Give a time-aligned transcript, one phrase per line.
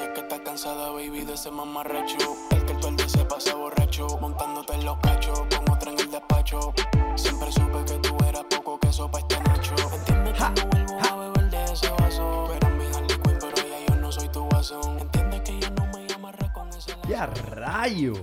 [0.00, 2.16] Dice que está cansada, baby, de ese mamarracho.
[2.52, 6.00] El que todo el día se pasa borracho, montándote en los cachos, con otra en
[6.00, 6.72] el despacho.
[7.16, 9.74] Siempre supe que tú eras poco queso pa' este nacho.
[9.92, 12.48] Entiende que no vuelvo a beber de ese vaso.
[12.48, 15.00] Pero mi Harley Quinn, pero ya yo no soy tu guasón.
[15.00, 17.06] Entiende que ya no me amarra con ese lazo.
[17.06, 18.14] ¡Ya rayo!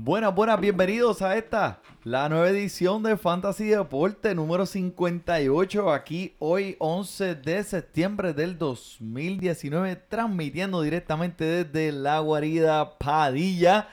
[0.00, 6.76] Buenas, buenas, bienvenidos a esta, la nueva edición de Fantasy Deporte número 58, aquí hoy
[6.78, 13.88] 11 de septiembre del 2019, transmitiendo directamente desde la guarida Padilla,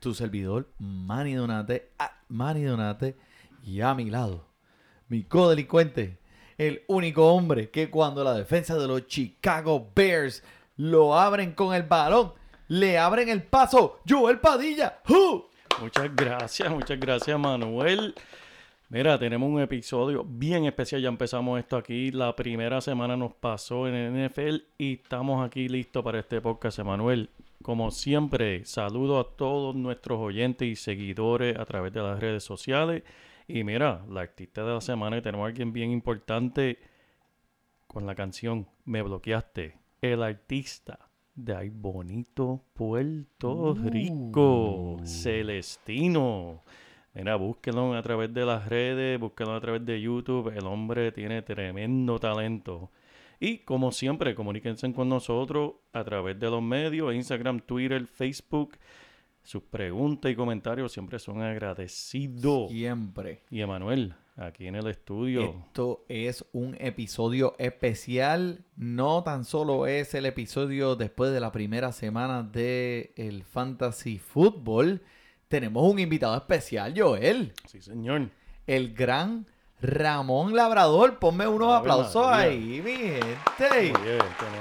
[0.00, 1.90] tu servidor Manny Donate,
[2.28, 3.14] Manny Donate,
[3.62, 4.46] y a mi lado,
[5.08, 6.20] mi codelincuente,
[6.56, 10.42] el único hombre que cuando la defensa de los Chicago Bears
[10.78, 12.32] lo abren con el balón,
[12.68, 15.44] le abren el paso, Joel Padilla, ¡Hu!
[15.80, 18.14] Muchas gracias, muchas gracias Manuel.
[18.90, 23.86] Mira, tenemos un episodio bien especial, ya empezamos esto aquí, la primera semana nos pasó
[23.86, 27.30] en el NFL y estamos aquí listos para este podcast, Manuel.
[27.62, 33.02] Como siempre, saludo a todos nuestros oyentes y seguidores a través de las redes sociales.
[33.46, 36.78] Y mira, la artista de la semana, tenemos a alguien bien importante
[37.86, 41.07] con la canción Me bloqueaste, el artista
[41.38, 46.64] de Ay Bonito, Puerto Rico, Celestino.
[47.14, 50.52] Mira, búsquenlo a través de las redes, búsquenlo a través de YouTube.
[50.54, 52.90] El hombre tiene tremendo talento.
[53.38, 58.76] Y como siempre, comuníquense con nosotros a través de los medios, Instagram, Twitter, Facebook.
[59.44, 62.70] Sus preguntas y comentarios siempre son agradecidos.
[62.70, 63.44] Siempre.
[63.48, 65.54] Y Emanuel, aquí en el estudio.
[65.66, 68.64] Esto es un episodio especial.
[68.76, 75.02] No tan solo es el episodio después de la primera semana de el Fantasy Football.
[75.48, 77.52] Tenemos un invitado especial, Joel.
[77.66, 78.28] Sí, señor.
[78.66, 79.46] El gran
[79.80, 81.18] Ramón Labrador.
[81.18, 82.50] Ponme unos aplausos María.
[82.50, 83.92] ahí, mi gente.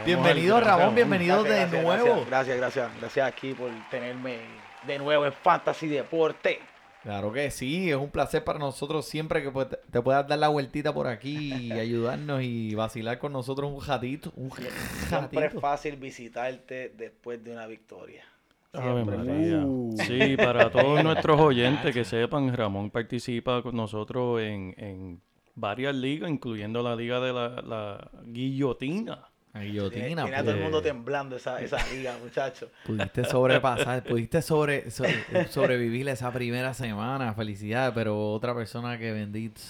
[0.05, 0.95] Bienvenido, gran Ramón.
[0.95, 2.25] Bienvenido Gracias, de gracias, nuevo.
[2.25, 4.39] Gracias, gracias, gracias, gracias aquí por tenerme
[4.85, 6.59] de nuevo en Fantasy Deporte.
[7.07, 10.50] Claro que sí, es un placer para nosotros siempre que pues, te puedas dar la
[10.50, 14.34] vueltita por aquí y ayudarnos y vacilar con nosotros un ratito.
[14.35, 18.25] Un Siempre es fácil visitarte después de una victoria.
[18.73, 19.96] Uh.
[20.06, 25.22] Sí, para todos nuestros oyentes que sepan, Ramón participa con nosotros en, en
[25.56, 29.29] varias ligas, incluyendo la liga de la, la guillotina.
[29.57, 30.63] La Tiene, guillotina, tiene a todo el pues.
[30.63, 32.69] mundo temblando esa, esa liga, muchachos.
[32.85, 35.03] Pudiste sobrepasar, pudiste sobre, so-
[35.50, 39.62] sobrevivir esa primera semana, felicidades, pero otra persona que bendito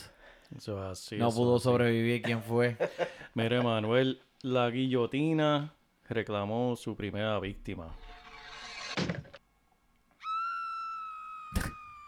[0.55, 1.17] Eso es así.
[1.17, 1.63] no eso pudo así.
[1.63, 2.77] sobrevivir, ¿quién fue?
[3.33, 5.73] Mire, Manuel, la guillotina
[6.09, 7.87] reclamó su primera víctima.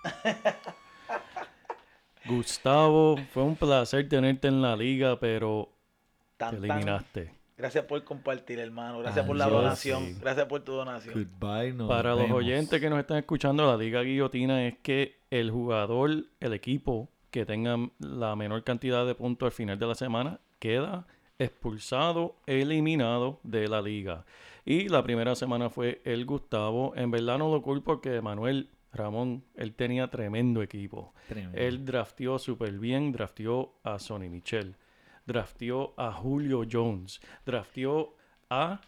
[2.25, 5.69] Gustavo, fue un placer tenerte en la liga, pero
[6.38, 7.31] te eliminaste.
[7.59, 8.99] Gracias por compartir, hermano.
[8.99, 10.05] Gracias por la donación.
[10.05, 10.17] sí.
[10.21, 11.13] Gracias por tu donación.
[11.13, 15.51] Goodbye, nos Para los oyentes que nos están escuchando, la Liga Guillotina es que el
[15.51, 20.39] jugador, el equipo que tenga la menor cantidad de puntos al final de la semana
[20.59, 21.05] queda
[21.37, 24.23] expulsado, eliminado de la liga.
[24.63, 26.93] Y la primera semana fue el Gustavo.
[26.95, 31.13] En verdad no lo culpo porque Manuel Ramón, él tenía tremendo equipo.
[31.27, 31.57] Tremendo.
[31.57, 34.77] Él drafteó súper bien, drafteó a Sonny Michel,
[35.29, 38.16] drafteó a Julio Jones, drafteó
[38.50, 38.81] a,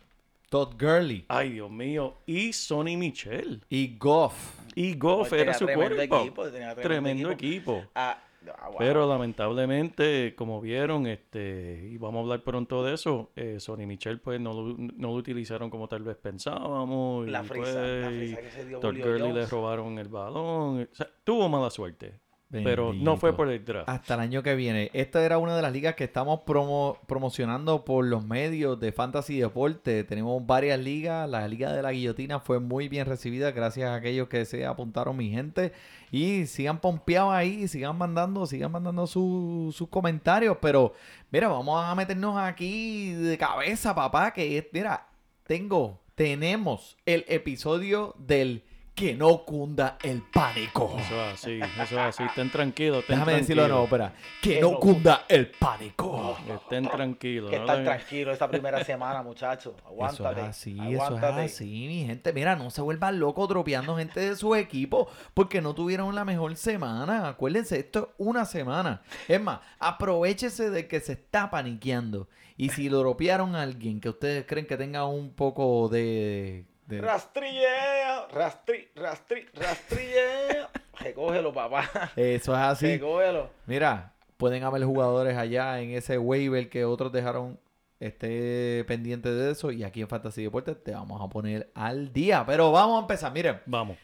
[0.50, 3.64] Todd Gurley ay Dios mío, y Sonny Michel.
[3.70, 4.60] y Goff.
[4.76, 7.86] Y Goff era su tremendo equipo, tenía tremendo Tremendo equipo.
[7.94, 8.18] Ah,
[8.58, 8.76] ah, wow.
[8.80, 14.20] Pero lamentablemente, como vieron, este, y vamos a hablar pronto de eso, eh, Sonny Michel
[14.20, 17.30] pues no lo, no lo utilizaron como tal vez pensábamos.
[17.30, 20.90] la frisa, pues, la frisa que se dio Todd Julio Gurley le robaron el balón.
[20.92, 22.20] O sea, tuvo mala suerte.
[22.52, 23.88] Pero no fue por el draft.
[23.88, 24.90] Hasta el año que viene.
[24.94, 29.40] Esta era una de las ligas que estamos promo- promocionando por los medios de Fantasy
[29.40, 30.04] Deporte.
[30.04, 31.30] Tenemos varias ligas.
[31.30, 35.16] La Liga de la Guillotina fue muy bien recibida gracias a aquellos que se apuntaron,
[35.16, 35.72] mi gente.
[36.12, 40.58] Y sigan pompeados ahí, sigan mandando, sigan mandando su- sus comentarios.
[40.62, 40.94] Pero,
[41.32, 44.32] mira, vamos a meternos aquí de cabeza, papá.
[44.34, 45.08] Que mira,
[45.48, 50.96] tengo, tenemos el episodio del que no cunda el pánico.
[51.00, 52.24] Eso es así, eso es así.
[52.24, 54.12] Estén tranquilos, estén Déjame decirlo de nuevo, tranquilos.
[54.20, 54.40] espera.
[54.42, 56.38] Que Que no no cunda el pánico.
[56.54, 57.50] Estén tranquilos.
[57.50, 59.74] Que no le- tranquilos esta primera semana, muchachos.
[59.86, 60.42] Aguántate.
[60.42, 61.28] Eso es así, aguántate.
[61.30, 62.34] eso es así, mi gente.
[62.34, 66.56] Mira, no se vuelvan locos dropeando gente de su equipo porque no tuvieron la mejor
[66.58, 67.28] semana.
[67.30, 69.02] Acuérdense, esto es una semana.
[69.28, 72.28] Es más, aprovechese de que se está paniqueando.
[72.58, 76.66] Y si lo dropearon a alguien que ustedes creen que tenga un poco de...
[76.96, 80.70] de- Rastrillea, rastri, rastri, rastrillea.
[81.00, 82.12] Recógelo, papá.
[82.16, 82.88] Eso es así.
[82.88, 83.50] Recógelo.
[83.66, 87.60] Mira, pueden haber jugadores allá en ese waiver que otros dejaron
[88.00, 89.72] esté pendiente de eso.
[89.72, 92.44] Y aquí en Fantasy Deportes te vamos a poner al día.
[92.46, 93.32] Pero vamos a empezar.
[93.32, 93.98] Miren, Vamos.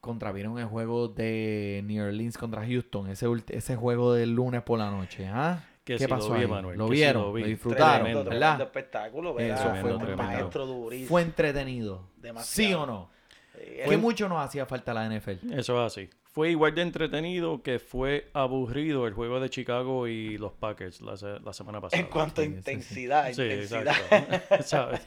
[0.00, 3.08] contravieron el juego de New Orleans contra Houston.
[3.10, 5.26] Ese, ese juego del lunes por la noche.
[5.28, 5.64] ¿ah?
[5.86, 6.44] Que ¿Qué sí lo pasó vi, ahí?
[6.44, 7.22] Emanuel, ¿Lo sí vieron?
[7.22, 7.42] lo ¿Lo, vi.
[7.44, 7.94] disfrutaron?
[8.02, 8.38] Tremendo, ¿Verdad?
[8.40, 9.56] tremendo espectáculo, ¿verdad?
[9.72, 10.22] Eso fue Un tremendo.
[10.24, 11.08] maestro durísimo.
[11.08, 12.02] Fue entretenido.
[12.16, 12.68] Demasiado.
[12.68, 13.10] ¿Sí o no?
[13.58, 15.52] Eh, Que mucho nos hacía falta la NFL.
[15.58, 16.10] Eso es así.
[16.24, 21.16] Fue igual de entretenido que fue aburrido el juego de Chicago y los Packers la,
[21.16, 22.02] se- la semana pasada.
[22.02, 23.86] En cuanto a Sí, intensidad, Sí, intensidad.
[24.10, 24.56] exacto.
[24.64, 25.00] ¿Sabes?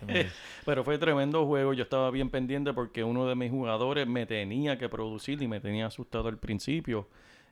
[0.65, 1.73] Pero fue tremendo juego.
[1.73, 5.59] Yo estaba bien pendiente porque uno de mis jugadores me tenía que producir y me
[5.59, 7.07] tenía asustado al principio.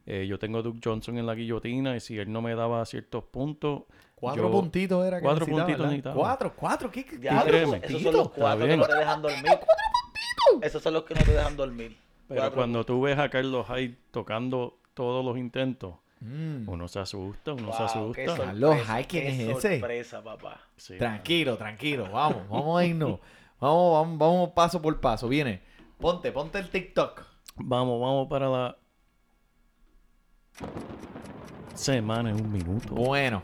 [0.10, 2.84] Eh, yo tengo a Duke Johnson en la guillotina y si él no me daba
[2.86, 3.84] ciertos puntos,
[4.16, 5.92] Cuatro yo- puntitos era que cuatro necesitaba, puntitos ¿verdad?
[5.92, 6.16] necesitaba.
[6.16, 6.92] Cuatro, cuatro.
[6.92, 7.78] ¿Qué, qué- Ya, cuatro créeme.
[7.84, 8.32] esos son los puntitos?
[8.38, 9.60] cuatro que no te dejan dormir.
[10.62, 11.98] Esos son los que no te dejan dormir.
[12.28, 16.68] Pero Cuatro cuando tú ves a Carlos Hyde tocando todos los intentos, Mm.
[16.68, 18.16] uno se asusta, uno se asusta.
[18.22, 19.80] qué sorpresa, ¿quién qué es ese?
[19.80, 20.62] sorpresa, papá.
[20.76, 22.10] Sí, Tranquilo, tranquilo.
[22.12, 23.20] Vamos, vamos a irnos.
[23.60, 25.28] Vamos, vamos, vamos paso por paso.
[25.28, 25.62] Viene.
[26.00, 27.22] Ponte, ponte el TikTok.
[27.58, 28.78] Vamos, vamos para la
[31.76, 32.94] semana en un minuto.
[32.96, 33.44] Bueno,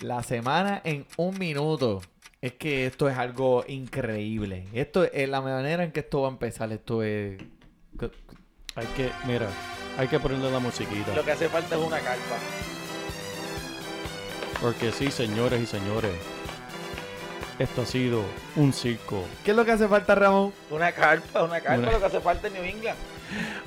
[0.00, 2.00] la semana en un minuto.
[2.42, 4.64] Es que esto es algo increíble.
[4.72, 6.72] Esto es la manera en que esto va a empezar.
[6.72, 7.38] Esto es.
[8.76, 9.46] Hay que, mira,
[9.98, 11.14] hay que ponerle la musiquita.
[11.14, 12.36] Lo que hace falta es una carpa.
[14.60, 16.12] Porque sí, señores y señores,
[17.58, 18.22] esto ha sido
[18.56, 20.52] un circo, ¿Qué es lo que hace falta, Ramón?
[20.70, 22.96] Una carpa, una carpa, Una- lo que hace falta en New England.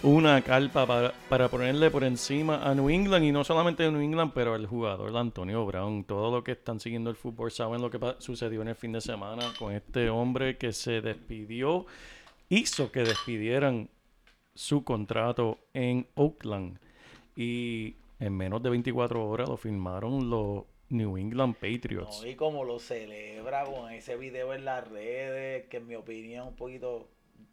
[0.04, 4.01] Una carpa para, para ponerle por encima a New England y no solamente a New
[4.01, 6.04] England, pero al jugador Antonio Brown.
[6.04, 9.01] Todo lo que están siguiendo el fútbol saben lo que sucedió en el fin de
[9.01, 11.86] semana con este hombre que se despidió,
[12.50, 13.89] hizo que despidieran
[14.56, 16.77] su contrato en Oakland
[17.36, 22.24] y en menos de 24 horas lo firmaron los New England Patriots.
[22.25, 26.56] Y como lo celebra con ese video en las redes, que en mi opinión un
[26.56, 27.07] poquito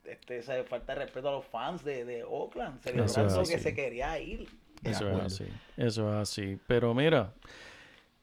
[0.04, 4.19] este, se falta de respeto a los fans de, de Oakland, celebrando que se quería
[4.19, 4.48] ir.
[4.82, 5.44] Eso es así,
[5.76, 6.58] eso es así.
[6.66, 7.34] Pero mira,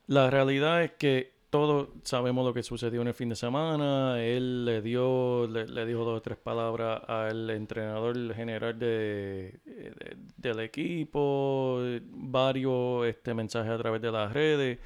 [0.08, 4.22] la realidad es que todos sabemos lo que sucedió en el fin de semana.
[4.22, 10.18] Él le dio, le, le dijo dos o tres palabras al entrenador general de, de-
[10.36, 11.80] del equipo,
[12.10, 14.80] varios este, mensajes a través de las redes.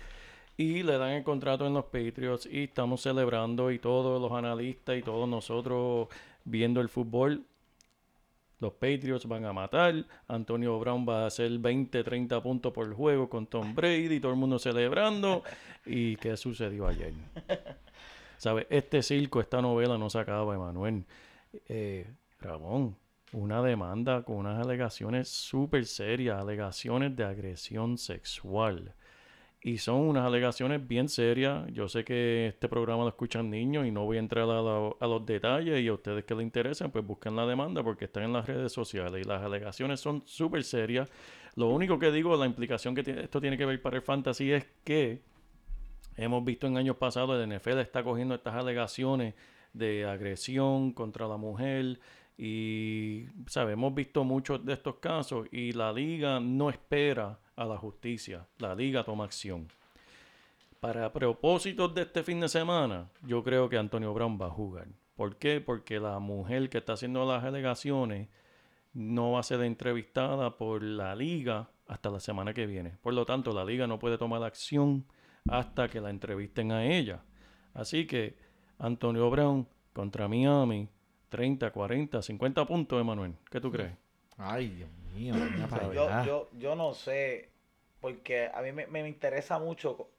[0.57, 4.97] Y le dan el contrato en los Patriots y estamos celebrando y todos los analistas
[4.97, 6.09] y todos nosotros
[6.45, 7.45] viendo el fútbol
[8.61, 10.05] los Patriots van a matar.
[10.27, 14.19] Antonio Brown va a hacer 20, 30 puntos por juego con Tom Brady.
[14.19, 15.43] Todo el mundo celebrando.
[15.83, 17.13] ¿Y qué sucedió ayer?
[18.37, 18.67] ¿Sabes?
[18.69, 21.03] Este circo, esta novela no se acaba, Emanuel.
[21.67, 22.07] Eh,
[22.39, 22.95] Ramón,
[23.33, 28.93] una demanda con unas alegaciones súper serias, alegaciones de agresión sexual.
[29.63, 31.71] Y son unas alegaciones bien serias.
[31.71, 35.25] Yo sé que este programa lo escuchan niños y no voy a entrar a, los
[35.25, 38.47] detalles y a ustedes que les interesan, pues busquen la demanda porque están en las
[38.47, 41.09] redes sociales y las alegaciones son súper serias.
[41.55, 44.65] Lo único que digo, la implicación que esto tiene que ver para el fantasy es
[44.83, 45.21] que
[46.17, 49.35] hemos visto en años pasados, el NFL está cogiendo estas alegaciones
[49.73, 51.99] de agresión contra la mujer
[52.35, 53.73] y ¿sabe?
[53.73, 58.75] hemos visto muchos de estos casos y la liga no espera a la justicia, la
[58.75, 59.67] liga toma acción.
[60.79, 64.87] Para propósitos de este fin de semana, yo creo que Antonio Brown va a jugar.
[65.15, 65.61] ¿Por qué?
[65.61, 68.29] Porque la mujer que está haciendo las alegaciones
[68.93, 72.97] no va a ser entrevistada por la liga hasta la semana que viene.
[73.01, 75.05] Por lo tanto, la liga no puede tomar acción
[75.47, 77.23] hasta que la entrevisten a ella.
[77.73, 78.37] Así que
[78.79, 80.89] Antonio Brown contra Miami,
[81.29, 83.35] 30, 40, 50 puntos, Emanuel.
[83.49, 83.93] ¿Qué tú crees?
[84.37, 85.35] Ay, Dios mío.
[86.25, 87.50] yo, yo no sé,
[88.01, 90.09] porque a mí me, me interesa mucho.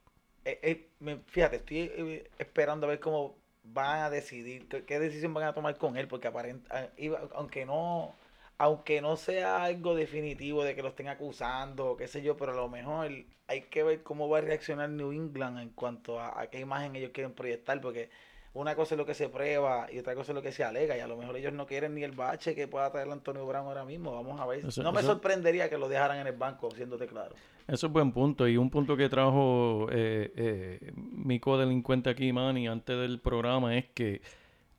[0.45, 4.99] eh, eh, me- fíjate, estoy eh, esperando a ver cómo van a decidir, qué, qué
[5.01, 8.15] decisión van a tomar con él, porque aparenta, iba- aunque no
[8.59, 12.55] aunque no sea algo definitivo de que lo estén acusando, qué sé yo, pero a
[12.57, 13.11] lo mejor
[13.49, 16.95] hay que ver cómo va a reaccionar New England en cuanto a, a qué imagen
[16.95, 18.11] ellos quieren proyectar, porque
[18.55, 20.97] una cosa es lo que se prueba y otra cosa es lo que se alega.
[20.97, 23.67] Y a lo mejor ellos no quieren ni el bache que pueda traer Antonio Brown
[23.67, 24.13] ahora mismo.
[24.15, 24.65] Vamos a ver.
[24.65, 27.35] Eso- no me eso- sorprendería que lo dejaran en el banco, siéndote claro.
[27.67, 28.47] Eso es buen punto.
[28.49, 33.87] Y un punto que trajo eh, eh, mi codelincuente aquí, Manny, antes del programa, es
[33.95, 34.21] que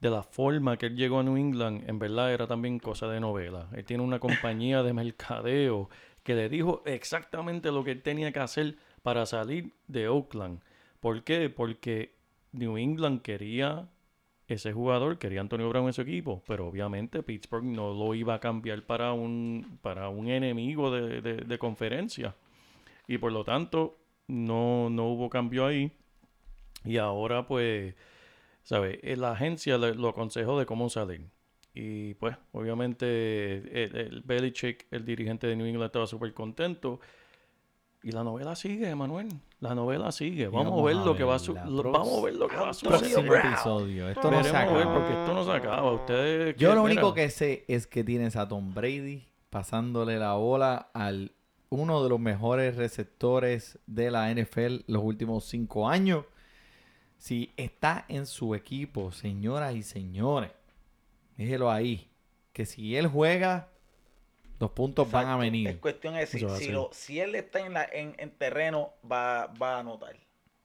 [0.02, 3.20] de la forma que él llegó a New England, en verdad era también cosa de
[3.20, 3.70] novela.
[3.75, 5.90] Él tiene una compañía de mercadeo
[6.24, 10.62] que le dijo exactamente lo que él tenía que hacer para salir de Oakland.
[11.00, 11.50] ¿Por qué?
[11.50, 12.13] Porque
[12.54, 13.90] New England quería
[14.48, 18.40] ese jugador, quería Antonio Brown en su equipo, pero obviamente Pittsburgh no lo iba a
[18.40, 22.36] cambiar para un, para un enemigo de, de- de conferencia.
[23.07, 25.91] Y por lo tanto, no, no hubo cambio ahí.
[26.86, 27.95] Y ahora, pues,
[28.63, 29.00] ¿sabes?
[29.03, 31.27] Eh, La agencia le- lo aconsejó de cómo salir.
[31.74, 37.00] Y pues, obviamente, el, el Belichick, el dirigente de New England, estaba súper contento.
[38.03, 39.29] Y la novela sigue, Manuel.
[39.62, 40.48] La novela sigue.
[40.48, 42.48] Vamos, vamos a ver a lo que va a su- lo- Vamos a ver lo
[42.50, 43.45] que va a suceder.
[43.45, 44.10] Episodio.
[44.10, 44.93] Esto no se acaba.
[44.93, 45.91] porque esto no se acaba.
[45.93, 46.55] Ustedes.
[46.57, 51.31] Yo lo único que sé es que tienes a Tom Brady pasándole la bola al
[51.74, 56.25] uno de los mejores receptores de la NFL los últimos cinco años.
[57.18, 60.51] Si está en su equipo, señoras y señores,
[61.38, 62.10] déjelo ahí.
[62.53, 63.70] Que si él juega,
[64.60, 65.68] los puntos van a venir.
[65.70, 66.39] Es cuestión de si,
[66.70, 70.15] lo- si él está en, la, en, en terreno, va, va a anotar.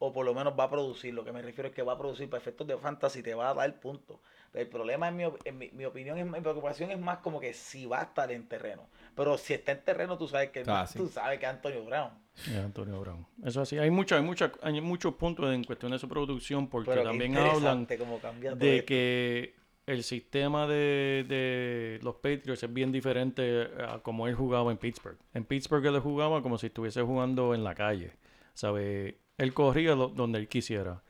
[0.00, 1.14] O por lo menos va a producir.
[1.14, 3.50] Lo que me refiero es que va a producir para efectos de fantasy, te va
[3.50, 4.18] a dar puntos.
[4.54, 7.52] El problema, en mi, en mi, mi opinión, es, mi preocupación es más como que
[7.54, 8.88] si va a estar en terreno.
[9.18, 10.98] Pero si está en terreno, tú sabes que, Ah, sí.
[10.98, 12.10] tú sabes que es Antonio Brown.
[12.36, 13.26] Es Antonio Brown.
[13.44, 13.76] Eso así.
[13.78, 17.36] Hay, mucha, hay, mucha, hay muchos puntos en cuestión de su producción porque Pero también
[17.36, 18.86] hablan de esto.
[18.86, 19.54] que
[19.86, 25.18] el sistema de, de los Patriots es bien diferente a como él jugaba en Pittsburgh.
[25.34, 28.12] En Pittsburgh él jugaba como si estuviese jugando en la calle.
[28.54, 29.18] ¿Sabe?
[29.36, 31.02] Él corría lo- donde él quisiera.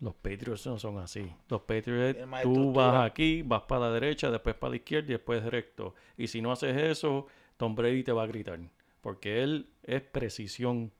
[0.00, 1.28] Los Patriots no son así.
[1.48, 5.42] Los Patriots, tú vas aquí, vas para la derecha, después para la izquierda y después
[5.44, 5.94] recto.
[6.16, 7.26] Y si no haces eso,
[7.56, 8.60] Tom Brady te va a gritar.
[9.00, 10.92] Porque él es precisión.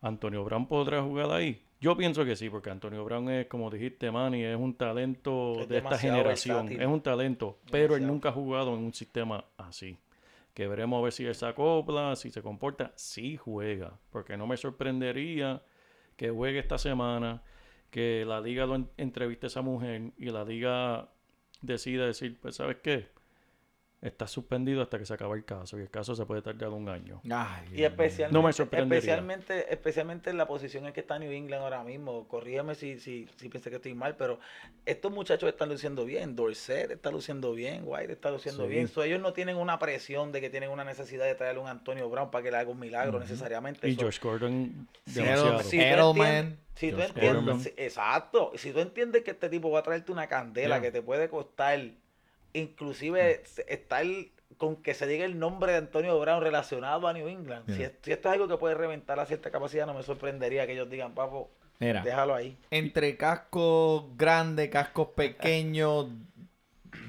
[0.00, 1.62] ¿Antonio Brown podrá jugar ahí?
[1.80, 5.68] Yo pienso que sí, porque Antonio Brown es, como dijiste, Manny, es un talento Es
[5.68, 6.66] de esta generación.
[6.66, 6.80] versátil.
[6.80, 9.98] Es un talento, pero él nunca ha jugado en un sistema así.
[10.54, 12.92] Que veremos a ver si él se acopla, si se comporta.
[12.96, 15.62] Sí juega, porque no me sorprendería
[16.16, 17.42] que juegue esta semana,
[17.92, 21.10] que la liga lo en- entreviste a esa mujer y la liga
[21.62, 23.08] decida decir, pues, ¿sabes qué?
[24.02, 26.88] Está suspendido hasta que se acabe el caso y el caso se puede tardar un
[26.88, 27.20] año.
[27.30, 28.98] Ay, Y especialmente, No me sorprendería.
[28.98, 32.26] especialmente, especialmente en la posición en que está New England ahora mismo.
[32.26, 34.40] Corrígeme si, si, si piensas que estoy mal, pero
[34.86, 36.34] estos muchachos están luciendo bien.
[36.34, 38.70] Dorset está luciendo bien, White está luciendo Sí.
[38.70, 38.88] bien.
[38.88, 42.10] So, ellos no tienen una presión de que tienen una necesidad de traerle un Antonio
[42.10, 43.88] Brown para que le haga un milagro necesariamente.
[43.88, 49.48] Y So, Josh Gordon, Edelman, entiendes- si tú entiendes, exacto, si tú entiendes que este
[49.48, 51.78] tipo va a traerte una candela que te puede costar,
[52.54, 54.04] inclusive estar
[54.58, 57.64] con que se diga el nombre de Antonio Brown relacionado a New England.
[57.70, 57.86] Si, Ya.
[57.86, 60.74] es- si esto es algo que puede reventar a cierta capacidad, no me sorprendería que
[60.74, 62.56] ellos digan, papo, Mira, déjalo ahí.
[62.70, 66.06] entre cascos grandes, cascos pequeños,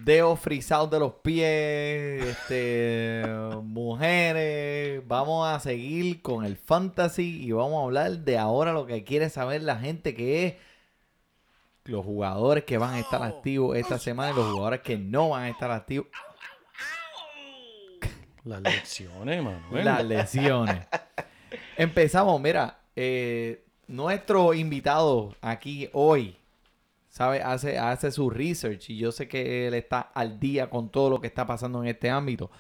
[0.04, 3.24] dedos frisados de los pies, este,
[3.64, 9.04] mujeres, vamos a seguir con el fantasy y vamos a hablar de ahora lo que
[9.04, 10.54] quiere saber la gente que es
[11.86, 15.44] los jugadores que van a estar activos esta semana y los jugadores que no van
[15.44, 16.08] a estar activos,
[18.46, 19.86] Las lecciones, Manuel.
[19.86, 20.86] las lesiones.
[21.78, 26.36] Empezamos, mira, eh, nuestro invitado aquí hoy,
[27.10, 31.10] sabe, hace, hace su research y yo sé que él está al día con todo
[31.10, 32.52] lo que está pasando en este ámbito.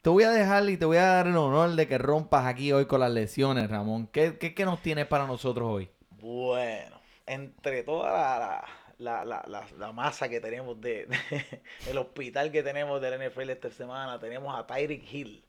[0.00, 2.70] Te voy a dejar y te voy a dar el honor de que rompas aquí
[2.72, 4.06] hoy con las lesiones, Ramón.
[4.12, 5.90] ¿Qué, qué, qué nos tienes para nosotros hoy?
[6.20, 6.95] Bueno,
[7.26, 8.64] entre toda la,
[8.98, 13.50] la, la, la- la masa que tenemos de, de- el hospital que tenemos del NFL
[13.50, 15.44] esta semana, tenemos a Tyreek Hill,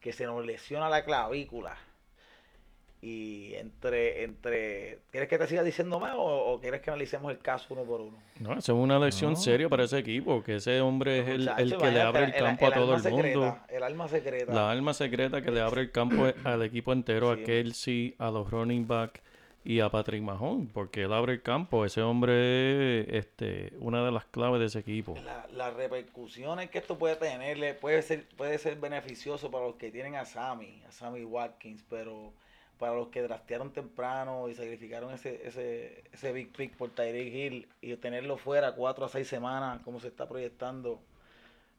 [0.00, 1.76] que se nos lesiona la clavícula.
[3.02, 6.22] Y entre, entre, ¿quieres que te siga diciendo más o,
[6.52, 8.18] o quieres que analicemos el caso uno por uno?
[8.40, 9.36] No, eso es una lección No.
[9.38, 12.34] seria para ese equipo, que ese hombre es el, Muchacho, el que le abre el
[12.34, 13.58] campo a todo el mundo.
[13.70, 14.52] el alma secreta.
[14.52, 17.40] La alma secreta que le abre el campo al equipo entero, Sí.
[17.40, 19.22] a Kelsey, a los running back
[19.64, 21.84] y a Patrick Mahon, porque él abre el campo.
[21.84, 25.14] Ese hombre es este, una de las claves de ese equipo.
[25.24, 29.90] La- las repercusiones que esto puede tenerle puede ser puede ser beneficioso para los que
[29.90, 32.32] tienen a Sammy, a Sammy Watkins, pero
[32.78, 37.68] para los que draftearon temprano y sacrificaron ese ese ese big pick por Tyreek Hill
[37.82, 41.02] y tenerlo fuera cuatro a seis semanas, como se está proyectando,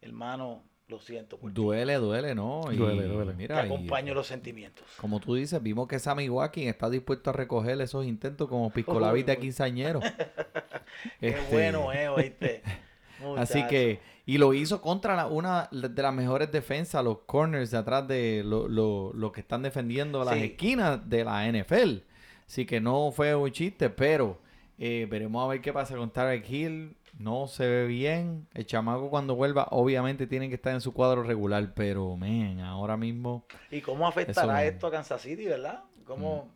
[0.01, 0.61] hermano,
[0.91, 1.39] Lo siento.
[1.41, 2.63] Duele, duele, ¿no?
[2.71, 3.31] Y Duele, duele.
[3.31, 4.83] Te Mira, y- acompaño los sentimientos.
[4.99, 9.25] como tú dices, vimos que Sammy Watkins está dispuesto a recoger esos intentos como Piscolabis
[9.25, 10.01] de quinceañero.
[11.19, 12.61] Qué Este, bueno, eh, oíste.
[13.37, 17.77] Así que, y lo hizo contra la- una de las mejores defensas, los corners de
[17.77, 20.43] atrás de lo, lo- lo que están defendiendo las Sí.
[20.43, 22.03] esquinas de la NFL.
[22.47, 24.39] Así que no fue un chiste, pero
[24.83, 26.97] eh, veremos a ver qué pasa con Tarek Hill.
[27.19, 28.47] No se ve bien.
[28.55, 32.97] El chamaco cuando vuelva, obviamente tiene que estar en su cuadro regular, pero, man, ahora
[32.97, 33.45] mismo...
[33.69, 35.83] ¿Y cómo afectará Eso- esto a Kansas City, verdad?
[36.05, 36.49] ¿Cómo...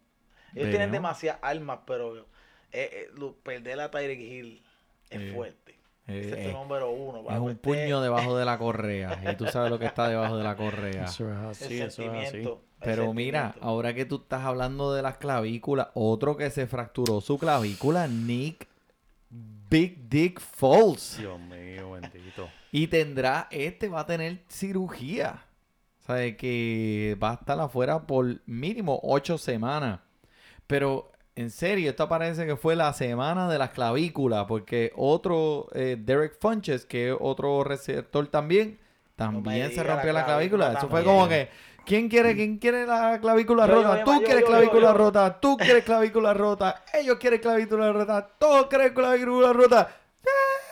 [0.53, 0.71] Ellos Veremos.
[0.71, 2.23] tienen demasiadas armas, pero eh,
[2.71, 3.09] eh,
[3.43, 4.61] perder a Tyreek Hill
[5.09, 5.73] es Eh, fuerte.
[6.07, 7.29] eh, Ese es eh, tu número uno.
[7.29, 9.21] es un puño debajo de la correa.
[9.31, 11.03] Y tú sabes lo que está debajo de la correa.
[11.05, 12.49] Eso es el así, eso es así.
[12.85, 17.37] Pero mira, ahora que tú estás hablando de las clavículas, otro que se fracturó su
[17.37, 18.67] clavícula, Nick
[19.69, 21.17] Big Dick Falls.
[21.17, 22.47] Dios mío, bendito.
[22.71, 25.45] Y tendrá, este va a tener cirugía.
[26.01, 29.99] O sea, de que va a estar afuera por mínimo ocho semanas.
[30.67, 35.97] Pero en serio, esto parece que fue la semana de las clavículas, porque otro, eh,
[35.99, 38.79] Derek Funches, que es otro receptor también,
[39.15, 40.73] también se rompió la la clavícula.
[40.73, 41.49] Eso fue como que,
[41.85, 43.99] ¿quién quiere, quién quiere la clavícula Yo, rota?
[43.99, 44.93] yo, Tú yo, quieres clavícula yo.
[44.93, 49.89] rota, tú quieres clavícula rota, ellos quieren clavícula rota, todos quieren clavícula rota.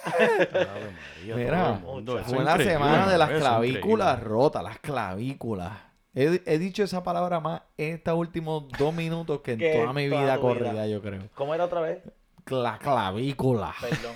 [0.05, 1.79] María, Mira,
[2.25, 4.29] Fue es la semana de las clavículas increíble.
[4.35, 5.71] rotas, las clavículas.
[6.15, 9.93] He, he dicho esa palabra más en estos últimos dos minutos que en Que toda
[9.93, 10.53] mi toda vida tu vida.
[10.59, 11.23] corrida, yo creo.
[11.33, 11.99] ¿Cómo era otra vez?
[12.47, 13.73] La clavícula.
[13.81, 14.13] Perdón.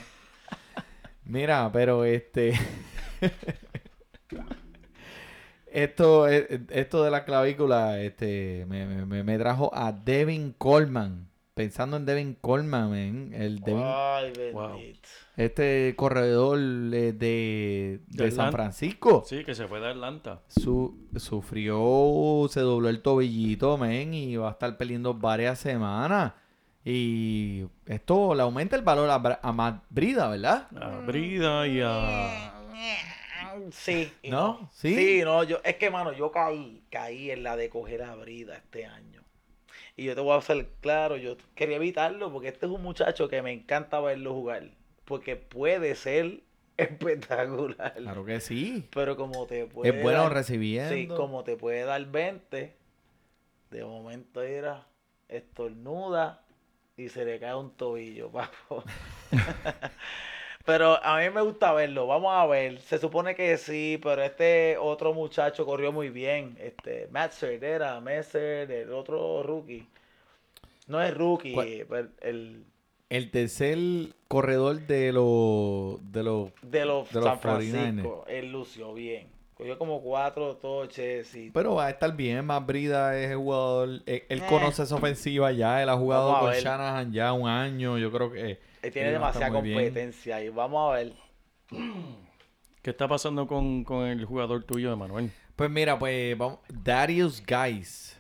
[1.24, 2.54] Mira, pero este.
[5.84, 11.27] esto, eh, esto de la clavícula este, me, me- me- trajo a Devin Coleman.
[11.53, 14.77] Pensando en Devin Coleman, men, el Devin- Ay, Wow.
[15.38, 18.51] este corredor eh, de, de De San.
[18.51, 19.24] Francisco.
[19.25, 20.41] Sí, que se fue de Atlanta.
[20.50, 26.34] Su, sufrió, se dobló el tobillito, men, y va a estar peleando varias semanas.
[26.86, 30.67] Y esto le aumenta el valor a, a Matt Brida, ¿verdad?
[30.79, 32.53] A Brida y a...
[33.72, 34.12] Sí.
[34.29, 34.70] ¿No?
[34.74, 34.96] ¿Sí?
[34.96, 38.56] Sí, no, yo, es que, mano, yo caí, caí en la de coger a Brida
[38.58, 39.24] este año.
[39.96, 43.27] Y yo te voy a hacer claro, yo quería evitarlo porque este es un muchacho
[43.29, 44.70] que me encanta verlo jugar.
[45.05, 46.42] Porque puede ser
[46.77, 47.94] espectacular.
[47.96, 48.88] Claro que sí.
[48.94, 50.94] Pero como te puede Es bueno dar- recibiendo.
[50.94, 52.75] Sí, como te puede dar 20,
[53.72, 54.88] de momento era
[55.29, 56.44] estornuda
[56.96, 58.83] y se le cae un tobillo, papo.
[60.68, 62.80] pero a mí me gusta verlo, vamos a ver.
[62.82, 66.56] Se supone que sí, pero este otro muchacho corrió muy bien.
[66.60, 69.88] Este, Matzer era, Messer, el otro rookie.
[70.88, 71.56] No es rookie,
[71.90, 72.64] pero el
[73.10, 73.77] El tercer
[74.27, 77.42] corredor de los de los de los De los San 49ers.
[77.42, 79.27] Francisco, él lució bien.
[79.53, 83.90] Cogió como cuatro toches y pero va a estar bien, más Brida es el jugador,
[84.06, 84.46] él, él Eh.
[84.48, 86.53] conoce esa ofensiva ya, él ha jugado con.
[86.53, 88.60] Shanahan ya un año, yo creo que
[88.92, 89.76] tiene a estar demasiada bien.
[89.76, 91.14] competencia y vamos a ver.
[92.82, 95.32] ¿Qué está pasando con, con el jugador tuyo, Emanuel?
[95.56, 98.18] Pues mira, pues vamos, Darius Guys,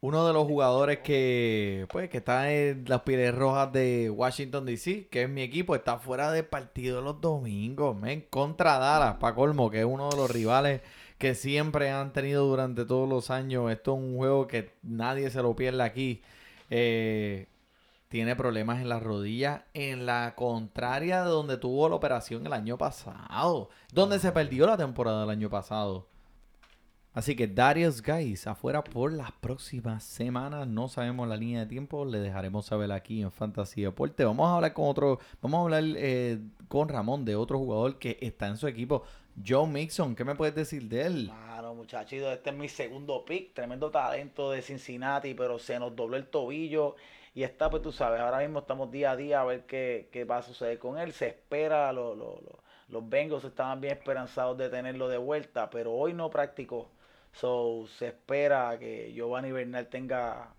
[0.00, 5.08] uno de los jugadores que pues que está en las pieles rojas de Washington DC,
[5.08, 9.70] que es mi equipo, está fuera de partido los domingos, men, contra Dallas, para colmo,
[9.70, 10.80] que es uno de los rivales
[11.18, 13.70] que siempre han tenido durante todos los años.
[13.70, 16.22] Esto es un juego que nadie se lo pierde aquí.
[16.70, 17.46] Eh,
[18.10, 22.76] tiene problemas en las rodillas, en la contraria de donde tuvo la operación el año
[22.76, 26.08] pasado, donde se perdió la temporada del año pasado.
[27.12, 30.66] Así que Darius Guys afuera por las próximas semanas.
[30.66, 32.04] No sabemos la línea de tiempo.
[32.04, 34.24] Le dejaremos saber aquí en Fantasy Deporte.
[34.24, 35.20] Vamos a hablar con otro.
[35.40, 39.04] Vamos a hablar eh, con Ramón de otro jugador que está en su equipo.
[39.44, 40.16] Joe Mixon.
[40.16, 41.28] ¿Qué me puedes decir de él?
[41.28, 43.54] Mano, muchachito, este es mi segundo pick.
[43.54, 46.96] Tremendo talento de Cincinnati, pero se nos dobló el tobillo.
[47.34, 50.24] Y está, pues tú sabes, ahora mismo estamos día a día a ver qué, qué
[50.24, 51.12] va a suceder con él.
[51.12, 55.92] Se espera, lo- lo- lo- los Bengals estaban bien esperanzados de tenerlo de vuelta, pero
[55.92, 56.90] hoy no practicó.
[57.32, 60.52] So, se espera que Giovanni Bernal tenga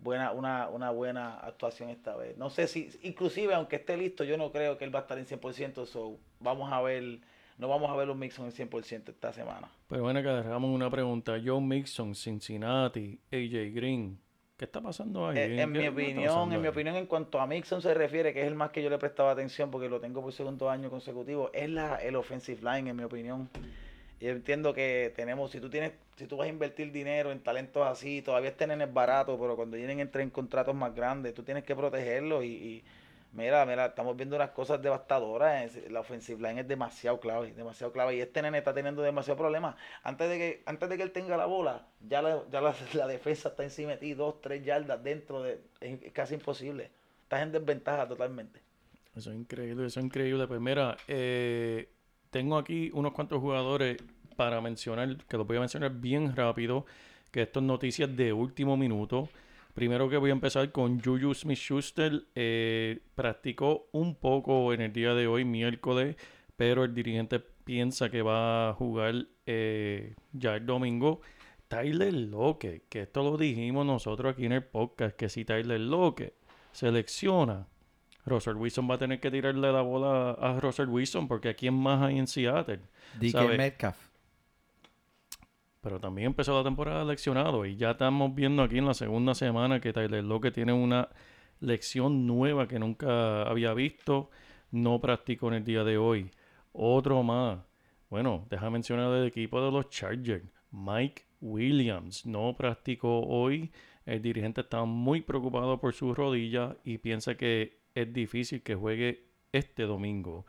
[0.00, 2.36] buena, una, una buena actuación esta vez.
[2.36, 5.18] No sé si, inclusive aunque esté listo, yo no creo que él va a estar
[5.18, 5.86] en 100%.
[5.86, 7.20] So, vamos a ver,
[7.58, 9.70] no vamos a ver los Mixon en 100% esta semana.
[9.86, 11.36] Pues bueno, que dejamos una pregunta.
[11.44, 14.18] Joe Mixon, Cincinnati, AJ Green.
[14.58, 15.38] ¿Qué está pasando ahí?
[15.38, 18.40] Eh, ¿Qué- en mi opinión, en mi opinión, en cuanto a Mixon se refiere, que
[18.40, 21.48] es el más que yo le prestaba atención porque lo tengo por segundo año consecutivo,
[21.52, 23.48] es la el offensive line, en mi opinión.
[24.20, 27.86] Yo entiendo que tenemos, si tú tienes, si tú vas a invertir dinero en talentos
[27.86, 31.44] así, todavía este nene es barato, pero cuando vienen entre en contratos más grandes, tú
[31.44, 32.84] tienes que protegerlo y, y
[33.32, 35.76] Mira, mira, estamos viendo unas cosas devastadoras.
[35.90, 38.16] La offensive line es demasiado clave, demasiado clave.
[38.16, 39.76] Y este nene está teniendo demasiado problemas.
[40.02, 43.06] Antes de que, antes de que él tenga la bola, ya la, ya la, la
[43.06, 45.60] defensa está encima de ti, dos, tres yardas dentro de.
[45.80, 46.90] Es casi imposible.
[47.22, 48.60] Estás en desventaja totalmente.
[49.14, 50.46] Eso es increíble, eso es increíble.
[50.46, 51.88] Pues mira, eh,
[52.30, 53.98] tengo aquí unos cuantos jugadores
[54.36, 56.86] para mencionar, que los voy a mencionar bien rápido,
[57.30, 59.28] que esto es noticias de último minuto.
[59.78, 62.24] Primero que voy a empezar con Juju Smith-Schuster.
[62.34, 66.16] eh, practicó un poco en el día de hoy, miércoles,
[66.56, 71.20] pero el dirigente piensa que va a jugar eh, ya el domingo.
[71.68, 76.34] Tyler Lockett, que esto lo dijimos nosotros aquí en el podcast, que si Tyler Lockett
[76.72, 77.68] selecciona
[78.26, 81.74] Russell Wilson va a tener que tirarle la bola a Russell Wilson porque a quién
[81.74, 82.80] más hay en Seattle.
[83.20, 83.56] DK.
[83.56, 84.07] Metcalf.
[85.88, 89.80] Pero también empezó la temporada leccionado y ya estamos viendo aquí en la segunda semana
[89.80, 91.08] que Tyler Lockett tiene una
[91.60, 94.28] lección nueva que nunca había visto.
[94.70, 96.30] No practicó en el día de hoy.
[96.72, 97.60] Otro más.
[98.10, 100.44] Bueno, deja mencionar el equipo de los Chargers.
[100.72, 103.72] Mike Williams no practicó hoy.
[104.04, 109.30] El dirigente está muy preocupado por su rodilla y piensa que es difícil que juegue
[109.52, 110.44] este domingo.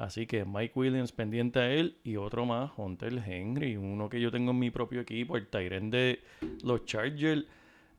[0.00, 4.30] Así que Mike Williams pendiente a él y otro más, Hunter Henry, uno que yo
[4.30, 6.20] tengo en mi propio equipo, el Tyren de
[6.62, 7.44] los Chargers,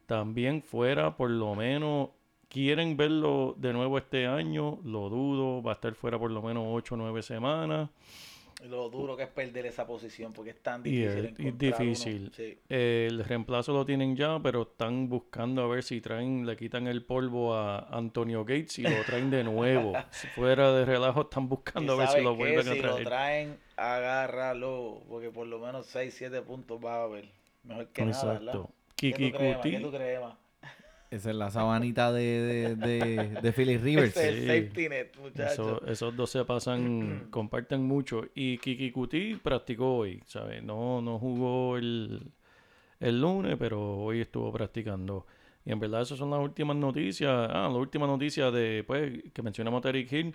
[0.08, 2.10] también fuera por lo menos.
[2.50, 6.64] Quieren verlo de nuevo este año, lo dudo, va a estar fuera por lo menos
[6.68, 7.92] 8 o 9 semanas.
[8.70, 11.26] Lo duro que es perder esa posición porque es tan difícil.
[11.26, 11.58] es- y uno.
[11.58, 12.32] difícil.
[12.36, 12.58] Sí.
[12.70, 17.04] El reemplazo lo tienen ya, pero están buscando a ver si traen, le quitan el
[17.04, 19.94] polvo a Antonio Gates y lo traen de nuevo.
[20.12, 23.04] Si fuera de relajo, están buscando a ver si lo vuelven a si lo traer.
[23.08, 27.30] traen, agárralo, porque por lo menos 6, 7 puntos va a haber.
[27.64, 28.42] Mejor que nada, ¿verdad?
[28.44, 28.70] Exacto.
[28.96, 29.62] ¿Qué Kiki tú crees, Emma?
[29.64, 29.84] ¿Qué Kuti.
[29.84, 30.38] tú crees, Emma?
[31.12, 34.16] Esa es la sabanita de, de, de, de Philip Rivers.
[34.16, 34.50] Ese es Sí.
[34.50, 35.52] el safety net, muchachos.
[35.54, 38.24] Eso- esos dos se pasan, comparten mucho.
[38.34, 40.64] Y Kiki Kuti practicó hoy, ¿sabes?
[40.64, 42.32] No, no jugó el,
[43.02, 45.28] el lunes, pero hoy estuvo practicando.
[45.66, 47.30] Y en verdad esas son las últimas noticias.
[47.30, 50.34] Ah, la última noticia de, pues, que mencionamos a Terry Hill.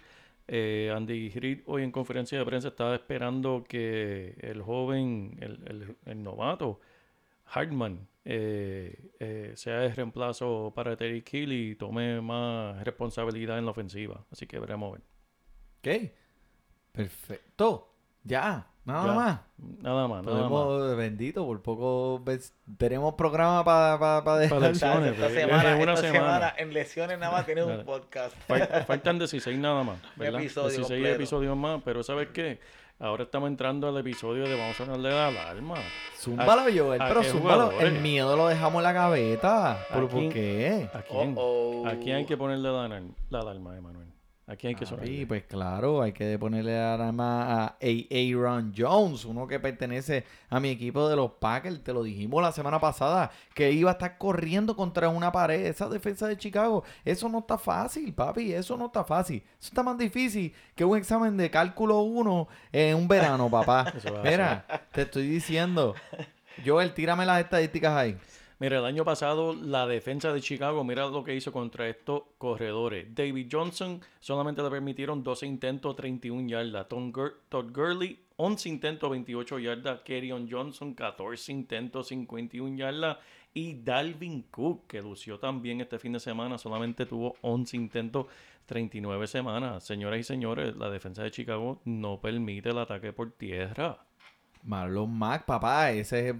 [0.48, 5.96] Eh, Andy Reid hoy en conferencia de prensa estaba esperando que el joven, el, el-
[6.04, 6.80] el novato,
[7.46, 13.70] Hartman, eh, eh, sea el reemplazo para Terry Hill y tome más responsabilidad en la
[13.70, 14.24] ofensiva.
[14.32, 15.02] Así que veremos a ver.
[15.80, 16.14] ¿Qué?
[16.92, 17.92] Perfecto.
[18.24, 19.12] Ya, nada Ya.
[19.14, 19.40] más.
[19.58, 20.50] Nada más, nada más.
[20.50, 24.58] Podemos, bendito, por poco ves- tenemos programa para pa, pa dejar.
[24.58, 26.12] Para lesiones, esta semana, es esta semana.
[26.12, 28.34] semana en lesiones nada más tenemos un podcast.
[28.48, 30.40] Fal- Faltan 16 nada más, ¿verdad?
[30.40, 31.14] episodio 16 completo.
[31.16, 32.58] episodios más, pero ¿sabes qué?
[32.98, 35.74] Ahora estamos entrando al episodio de Vamos a de la alarma.
[36.16, 37.78] Zúmbalo, Joel, a pero zúmbalo.
[37.78, 39.86] El miedo lo dejamos en la gaveta.
[39.92, 40.32] ¿Por, ¿A ¿por quién?
[40.32, 40.88] qué?
[40.94, 41.34] ¿A quién?
[41.36, 41.86] Oh, oh.
[41.86, 42.88] ¿A quién hay que ponerle la,
[43.28, 44.05] la alarma, Emanuel?
[44.48, 45.26] ¿A quién hay que Papi, sonarle?
[45.26, 51.08] pues claro, hay que ponerle arma a Aaron Jones, uno que pertenece a mi equipo
[51.08, 51.82] de los Packers.
[51.82, 55.66] Te lo dijimos la semana pasada, que iba a estar corriendo contra una pared.
[55.66, 59.42] Esa defensa de Chicago, eso no está fácil, papi, eso no está fácil.
[59.58, 63.92] Eso está más difícil que un examen de cálculo 1 en un verano, papá.
[64.22, 65.94] Mira, te estoy diciendo.
[66.64, 68.16] Joel, tírame las estadísticas ahí.
[68.58, 73.14] Mira, el año pasado la defensa de Chicago, mira lo que hizo contra estos corredores.
[73.14, 76.88] David Johnson solamente le permitieron 12 intentos, 31 yardas.
[76.88, 80.00] Tom Gur- Todd Gurley, 11 intentos, 28 yardas.
[80.00, 83.18] Kerryon Johnson, 14 intentos, 51 yardas.
[83.52, 88.26] Y Dalvin Cook, que lució también este fin de semana, solamente tuvo 11 intentos,
[88.64, 89.84] 39 semanas.
[89.84, 93.98] Señoras y señores, la defensa de Chicago no permite el ataque por tierra.
[94.62, 96.36] Marlon Mack, papá, ese es,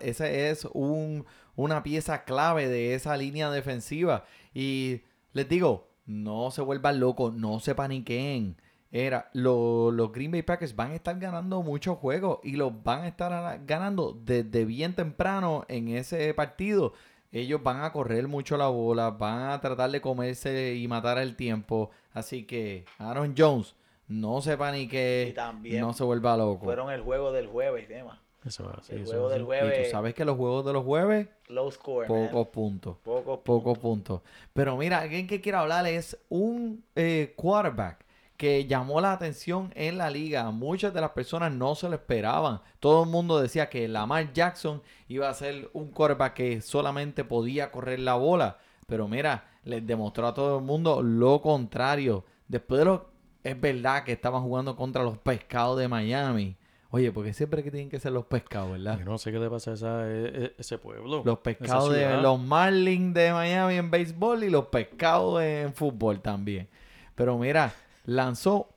[0.00, 1.24] ese es un,
[1.56, 4.24] una pieza clave de esa línea defensiva.
[4.54, 8.56] Y les digo, no se vuelvan locos, no se paniqueen.
[8.90, 13.02] Era, lo- los Green Bay Packers van a estar ganando muchos juegos y los van
[13.02, 16.92] a estar ganando desde bien temprano en ese partido.
[17.30, 21.36] Ellos van a correr mucho la bola, van a tratar de comerse y matar el
[21.36, 21.90] tiempo.
[22.12, 23.74] Así que Aaron Jones,
[24.08, 26.64] no se panique, Y también no se vuelva loco.
[26.66, 28.20] Fueron el juego del jueves, Emma.
[28.44, 29.46] Eso es así, El eso juego es del así.
[29.46, 32.96] jueves, Y tú sabes que los juegos de los jueves, low score, pocos puntos.
[33.02, 34.20] Pocos Pocos puntos.
[34.52, 38.04] Pero mira, alguien que quiero hablar es un eh, quarterback
[38.36, 40.50] que llamó la atención en la liga.
[40.50, 42.60] Muchas de las personas no se lo esperaban.
[42.80, 47.70] Todo el mundo decía que Lamar Jackson iba a ser un quarterback que solamente podía
[47.70, 48.58] correr la bola.
[48.88, 52.24] Pero mira, les demostró a todo el mundo lo contrario.
[52.48, 53.12] Después de lo...
[53.44, 56.56] Es verdad que estaban jugando contra los pescados de Miami.
[56.94, 58.98] Oye, porque siempre que tienen que ser los pescados, ¿verdad?
[58.98, 61.22] Yo no sé qué le pasa a esa- e- e- ese pueblo.
[61.24, 66.68] Los pescados de los Marlins de Miami en béisbol y los pescados en fútbol también.
[67.14, 67.72] Pero mira,
[68.04, 68.68] lanzó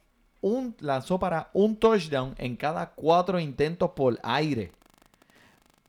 [0.41, 4.71] un lanzó para un touchdown en cada cuatro intentos por aire.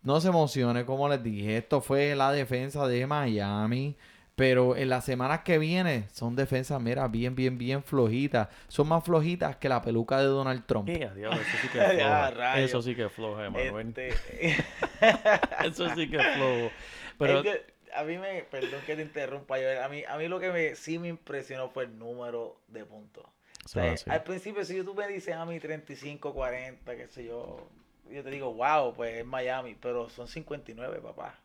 [0.03, 3.97] No se emocione, como les dije, esto fue la defensa de Miami.
[4.37, 8.49] Pero en las semanas que vienen son defensas, mira, bien, bien, bien flojitas.
[8.69, 10.91] Son más flojitas que la peluca de Donald Trump.
[10.91, 12.57] Eh, diablo, eso sí que es Ya, flojo.
[12.59, 13.95] Eso sí que es flojo, Emanuel.
[13.97, 14.11] Este,
[15.65, 16.71] Eso sí que es flojo.
[17.19, 20.29] Pero es que a mí me, perdón que te interrumpa, yo, a mí, a mí
[20.29, 23.25] lo que me, sí me impresionó fue el número de puntos.
[23.65, 27.69] O sea, al principio, si tú me dices a mí 35, 40, qué sé yo,
[28.11, 31.41] yo te digo, wow, pues es Miami, pero son 59, papá.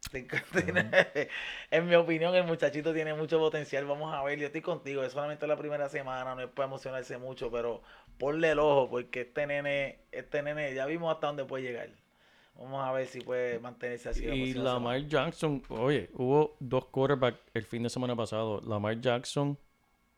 [0.10, 1.28] 59.
[1.70, 3.84] En mi opinión, el muchachito tiene mucho potencial.
[3.84, 5.02] Vamos a ver, yo estoy contigo.
[5.02, 7.82] Es solamente la primera semana, no es para emocionarse mucho, pero
[8.18, 11.90] ponle el ojo, porque este nene, este nene, ya vimos hasta dónde puede llegar.
[12.56, 14.24] Vamos a ver si puede mantenerse así.
[14.24, 15.08] Y Lamar semana.
[15.08, 18.60] Jackson, oye, hubo dos quarterbacks el fin de semana pasado.
[18.66, 19.56] Lamar Jackson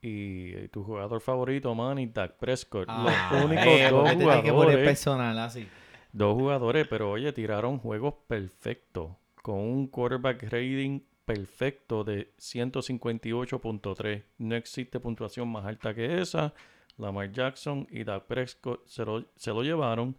[0.01, 2.87] y eh, tu jugador favorito, Manny, Dak Prescott.
[2.89, 4.89] Ah, Los únicos eh, dos ¿por qué te tienes que poner jugadores.
[4.89, 5.69] personal así?
[6.13, 9.11] Dos jugadores, pero oye, tiraron juegos perfectos.
[9.43, 14.25] Con un quarterback rating perfecto de 158.3.
[14.39, 16.53] No existe puntuación más alta que esa.
[16.99, 20.17] Lamar Jackson y Dak Prescott se lo, se lo llevaron.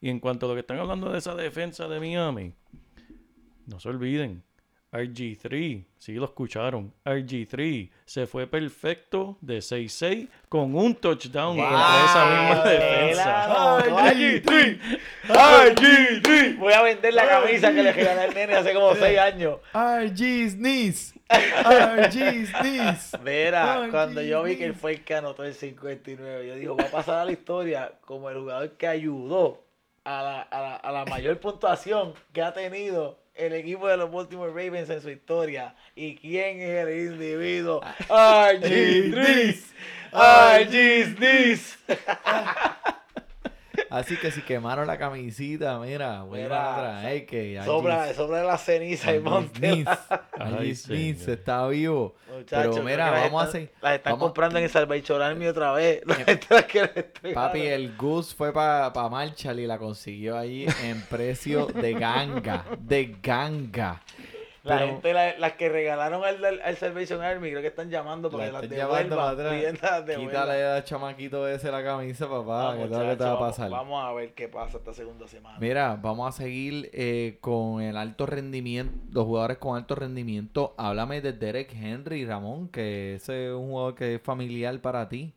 [0.00, 2.52] Y en cuanto a lo que están hablando de esa defensa de Miami,
[3.66, 4.42] no se olviden.
[4.94, 6.94] RG3, sí lo escucharon.
[7.04, 13.78] RG3 se fue perfecto de 6-6 con un touchdown contra esa misma defensa.
[13.88, 14.78] RG3,
[15.26, 16.58] RG3.
[16.58, 19.58] Voy a vender la camisa que le regalé al nene hace como 6 años.
[19.72, 21.12] RG's knees.
[21.28, 23.18] RG's knees.
[23.24, 26.84] Mira, cuando yo vi que él fue el que anotó el 59, yo digo, va
[26.84, 29.64] a pasar a la historia como el jugador que ayudó
[30.04, 34.10] a la, a la, a la mayor puntuación que ha tenido el equipo de los
[34.10, 35.74] Baltimore Ravens en su historia.
[35.94, 37.80] ¿Y quién es el individuo?
[38.08, 39.56] RG3.
[40.12, 41.76] RG3.
[43.94, 48.58] Así que si quemaron la camisita, mira, vuelvan Mira, a traer que Sobra, sobra la
[48.58, 49.60] ceniza y monte.
[49.60, 51.30] knees señor.
[51.30, 52.14] está vivo.
[52.36, 53.70] Muchachos, Pero mira, vamos a seguir.
[53.80, 56.02] Las están vamos- comprando en el Salvation Army otra vez.
[56.26, 57.12] Entregar.
[57.32, 62.64] Papi, el Goose fue para pa Marshall y la consiguió ahí en precio de ganga.
[62.80, 64.02] De ganga.
[64.64, 67.90] La Pero- gente, la- las que regalaron al, al, al Salvation Army, creo que están
[67.90, 69.36] llamando para La que las devuelvan.
[69.36, 70.04] devuelvan.
[70.20, 72.70] Quítale al chamaquito ese la camisa, papá.
[72.72, 73.70] Ah, que todo lo que muchachos, te va a vamos- pasar.
[73.70, 75.58] Vamos, a ver qué pasa esta segunda semana.
[75.60, 80.74] Mira, vamos a seguir eh, con el alto rendimiento, los jugadores con alto rendimiento.
[80.78, 85.34] Háblame de Derek Henry, Ramón, que ese es un jugador que es familiar para ti.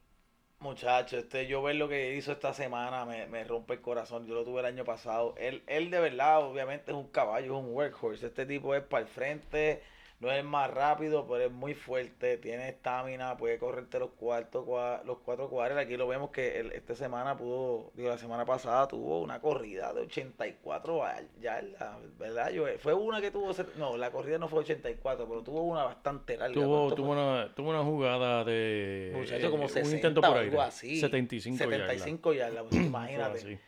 [0.60, 4.26] Muchachos, este, yo ver lo que hizo esta semana me, me rompe el corazón.
[4.26, 5.36] Yo lo tuve el año pasado.
[5.38, 8.26] Él, él de verdad, obviamente, es un caballo, es un workhorse.
[8.28, 9.84] Este tipo es para el frente,
[10.20, 15.04] no es más rápido, pero es muy fuerte, tiene estamina, puede correrte los cuartos, cua-
[15.04, 15.78] los cuatro cuadros.
[15.78, 19.94] Aquí lo vemos que él, esta semana pudo, digo, la semana pasada tuvo una corrida
[19.94, 21.04] de 84
[21.40, 22.50] yardas, ¿verdad?
[22.50, 26.36] Yo, fue una que tuvo, no, la corrida no fue 84, pero tuvo una bastante
[26.36, 26.54] larga.
[26.54, 27.16] Tuvo, ¿Cuánto tuvo, fue?
[27.16, 30.50] una, tuvo una jugada de Muchacho, como eh, 60 un intento por aire.
[30.50, 31.00] algo así.
[31.00, 31.80] 75 yardas.
[31.80, 33.60] 75 yardas, pues, imagínate.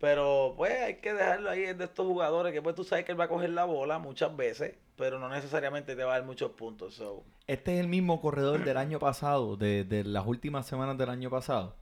[0.00, 3.12] Pero pues hay que dejarlo ahí es de estos jugadores que pues tú sabes que
[3.12, 6.26] él va a coger la bola muchas veces, pero no necesariamente te va a dar
[6.26, 6.94] muchos puntos.
[6.94, 11.08] So, Este es el mismo corredor del año pasado, de, de las últimas semanas del
[11.10, 11.74] año pasado.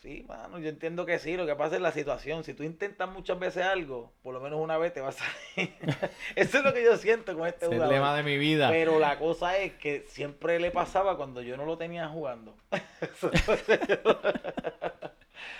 [0.00, 2.44] Sí, mano, yo entiendo que sí, lo que pasa es la situación.
[2.44, 5.74] Si tú intentas muchas veces algo, por lo menos una vez te va a salir.
[6.36, 7.94] Eso es lo que yo siento con este Es el jugador.
[7.94, 8.70] lema de mi vida.
[8.70, 12.56] Pero la cosa es que siempre le pasaba cuando yo no lo tenía jugando.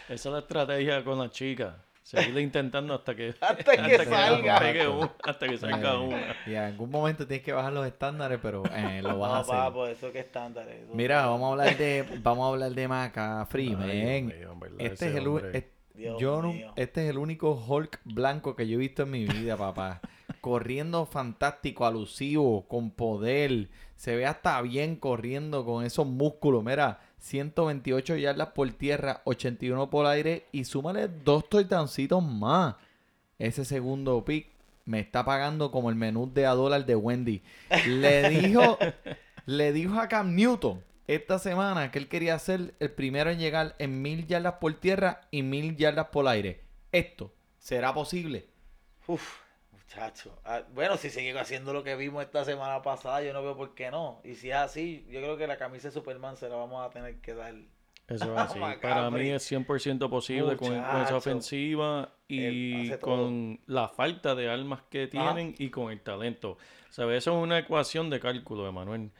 [0.08, 1.76] Esa es la estrategia con la chica.
[2.08, 4.90] Seguirle intentando hasta que, Hasta que hasta salga.
[4.90, 6.36] una, hasta que salga una.
[6.46, 9.40] Y en algún momento tienes que bajar los estándares, pero eh, lo vas a No,
[9.40, 9.54] hacer.
[9.54, 10.86] pa, por eso que estándares.
[10.94, 13.88] Mira, vamos a hablar de, vamos a hablar de McCaffrey, Ay, man.
[14.28, 15.58] Dios mío, en verdad, Este es el u- hombre.
[15.58, 16.72] es- Dios yo no- mío.
[16.76, 20.00] este es el único Hulk blanco que yo he visto en mi vida, papá.
[20.40, 23.68] corriendo fantástico, alusivo, con poder.
[23.96, 26.62] Se ve hasta bien corriendo con esos músculos.
[26.64, 32.76] Mira, 128 yardas por tierra, 81 por aire y súmale dos touchdowncitos más.
[33.38, 34.48] Ese segundo pick
[34.84, 37.42] me está pagando como el menú de a dólar de Wendy.
[37.86, 38.78] Le dijo,
[39.46, 43.74] le dijo a Cam Newton esta semana que él quería ser el primero en llegar
[43.78, 46.60] en mil yardas por tierra y mil yardas por aire.
[46.92, 48.46] ¿Esto será posible?
[49.06, 49.38] Uf,
[49.88, 50.38] muchacho.
[50.44, 53.74] Ah, bueno, si sigue haciendo lo que vimos esta semana pasada, yo no veo por
[53.74, 54.20] qué no.
[54.24, 56.90] Y si es así, yo creo que la camisa de Superman se la vamos a
[56.90, 57.54] tener que dar.
[58.06, 58.60] Eso es así.
[58.82, 64.82] Para mí es 100% posible con, con esa ofensiva y con la falta de armas
[64.90, 66.58] que tienen y con el talento.
[66.90, 67.18] ¿Sabes?
[67.18, 69.10] Eso es una ecuación de cálculo, Emanuel.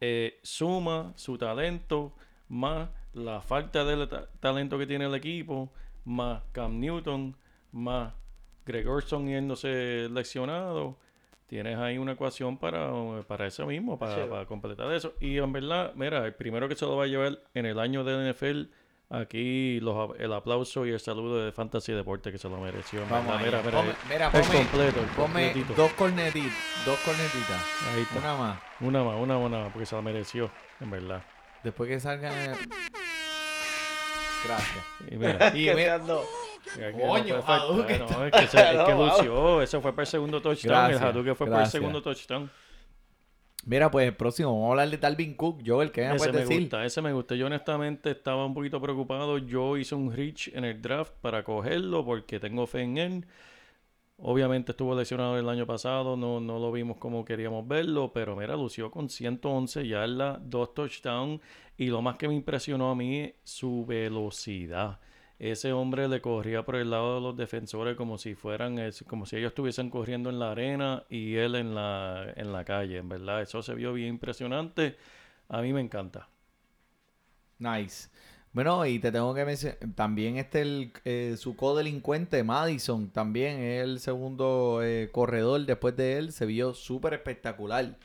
[0.00, 2.12] Eh, suma su talento
[2.48, 5.72] más la falta de ta- talento que tiene el equipo,
[6.04, 7.34] más Cam Newton,
[7.72, 8.12] más
[8.66, 10.96] Gregorson yéndose leccionado.
[11.46, 12.90] Tienes ahí una ecuación para,
[13.28, 14.20] para eso mismo, para, Sí.
[14.28, 15.14] para completar eso.
[15.20, 18.02] Y en verdad, mira, el primero que se lo va a llevar en el año
[18.02, 18.62] del NFL,
[19.10, 23.00] aquí los, el aplauso y el saludo de Fantasy Deporte que se lo mereció.
[23.08, 23.40] Vamos.
[23.40, 25.72] Mira, mira, mira, completo, completito.
[25.74, 26.52] dos cornetitas,
[26.84, 28.18] dos cornetitas, Ahí está.
[28.18, 28.58] una más.
[28.80, 30.50] Una más, una más, una más, porque se la mereció,
[30.80, 31.22] en verdad.
[31.62, 32.56] Después que salgan...
[34.44, 34.84] Gracias.
[35.10, 36.00] Y mira, Y mira-
[36.74, 41.08] Coño, Hadouken no, es que, es lució, eso fue para el segundo touchdown, Gracias, el
[41.08, 42.50] Hadouken fue para el segundo touchdown.
[43.66, 45.62] Mira, pues el próximo, vamos a hablar de Dalvin Cook.
[45.66, 46.60] Joel, ¿qué me Ese puedes me decir?
[46.60, 47.34] gusta, ese me gusta.
[47.34, 49.38] Yo honestamente estaba un poquito preocupado.
[49.38, 53.26] Yo hice un reach en el draft para cogerlo porque tengo fe en él.
[54.18, 58.56] Obviamente estuvo lesionado el año pasado, no, no lo vimos como queríamos verlo, pero mira,
[58.56, 61.40] lució con 111 yardas, dos touchdowns
[61.76, 65.00] y lo más que me impresionó a mí es su velocidad.
[65.38, 69.36] Ese hombre le corría por el lado de los defensores como si fueran, como si
[69.36, 73.42] ellos estuviesen corriendo en la arena y él en la, en la calle, en verdad.
[73.42, 74.96] Eso se vio bien impresionante.
[75.48, 76.28] A mí me encanta.
[77.58, 78.08] Nice.
[78.52, 83.84] Bueno, y te tengo que mencionar, también este el, eh, su codelincuente, Madison, también es
[83.84, 87.98] el segundo eh, corredor después de él, se vio súper espectacular.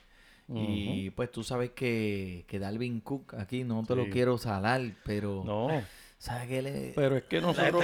[0.53, 5.43] Y pues tú sabes que, que Dalvin Cook aquí no te lo quiero salar, pero
[5.45, 5.81] No,
[6.21, 6.93] ¿sabes qué le...?
[6.95, 7.83] pero es que nosotros...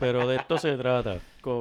[0.00, 1.18] Pero- de esto se trata.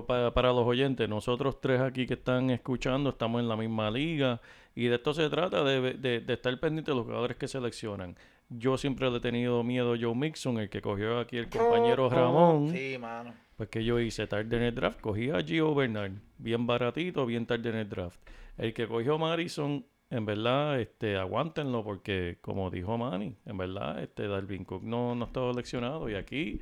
[0.08, 4.40] Para, para los oyentes, nosotros tres aquí que están escuchando estamos en la misma liga
[4.76, 8.16] y de esto se trata de, de- de estar pendiente de los jugadores que seleccionan.
[8.50, 12.10] Yo siempre le he tenido miedo a Joe Mixon, el que cogió aquí el compañero
[12.10, 12.70] Ramón.
[12.72, 13.34] Sí, mano.
[13.58, 17.46] Pues que yo hice tarde en el draft, cogí a Gio Bernard, bien baratito, bien
[17.46, 18.20] tarde en el draft.
[18.58, 24.28] El que cogió Madison, en verdad, este, aguántenlo porque como dijo Manny, en verdad, este
[24.28, 26.62] Dalvin Cook no, no estaba leccionado y aquí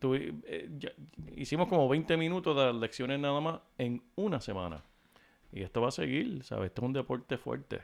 [0.00, 0.92] tuvi- eh, ya-
[1.34, 4.84] hicimos como 20 minutos de lecciones nada más en una semana.
[5.50, 6.66] Y esto va a seguir, ¿sabes?
[6.66, 7.80] Esto es un deporte fuerte.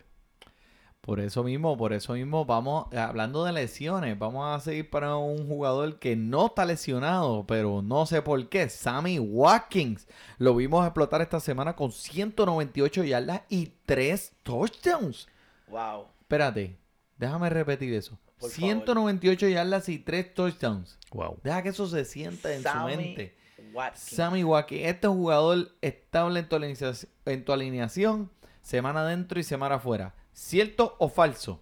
[1.01, 5.47] Por eso mismo, por eso mismo, vamos, hablando de lesiones, vamos a seguir para un
[5.49, 10.07] jugador que no está lesionado, pero no sé por qué, Sammy Watkins.
[10.37, 15.29] Lo vimos explotar esta semana con 198 yardas y 3 touchdowns.
[15.69, 16.09] Wow.
[16.21, 16.77] Espérate,
[17.17, 18.19] déjame repetir eso.
[18.39, 20.99] Por 198 yardas y 3 touchdowns.
[21.13, 21.39] Wow.
[21.43, 23.35] Deja que eso se sienta en su mente.
[23.73, 24.17] Watkins.
[24.17, 28.31] Sammy Watkins, este jugador estable en tu, alineación, en tu alineación,
[28.63, 30.15] semana adentro y semana afuera.
[30.39, 31.61] ¿Cierto o falso?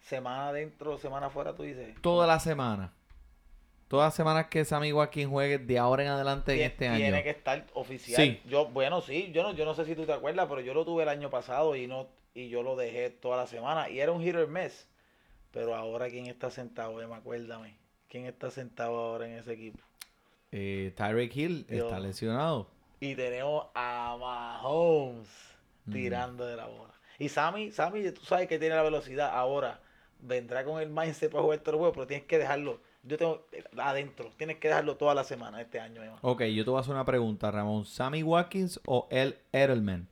[0.00, 2.00] Semana adentro, semana afuera, tú dices.
[2.00, 2.94] Toda la semana.
[3.88, 6.98] Todas las semanas que Sammy Watkins juegue de ahora en adelante en este año.
[6.98, 8.22] Tiene que estar oficial.
[8.22, 8.40] Sí.
[8.48, 10.84] Yo, bueno, sí, yo no, yo no sé si tú te acuerdas, pero yo lo
[10.84, 13.90] tuve el año pasado y no, y yo lo dejé toda la semana.
[13.90, 14.86] Y era un hit or miss.
[15.50, 17.76] Pero ahora quién está sentado, acuérdame.
[18.08, 19.80] ¿Quién está sentado ahora en ese equipo?
[20.52, 21.86] Eh, Tyreek Hill Dios.
[21.86, 22.70] está lesionado.
[23.00, 25.47] Y tenemos a Mahomes.
[25.90, 26.94] Tirando de la bola.
[27.18, 29.30] Y Sammy, Sammy, tú sabes que tiene la velocidad.
[29.32, 29.80] Ahora
[30.20, 32.80] vendrá con el mindset para jugar todo el juego, pero tienes que dejarlo.
[33.02, 36.18] Yo tengo eh, adentro, tienes que dejarlo toda la semana este año, Emma.
[36.22, 37.84] Ok, yo te voy a hacer una pregunta, Ramón.
[37.86, 40.08] ¿Sammy Watkins o El Edelman?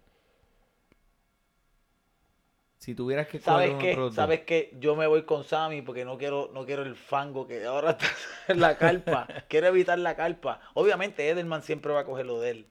[2.78, 3.98] Si tuvieras que ¿Sabes qué?
[4.12, 4.76] ¿Sabes qué?
[4.78, 8.06] Yo me voy con Sammy porque no quiero, no quiero el fango que ahora está
[8.48, 9.26] en la carpa.
[9.48, 10.60] quiero evitar la carpa.
[10.74, 12.66] Obviamente Edelman siempre va a coger lo de él.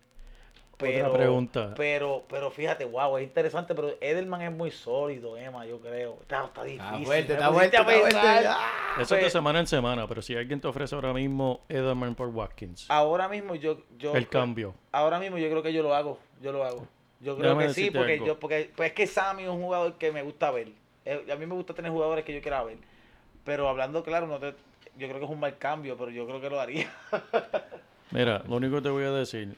[0.78, 1.74] Pero, pregunta.
[1.78, 6.18] Pero, pero fíjate, wow, es interesante, pero Edelman es muy sólido, Emma, yo creo.
[6.22, 7.06] Está, está difícil.
[7.06, 8.48] fuerte, me está fuerte, está fuerte.
[8.96, 12.14] Eso es de Pues, semana en semana, pero si alguien te ofrece ahora mismo Edelman
[12.16, 14.74] por Watkins, Ahora mismo yo, yo el cambio.
[14.92, 16.86] ahora mismo yo creo que yo lo hago, yo lo hago.
[17.22, 18.26] Yo creo Déjame que sí, porque algo.
[18.26, 20.68] yo, porque pues es que Sammy es un jugador que me gusta ver.
[21.06, 22.78] Eh, a mí me gusta tener jugadores que yo quiera ver.
[23.46, 24.48] Pero hablando claro, no te,
[24.98, 26.92] yo creo que es un mal cambio, pero yo creo que lo haría.
[28.12, 29.58] Mira, lo único que te voy a decir,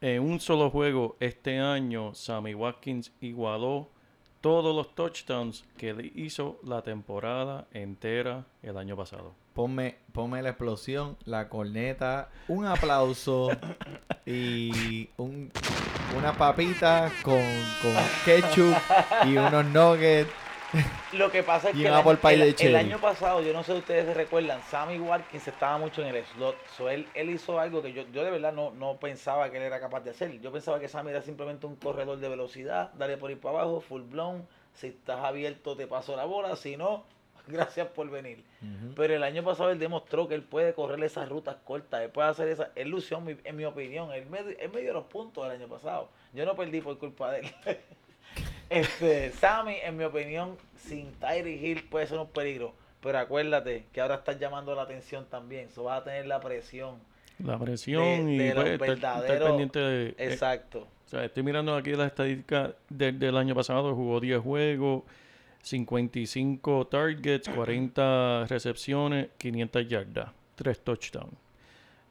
[0.00, 3.88] en un solo juego este año, Sammy Watkins igualó
[4.40, 9.34] todos los touchdowns que le hizo la temporada entera el año pasado.
[9.54, 13.48] Ponme, ponme la explosión, la corneta, un aplauso
[14.26, 15.50] y un,
[16.16, 17.42] una papita con,
[17.82, 18.76] con ketchup
[19.26, 20.30] y unos nuggets.
[21.12, 22.04] Lo que pasa es que el, año-
[22.66, 26.14] el- el pasado, yo no sé si ustedes se recuerdan, Sammy Watkins estaba mucho en
[26.14, 26.56] el slot.
[26.76, 29.62] So, él, él hizo algo que yo, yo de verdad no, no pensaba que él
[29.62, 30.38] era capaz de hacer.
[30.40, 33.80] Yo pensaba que Sammy era simplemente un corredor de velocidad, dale por ir para abajo,
[33.80, 34.46] full blown.
[34.74, 36.54] Si estás abierto, te paso la bola.
[36.54, 37.04] Si no,
[37.46, 38.44] gracias por venir.
[38.94, 42.28] Pero el año pasado él demostró que él puede correr esas rutas cortas, él puede
[42.28, 42.70] hacer esa.
[42.74, 45.52] Él lució, en mi, en mi opinión, él me, él me dio los puntos el
[45.52, 46.10] año pasado.
[46.34, 47.50] Yo no perdí por culpa de él.
[48.70, 52.74] Este, Sammy, en mi opinión, sin Tyree Hill puede ser un peligro.
[53.00, 55.66] Pero acuérdate que ahora estás llamando la atención también.
[55.68, 56.96] Eso va a tener la presión.
[57.44, 60.08] La presión De- y de pues, estar, pendiente de...
[60.08, 60.88] eh, Exacto.
[61.06, 63.94] o sea, estoy mirando aquí las estadísticas del, del año pasado.
[63.94, 65.04] Jugó 10 juegos,
[65.62, 71.32] 55 targets, 40 recepciones, 500 yardas, 3 touchdowns.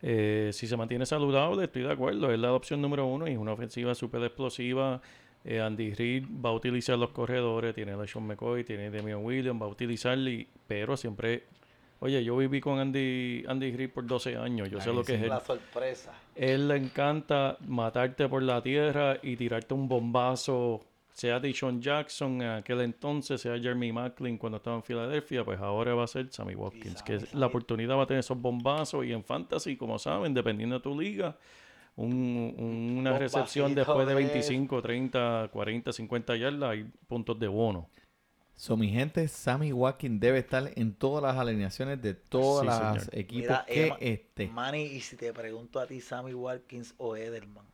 [0.02, 2.32] Eh, si se mantiene saludable, estoy de acuerdo.
[2.32, 5.02] Es la opción número uno y es una ofensiva súper explosiva.
[5.50, 9.24] Eh, Andy Reid va a utilizar los corredores, tiene a Sean McCoy, tiene a Damian
[9.24, 11.44] Williams, va a utilizarle, pero siempre...
[12.00, 15.22] Oye, yo viví con Andy, Andy Reid por 12 años, yo sé lo que es
[15.22, 15.30] él.
[15.30, 16.14] La sorpresa.
[16.36, 20.82] Él le encanta matarte por la tierra y tirarte un bombazo,
[21.14, 25.96] sea Deshaun Jackson en aquel entonces, sea Jeremy Macklin cuando estaba en Filadelfia, pues ahora
[25.96, 29.24] va a ser Sammy Watkins, que la oportunidad va a tener esos bombazos y en
[29.24, 31.38] fantasy, como saben, dependiendo de tu liga,
[31.98, 37.48] un- un- una recepción después de de- 25, 30, 40, 50 yardas, hay puntos de
[37.50, 37.90] bono.
[38.56, 43.10] So, mi gente, Sammy Watkins debe estar en todas las alineaciones de todos Sí, los
[43.14, 44.48] equipos Mira, que Emma, esté.
[44.48, 47.66] Manny, y si te pregunto a ti, Sammy Watkins o Edelman.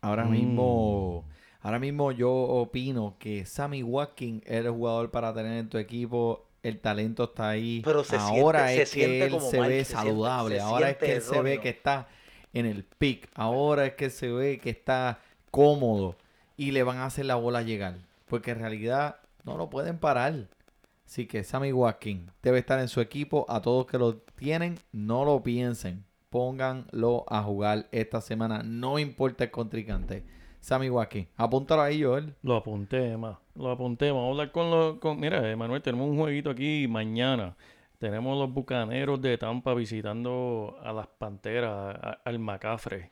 [0.00, 0.30] Ahora Mm.
[0.30, 1.24] mismo,
[1.60, 6.46] ahora mismo yo opino que Sammy Watkins es el jugador para tener en tu equipo.
[6.62, 7.82] El talento está ahí.
[7.84, 10.56] Pero se ahora siente- es se que siente él como se mal, ve se saludable.
[10.56, 12.08] se ahora es que él se ve que está
[12.54, 13.28] en el pick.
[13.34, 15.18] Ahora es que se ve que está
[15.50, 16.16] cómodo
[16.56, 17.96] y le van a hacer la bola llegar.
[18.26, 20.48] Porque en realidad no lo pueden parar.
[21.04, 23.44] Así que Sammy Watkins debe estar en su equipo.
[23.48, 26.04] A todos que lo tienen, no lo piensen.
[26.30, 28.62] Pónganlo a jugar esta semana.
[28.64, 30.24] No importa el contrincante.
[30.60, 31.28] Sammy Watkins.
[31.36, 32.34] Apúntalo ahí, Joel.
[32.42, 33.36] Lo apunté, más.
[33.54, 34.10] Lo apunté.
[34.10, 34.98] Vamos a hablar con los...
[34.98, 35.20] Con...
[35.20, 37.54] Mira, Emanuel, tenemos un jueguito aquí mañana.
[38.04, 43.10] Tenemos los Bucaneros de Tampa visitando a las Panteras, a- al Macafre,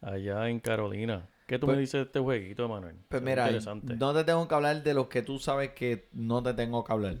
[0.00, 1.28] allá en Carolina.
[1.48, 2.94] ¿Qué tú Pues- me dices de este jueguito, Emanuel?
[3.08, 3.50] Pues ve mira,
[3.98, 6.92] no te tengo que hablar de los que tú sabes que no te tengo que
[6.92, 7.16] hablar.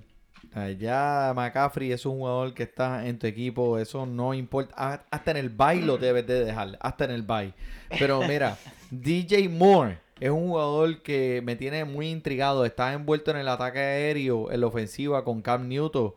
[0.78, 4.72] Ya McCaffrey es un jugador que está en tu equipo, eso no importa.
[4.78, 7.52] Ah, Hasta en el bye lo debes de dejar, hasta en el bye.
[7.98, 8.56] Pero mira,
[8.92, 12.64] DJ Moore es un jugador que me tiene muy intrigado.
[12.64, 16.12] Está envuelto en el ataque aéreo, en la ofensiva con Cam Newton.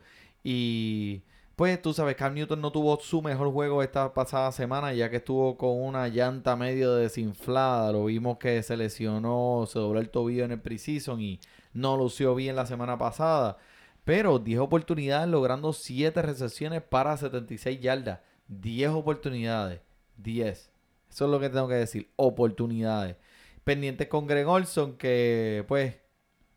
[0.47, 1.23] Y
[1.55, 5.15] pues tú sabes, Cam Newton no tuvo su mejor juego esta pasada semana, ya que
[5.17, 7.91] estuvo con una llanta medio desinflada.
[7.91, 11.39] Lo vimos que se lesionó, se dobló el tobillo en el preseason y
[11.73, 13.57] no lució bien la semana pasada.
[14.03, 18.19] Pero 10 oportunidades, logrando 7 recepciones para 76 yardas.
[18.47, 19.81] 10 oportunidades.
[20.17, 20.71] 10.
[21.09, 22.11] Eso es lo que tengo que decir.
[22.17, 23.15] Oportunidades.
[23.63, 25.95] Pendientes con Greg Olson, que pues,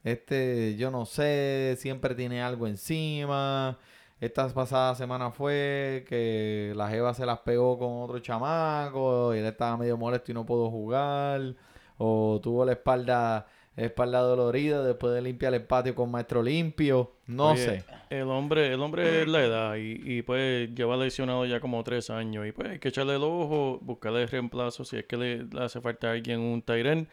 [0.05, 3.79] este, yo no sé, siempre tiene algo encima.
[4.21, 9.47] Esta pasada semana fue que la Jeva se las pegó con otro chamaco y él
[9.47, 11.55] estaba medio molesto y no pudo jugar.
[11.99, 13.47] O tuvo la espalda,
[13.77, 17.13] espalda dolorida después de limpiar el patio con maestro limpio.
[17.27, 17.85] No Oye, sé.
[18.11, 22.11] El hombre, el hombre es la edad y, y pues lleva lesionado ya como tres
[22.11, 22.45] años.
[22.47, 26.09] Y pues hay que echarle el ojo, buscarle reemplazo si es que le, hace falta
[26.09, 27.09] a alguien un Tyren.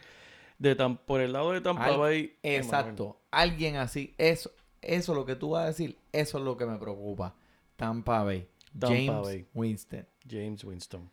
[0.58, 2.36] De tan, por el lado de Tampa Al- Bay.
[2.42, 3.20] Exacto.
[3.30, 4.14] Alguien así.
[4.18, 4.50] Eso,
[4.80, 5.98] eso es lo que tú vas a decir.
[6.12, 7.34] Eso es lo que me preocupa.
[7.76, 8.48] Tampa Bay.
[8.78, 9.46] Tampa James Bay.
[9.54, 10.06] Winston.
[10.28, 11.10] James Winston.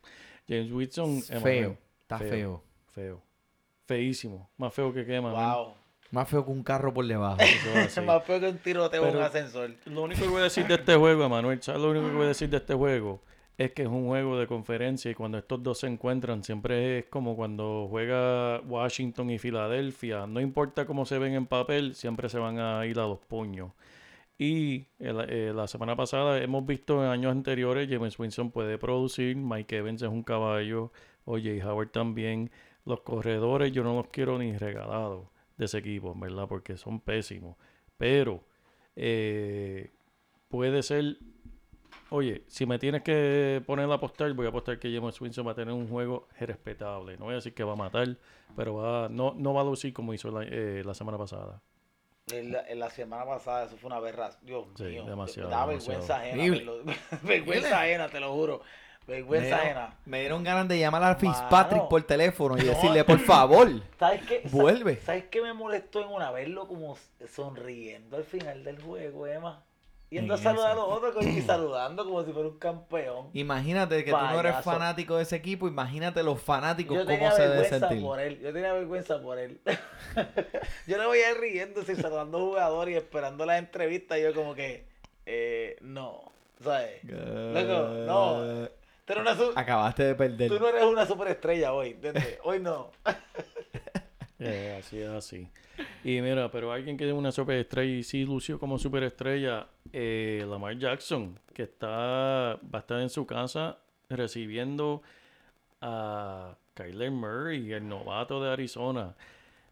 [0.48, 1.22] James Winston.
[1.22, 1.36] Feo.
[1.38, 2.28] Emanuel, Está feo.
[2.30, 2.62] feo.
[2.92, 3.22] Feo.
[3.86, 4.50] Feísimo.
[4.56, 5.32] Más feo que quema.
[5.32, 5.74] Wow.
[6.10, 7.40] Más feo que un carro por debajo.
[7.40, 9.74] Es más feo que un tiroteo en un ascensor.
[9.86, 12.24] Lo único que voy a decir de este juego, Emanuel, ¿sabes lo único que voy
[12.24, 13.20] a decir de este juego?
[13.56, 17.04] Es que es un juego de conferencia y cuando estos dos se encuentran siempre es
[17.06, 20.26] como cuando juega Washington y Filadelfia.
[20.26, 23.70] No importa cómo se ven en papel, siempre se van a ir a los puños.
[24.38, 29.76] Y eh, la semana pasada hemos visto en años anteriores, James Winston puede producir, Mike
[29.76, 30.90] Evans es un caballo,
[31.24, 32.50] oye, Howard también.
[32.84, 36.48] Los corredores yo no los quiero ni regalados de ese equipo, ¿verdad?
[36.48, 37.56] Porque son pésimos.
[37.96, 38.42] Pero
[38.96, 39.92] eh,
[40.48, 41.18] puede ser,
[42.14, 45.52] oye, si me tienes que poner a apostar, voy a apostar que James Winston va
[45.52, 47.16] a tener un juego respetable.
[47.18, 48.16] No voy a decir que va a matar,
[48.56, 51.60] pero va, no, no va a lucir como hizo la, eh, la semana pasada.
[52.32, 54.30] En la, en la semana pasada eso fue una berra.
[54.42, 55.04] Dios Sí, mío.
[55.04, 56.00] demasiado, Da demasiado.
[56.00, 56.42] vergüenza ajena.
[56.42, 56.82] Horrible.
[56.84, 56.92] verlo.
[57.22, 58.60] vergüenza ajena, te lo juro.
[59.06, 59.80] Vergüenza Me ajena.
[59.80, 61.18] dieron, me dieron ganas de llamar a Mano.
[61.20, 62.66] Fitzpatrick por teléfono y No.
[62.68, 63.68] decirle, por favor.
[63.98, 64.48] ¿Sabes qué?
[64.48, 64.96] Sa- Vuelve.
[65.02, 66.96] ¿Sabes qué me molestó en una verlo como
[67.28, 69.62] sonriendo al final del juego, Emma?
[70.14, 73.30] Yendo a saludar a los otros y saludando como si fuera un campeón.
[73.32, 77.42] Imagínate que tú no eres fanático de ese equipo, imagínate los fanáticos Yo cómo se
[77.42, 78.06] deben vergüenza sentir.
[78.06, 78.38] por él.
[78.40, 79.60] Yo tenía vergüenza por él.
[80.86, 84.20] yo no voy a ir riéndose y saludando jugadores y esperando las entrevistas.
[84.20, 84.86] Yo como que,
[85.26, 86.30] eh, no.
[86.62, 87.02] ¿Sabes?
[87.02, 88.68] No.
[89.04, 90.48] Tú, eres Acabaste de perder.
[90.48, 91.90] tú no eres una superestrella hoy.
[91.90, 92.38] ¿entiendes?
[92.44, 92.90] Hoy no.
[94.38, 95.48] Eh, así es así.
[96.02, 100.78] Y mira, pero alguien que es una superestrella y sí lució como superestrella, eh, Lamar
[100.78, 103.78] Jackson, que está, va a estar en su casa
[104.08, 105.02] recibiendo
[105.80, 109.14] a Kyler Murray, el novato de Arizona.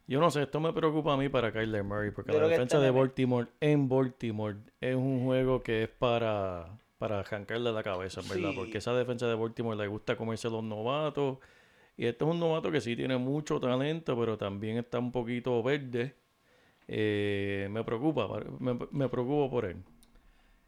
[0.07, 2.79] Yo no sé, esto me preocupa a mí para Kyler Murray, porque Yo la defensa
[2.79, 8.49] de Baltimore en Baltimore es un juego que es para, para arrancarle la cabeza, ¿verdad?
[8.49, 8.55] Sí.
[8.55, 11.37] Porque esa defensa de Baltimore le gusta comerse los novatos.
[11.95, 15.61] Y este es un novato que sí tiene mucho talento, pero también está un poquito
[15.61, 16.15] verde.
[16.87, 18.27] Eh, me preocupa,
[18.59, 19.77] me, me preocupo por él.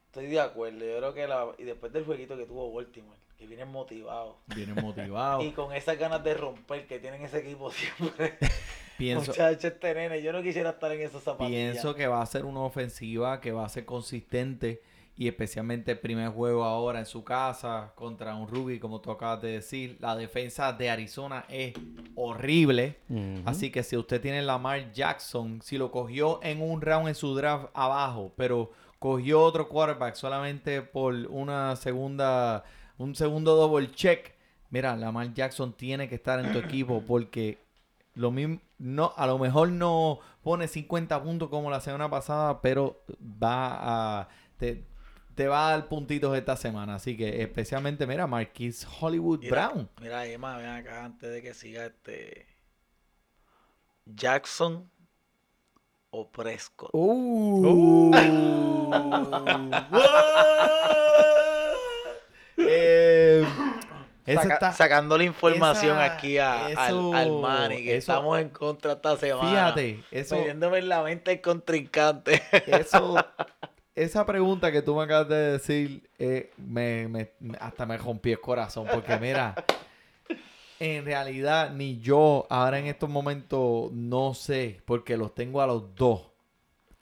[0.07, 0.79] Estoy de acuerdo.
[0.85, 4.37] Yo creo que la, y después del jueguito que tuvo Baltimore, que vienen motivados.
[4.55, 5.41] Viene motivado.
[5.43, 8.37] Y con esas ganas de romper que tienen ese equipo siempre.
[8.97, 11.73] Pienso, Muchachos, este nene, yo no quisiera estar en esos zapatillas.
[11.73, 14.81] pienso que va a ser una ofensiva que va a ser consistente
[15.17, 19.41] y especialmente el primer juego ahora en su casa contra un rookie, como tú acabas
[19.41, 19.97] de decir.
[20.01, 21.73] La defensa de Arizona es
[22.15, 22.99] horrible.
[23.45, 27.33] Así que si usted tiene Lamar Jackson, si lo cogió en un round en su
[27.33, 32.65] draft abajo, pero cogió otro quarterback solamente por una segunda,
[32.97, 34.33] un segundo double check,
[34.69, 37.59] mira, Lamar Jackson tiene que estar en tu equipo porque
[38.15, 43.01] lo mismo, no, a lo mejor no pone 50 puntos como la semana pasada, pero
[43.21, 44.85] va a te,
[45.35, 46.95] te va a dar puntitos esta semana.
[46.95, 49.89] Así que especialmente, mira, Marquis Hollywood Mira, Brown.
[50.01, 52.47] Mira, Emma, ven acá antes de que siga este.
[54.05, 54.89] Jackson
[56.11, 56.89] o Prescott.
[56.93, 58.11] Uh.
[62.57, 63.45] Eh,
[64.25, 68.13] eso Saca- está- sacando la información esa- aquí a, eso- al, al Manny, que eso-
[68.13, 69.49] estamos en contra esta semana.
[69.49, 72.41] Fíjate, eso, Metiéndome en la mente el contrincante.
[72.65, 73.15] eso,
[73.95, 78.87] esa pregunta que tú me acabas de decir, eh, me, hasta me rompí el corazón,
[78.91, 79.55] porque mira,
[80.79, 85.95] en realidad ni yo ahora en estos momentos no sé, porque los tengo a los
[85.95, 86.23] dos,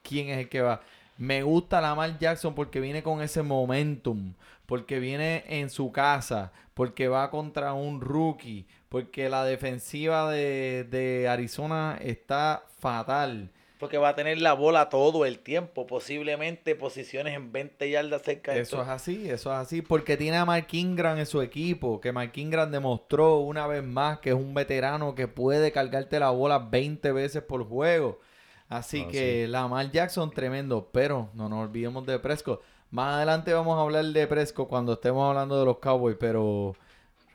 [0.04, 0.82] quién es el que va.
[1.18, 4.34] Me gusta Lamar Jackson porque viene con ese momentum,
[4.66, 11.28] porque viene en su casa, porque va contra un rookie, porque la defensiva de, de
[11.28, 13.52] Arizona está fatal.
[13.84, 15.86] Porque va a tener la bola todo el tiempo.
[15.86, 18.84] Posiblemente posiciones en 20 yardas cerca de Eso esto.
[18.84, 22.32] es así, eso es así, porque tiene a Mark Ingram en su equipo, que Mark
[22.36, 27.12] Ingram demostró una vez más que es un veterano que puede cargarte la bola 20
[27.12, 28.22] veces por juego.
[28.70, 32.62] Así Ah, que Lamar Jackson tremendo, pero no nos olvidemos de Prescott.
[32.90, 36.74] Más adelante vamos a hablar de Prescott cuando estemos hablando de los Cowboys, pero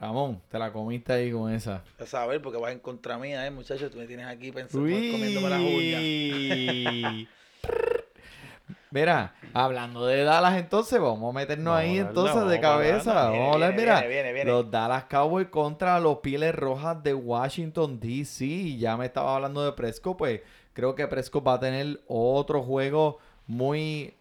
[0.00, 1.82] Ramón, te la comiste ahí con esa.
[1.98, 3.90] A saber, porque vas en contra mía, eh, muchachos.
[3.90, 6.00] Tú me tienes aquí pensando, comiéndome uñas.
[6.00, 7.28] Uy.
[8.90, 13.14] Mira, hablando de Dallas entonces, vamos a meternos Vamos ahí a darle, entonces de cabeza.
[13.14, 14.50] Vamos a hablar, Viene, mira, viene, viene, viene.
[14.50, 18.78] los Dallas Cowboys contra los Pieles Rojas de Washington DC.
[18.78, 20.40] Ya me estaba hablando de Prescott, pues
[20.72, 24.14] creo que Prescott va a tener otro juego muy,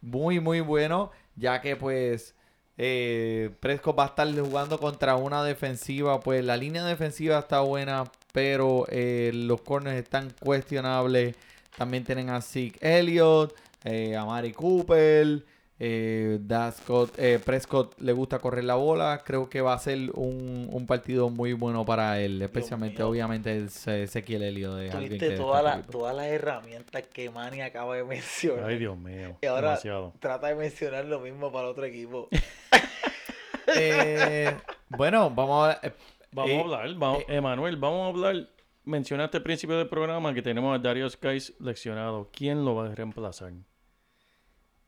[0.00, 2.34] muy, muy bueno, ya que pues
[2.76, 8.04] eh, Prescott va a estar jugando contra una defensiva, pues la línea defensiva está buena,
[8.32, 11.36] pero eh, los corners están cuestionables.
[11.76, 13.54] También tienen a Zeke Elliott,
[13.84, 15.44] eh, a Mari Cooper,
[15.80, 19.22] eh, Dascott- eh, Prescott le gusta correr la bola.
[19.24, 23.64] Creo que va a ser un, un partido muy bueno para él, especialmente obviamente el
[23.86, 24.78] Ezequiel Elliott.
[24.94, 28.66] Alguien Tuviste todas las el todas las herramientas que Manny acaba de mencionar.
[28.66, 29.36] Ay, Dios mío.
[29.42, 30.12] y ahora Demasiado.
[30.20, 32.28] trata de mencionar lo mismo para otro equipo.
[33.76, 34.56] Eh,
[34.90, 35.80] bueno, vamos a...
[35.86, 35.92] eh,
[36.32, 38.48] Vamos a hablar, vamos, eh, Emanuel, vamos a hablar.
[38.84, 42.28] Mencionaste al principio del programa que tenemos a Darius Guys leccionado.
[42.32, 43.52] ¿Quién lo va a reemplazar?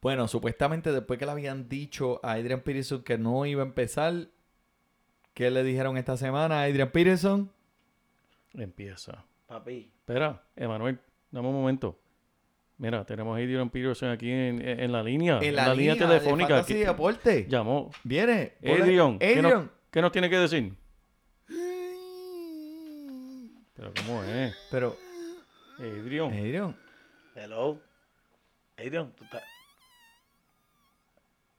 [0.02, 4.28] Bueno, supuestamente después que le habían dicho a Adrian Peterson que no iba a empezar,
[5.34, 7.50] ¿qué le dijeron esta semana a Adrian Peterson?
[8.54, 9.24] Empieza.
[9.46, 11.98] Papi, Espera, Emanuel, dame un momento.
[12.78, 15.38] Mira, tenemos a Adrian Peterson aquí en, en- en la línea.
[15.42, 16.64] En la, línea, de telefónica.
[16.64, 17.46] Que- Deporte.
[17.48, 17.90] llamó.
[18.04, 18.52] Viene.
[18.62, 19.42] Adrian, ¿qué, Adrian.
[19.42, 20.74] nos, qué nos tiene que decir?
[23.74, 24.54] Pero ¿cómo es?
[24.70, 24.96] Pero,
[25.78, 26.26] Adrian.
[26.32, 26.76] Adrian,
[27.34, 27.78] hello.
[28.78, 29.42] Adrian, tú estás.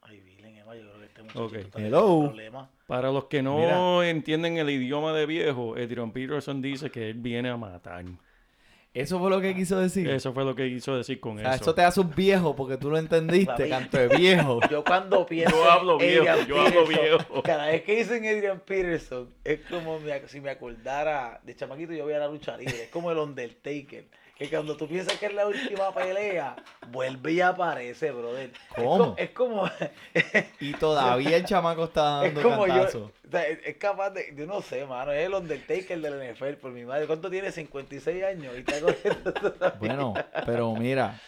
[0.01, 1.53] Ay, Vilen, Emma, yo creo que este muchacho Ok.
[1.55, 2.23] está Hello.
[2.27, 2.69] problemas.
[2.87, 7.49] Para los que no entienden el idioma de viejo, Adrian Peterson dice que él viene
[7.49, 8.05] a matar.
[8.93, 10.09] Eso fue lo que quiso decir.
[10.09, 11.63] Eso fue lo que quiso decir con o sea, eso.
[11.63, 14.59] eso te hace un viejo porque tú lo entendiste, canto de viejo.
[14.71, 17.43] Yo cuando pienso Yo hablo viejo, Adrian yo hablo viejo.
[17.43, 22.19] Cada vez que dicen Adrian Peterson, es como si me acordara de chamaquito yo veía
[22.19, 22.83] la lucha libre.
[22.83, 24.05] Es como el Undertaker.
[24.37, 26.55] Que cuando tú piensas que es la última pelea,
[26.91, 28.51] vuelve y aparece, brother.
[28.75, 29.15] Es ¿Cómo?
[29.17, 29.69] Es como,
[30.59, 33.11] Y todavía el chamaco está es dando como yo, cantazo.
[33.27, 36.53] o sea, es, es capaz de, yo no sé, mano, es el Undertaker del NFL,
[36.61, 37.07] por mi madre.
[37.07, 37.51] ¿Cuánto tiene?
[37.51, 38.77] 56 años y está.
[39.79, 40.13] Bueno,
[40.45, 41.19] pero mira,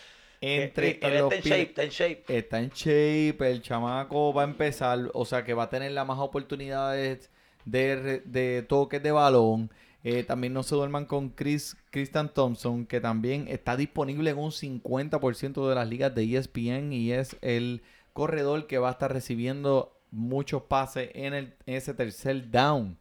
[0.42, 2.38] entre él está en shape, está en shape.
[2.38, 6.06] está en shape, el chamaco va a empezar, o sea que va a tener las
[6.06, 7.30] más oportunidades
[7.66, 9.72] de, de toques de balón.
[10.04, 14.52] Eh, también no se duerman con Chris Christian Thompson, que también está disponible en un
[14.52, 17.82] 50% de las ligas de ESPN y es el
[18.14, 22.98] corredor que va a estar recibiendo muchos pases en, el, ese tercer down.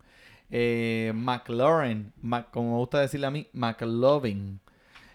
[0.50, 4.60] Eh, McLaurin, Mac- como me gusta decirle a mí, McLovin.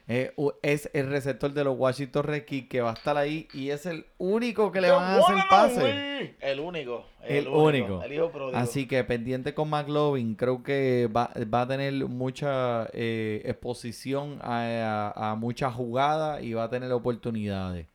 [0.05, 3.85] Eh, es el receptor de los Washington Redskins que va a estar ahí y es
[3.85, 6.35] el único que le van a hacer pase.
[6.41, 7.05] El único.
[7.21, 8.03] El único.
[8.03, 8.57] El hijo pródigo.
[8.57, 15.11] Así que pendiente con McLovin, creo que va, va a tener mucha eh, exposición a,
[15.15, 17.87] a- a muchas jugadas y va a tener oportunidades.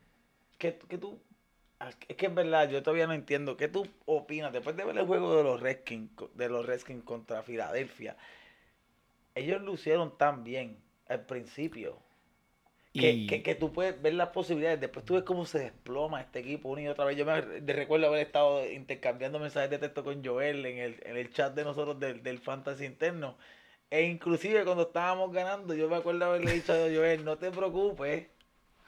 [0.57, 1.19] que, que tú.
[2.09, 3.57] Es que es verdad, yo todavía no entiendo.
[3.57, 7.43] ¿Qué tú opinas después de ver el juego de los Redskins, de los Redskins contra
[7.43, 8.17] Filadelfia?
[9.35, 10.79] Ellos lucieron tan bien
[11.09, 11.99] al principio.
[12.97, 14.81] Que, Y- que, que tú puedes ver las posibilidades.
[14.81, 17.17] Después tú ves cómo se desploma este equipo una y otra vez.
[17.17, 21.17] Yo me re- recuerdo haber estado intercambiando mensajes de texto con Joel en el, en
[21.17, 23.37] el chat de nosotros del, del Fantasy Interno.
[23.91, 28.29] E inclusive cuando estábamos ganando, yo me acuerdo haberle dicho a Joel, no te preocupes,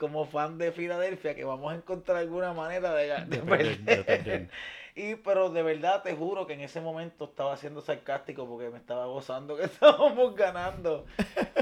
[0.01, 3.97] como fan de Filadelfia, que vamos a encontrar alguna manera de, de De perder, de
[3.97, 4.05] perder.
[4.05, 4.49] perder.
[4.97, 8.79] Y pero de verdad te juro que en ese momento estaba siendo sarcástico porque me
[8.79, 11.07] estaba gozando que estábamos ganando.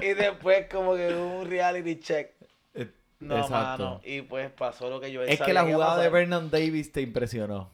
[0.00, 2.30] Y después como que hubo un reality check.
[2.74, 3.82] Eh, No, Exacto.
[3.84, 4.00] mano.
[4.02, 6.08] Y pues pasó lo que yo Es que la jugada de.
[6.08, 7.70] Vernon Davis te impresionó.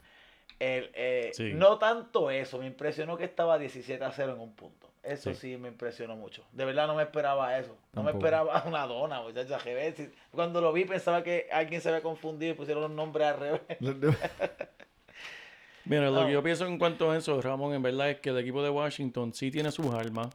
[0.58, 1.52] El, eh, Sí.
[1.54, 4.88] No tanto eso, me impresionó que estaba 17 a 0 en un punto.
[5.04, 5.36] Eso Sí.
[5.52, 5.56] sí.
[5.56, 6.42] me impresionó mucho.
[6.52, 7.76] De verdad no me esperaba eso.
[7.92, 12.02] No me esperaba una dona, ver si- Cuando lo vi pensaba que alguien se había
[12.02, 13.60] confundido y pusieron los nombres al revés.
[15.86, 18.38] Mira, lo que yo pienso en cuanto a eso, Ramón, en verdad es que el
[18.38, 20.28] equipo de Washington sí tiene sus armas.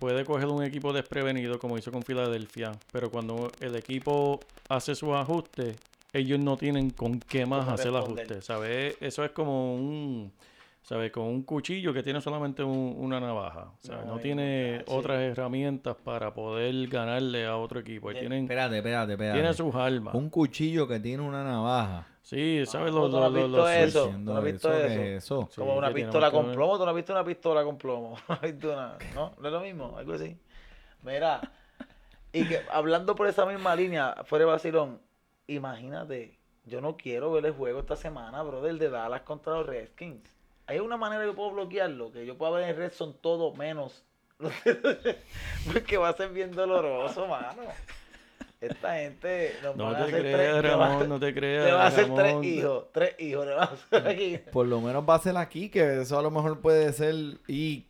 [0.00, 5.10] Puede coger un equipo desprevenido como hizo con Filadelfia, pero cuando el equipo hace sus
[5.14, 5.76] ajustes,
[6.12, 8.96] ellos no tienen con qué más hacer ajustes, ¿sabes?
[9.00, 10.32] Eso es como un,
[10.82, 11.10] ¿sabes?
[11.12, 13.72] Con un cuchillo que tiene solamente un- una navaja.
[13.80, 18.08] Sea, No, no, ay, tiene otras herramientas para poder ganarle a otro equipo.
[18.08, 19.38] Bien, tienen, espérate, espérate, espérate.
[19.40, 20.14] tiene sus armas.
[20.14, 22.06] Un cuchillo que tiene una navaja.
[22.22, 22.92] Sí, ¿sabes?
[22.92, 24.06] Ah, Los, ¿tú no has los- los- visto los eso?
[24.10, 24.86] ¿Tú no has visto ¿qué eso?
[24.86, 25.48] es eso?
[25.50, 28.16] Sí, Como una pistola con plomo, ¿tú no has visto una pistola con plomo?
[28.28, 28.98] ¿No has visto una?
[29.14, 29.32] ¿No?
[29.40, 29.96] ¿No es lo mismo?
[29.98, 30.36] Algo así.
[31.02, 31.40] Mira,
[32.32, 35.00] y que hablando por esa misma línea, fuera de vacilón,
[35.48, 40.22] imagínate, yo no quiero ver el juego esta semana, brother, de Dallas contra los Redskins.
[40.66, 43.54] Hay una manera que yo puedo bloquearlo, que yo pueda ver en Red son todo
[43.54, 44.04] menos.
[45.72, 47.62] Porque va a ser bien doloroso, mano.
[48.60, 51.64] Esta gente nos No van a te hacer creas, tres, va Ramón, no te creas.
[51.66, 54.38] le va a hacer tres hijos, tres hijos le va a hacer aquí.
[54.52, 57.14] Por lo menos va a ser aquí, que eso a lo mejor puede ser.
[57.48, 57.86] Y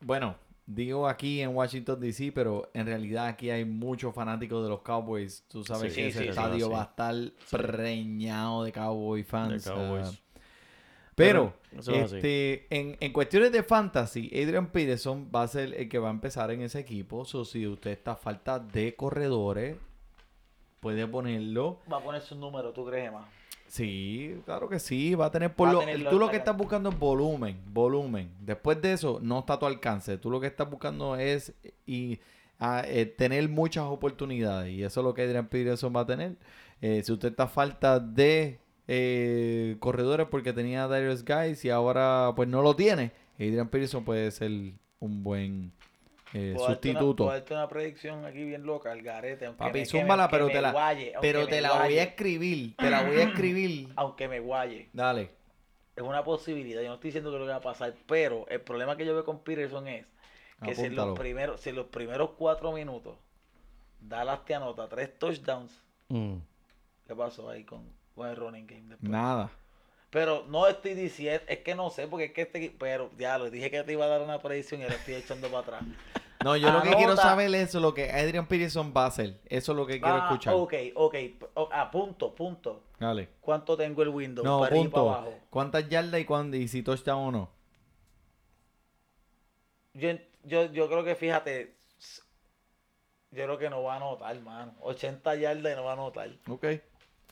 [0.00, 0.36] bueno,
[0.66, 5.44] digo aquí en Washington DC, pero en realidad aquí hay muchos fanáticos de los Cowboys.
[5.48, 6.72] Tú sabes Sí, que sí, ese sí, estadio sí.
[6.72, 7.14] va a estar
[7.50, 9.64] preñado de Cowboy fans.
[9.64, 10.08] De Cowboys.
[10.08, 10.22] ah.
[11.16, 16.08] Pero, este, en, en cuestiones de fantasy, Adrian Peterson va a ser el que va
[16.08, 17.24] a empezar en ese equipo.
[17.24, 19.76] So, si usted está a falta de corredores,
[20.80, 21.80] puede ponerlo.
[21.90, 23.26] Va a poner su número, ¿tú crees, Emma?
[23.66, 26.90] Sí, claro que sí, va a tener por lo, tener tú lo que estás buscando
[26.90, 28.30] es volumen, volumen.
[28.40, 30.18] Después de eso no está a tu alcance.
[30.18, 31.52] Tú lo que estás buscando es
[31.86, 32.20] y
[32.58, 36.36] a, eh, tener muchas oportunidades y eso es lo que Adrian Peterson va a tener.
[36.80, 41.70] Eh, si usted está a falta de eh, corredores porque tenía a Darius Guys y
[41.70, 44.50] ahora pues no lo tiene, Adrian Peterson puede ser
[45.00, 45.72] un buen
[46.32, 47.24] eh, Puedo darte una- sustituto.
[47.24, 49.50] puedo darte una predicción aquí bien loca, al garete.
[49.52, 53.02] Papi, me- zúmbala, pero te la, guaye, pero te la voy a escribir, te la
[53.02, 53.88] voy a escribir.
[53.96, 54.88] Aunque me guaye.
[54.92, 55.30] Dale.
[55.94, 56.82] Es una posibilidad.
[56.82, 57.94] Yo no estoy diciendo que lo que va a pasar.
[58.06, 60.04] Pero el problema que yo veo con Peterson es
[60.62, 63.16] que si en, los primeros, si en los primeros cuatro minutos
[64.00, 66.36] Dallas te anota tres touchdowns, Mm.
[67.06, 67.82] ¿qué pasó ahí con,
[68.24, 68.82] el running game?
[68.88, 69.10] después?
[69.10, 69.50] Nada.
[70.10, 73.50] Pero no estoy diciendo, es que no sé, porque es que este pero ya lo
[73.50, 75.82] dije que te iba a dar una predicción y ahora estoy echando para atrás.
[76.44, 79.40] No, yo lo que quiero saber es lo que Adrian Peterson va a hacer.
[79.46, 80.54] Eso es lo que quiero Ah, escuchar.
[80.54, 81.14] Ok, ok,
[81.54, 82.84] o- a punto, punto.
[83.00, 83.30] Dale.
[83.40, 84.44] ¿Cuánto tengo el window?
[84.44, 85.00] No, para y para punto.
[85.10, 85.34] abajo.
[85.50, 87.50] ¿Cuántas yardas y, cuándo, y si touchdown o no?
[89.94, 90.10] Yo,
[90.44, 91.74] yo, yo creo que fíjate,
[93.30, 94.74] yo creo que no va a anotar, mano.
[94.82, 96.30] 80 yardas y no va a anotar.
[96.48, 96.66] Ok.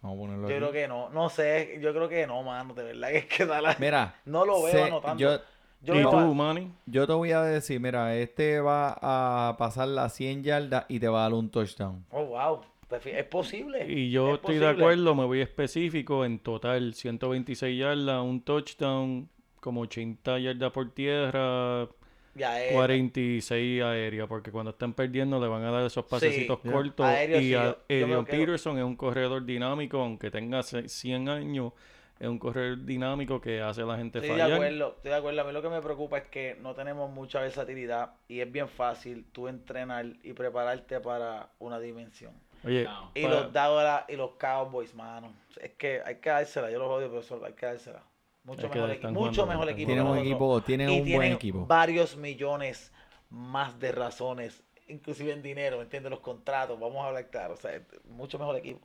[0.04, 0.58] Vamos a ponerlo Yo aquí.
[0.58, 3.46] creo que no, no sé, yo creo que no, mano, de verdad que es que
[3.46, 4.14] Dallas Mira.
[4.26, 5.18] no lo veo sé- anotando.
[5.20, 5.38] Yo,
[5.80, 6.70] Yo ¿Y tú, Manny?
[6.86, 11.08] Yo te voy a decir, mira, este va a pasar las 100 yardas y te
[11.08, 12.04] va a dar un touchdown.
[12.10, 12.60] Oh, wow.
[13.06, 13.90] Es posible.
[13.90, 16.24] Y yo es estoy de acuerdo, me voy específico.
[16.24, 19.28] En total, 126 yardas, un touchdown,
[19.60, 21.88] como 80 yardas por tierra,
[22.34, 22.72] Ya es.
[22.72, 27.06] 46 aérea, porque cuando están perdiendo le van a dar esos pasecitos Sí, cortos.
[27.06, 27.76] aéreo y sí, a.
[28.24, 31.72] Peterson es un corredor dinámico, aunque tenga se- 100 años,
[32.18, 34.54] es un corredor dinámico que hace a la gente Estoy de fallar.
[34.54, 35.40] acuerdo, estoy de acuerdo.
[35.40, 38.68] A mí lo que me preocupa es que no tenemos mucha versatilidad y es bien
[38.68, 42.32] fácil tú entrenar y prepararte para una dimensión.
[42.64, 45.32] Oye, Y para- los Dallas y los Cowboys, mano.
[45.60, 46.70] Es que hay que dársela.
[46.70, 48.02] Yo los odio, pero solo hay que dársela.
[48.44, 49.86] Mucho Es que mejor, equi- mucho equipo.
[49.86, 51.66] Tienen un equipo, tienen y un buen equipo.
[51.66, 52.92] varios millones
[53.30, 56.10] más de razones, inclusive en dinero, ¿me entiendes?
[56.10, 57.54] Los contratos, vamos a hablar claro.
[57.54, 57.80] O sea,
[58.10, 58.80] mucho mejor equipo.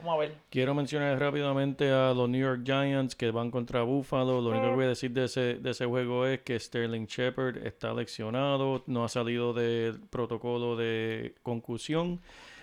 [0.00, 0.34] Vamos a ver.
[0.50, 4.40] Quiero mencionar rápidamente a los New York Giants que van contra Buffalo.
[4.40, 7.66] Lo único que voy a decir de ese, de ese juego es que Sterling Shepard
[7.66, 12.20] está leccionado, no ha salido del protocolo de concusión.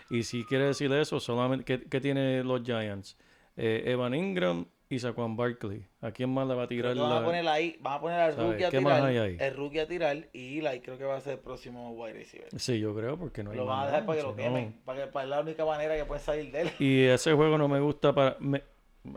[0.09, 3.17] Y si quiere decir eso, solamente ¿qué, qué tiene los Giants?
[3.57, 4.65] Eh, Evan Ingram
[4.95, 5.85] y Saquon Barkley.
[6.01, 7.99] ¿A quién más le va a tirar que van a la- poner ahí, van a
[8.01, 9.09] poner al rookie a ¿Qué más tirar.
[9.09, 9.37] hay ahí?
[9.39, 12.47] El rookie a tirar y Eli creo que va a ser el próximo wide receiver.
[12.59, 14.35] Sí, yo creo, porque no hay lo van a más dejar para que lo si
[14.37, 14.81] no- quemen.
[14.85, 16.69] Para que para es la única manera que pueden salir de él.
[16.79, 18.37] Y ese juego no me gusta para...
[18.39, 18.63] me-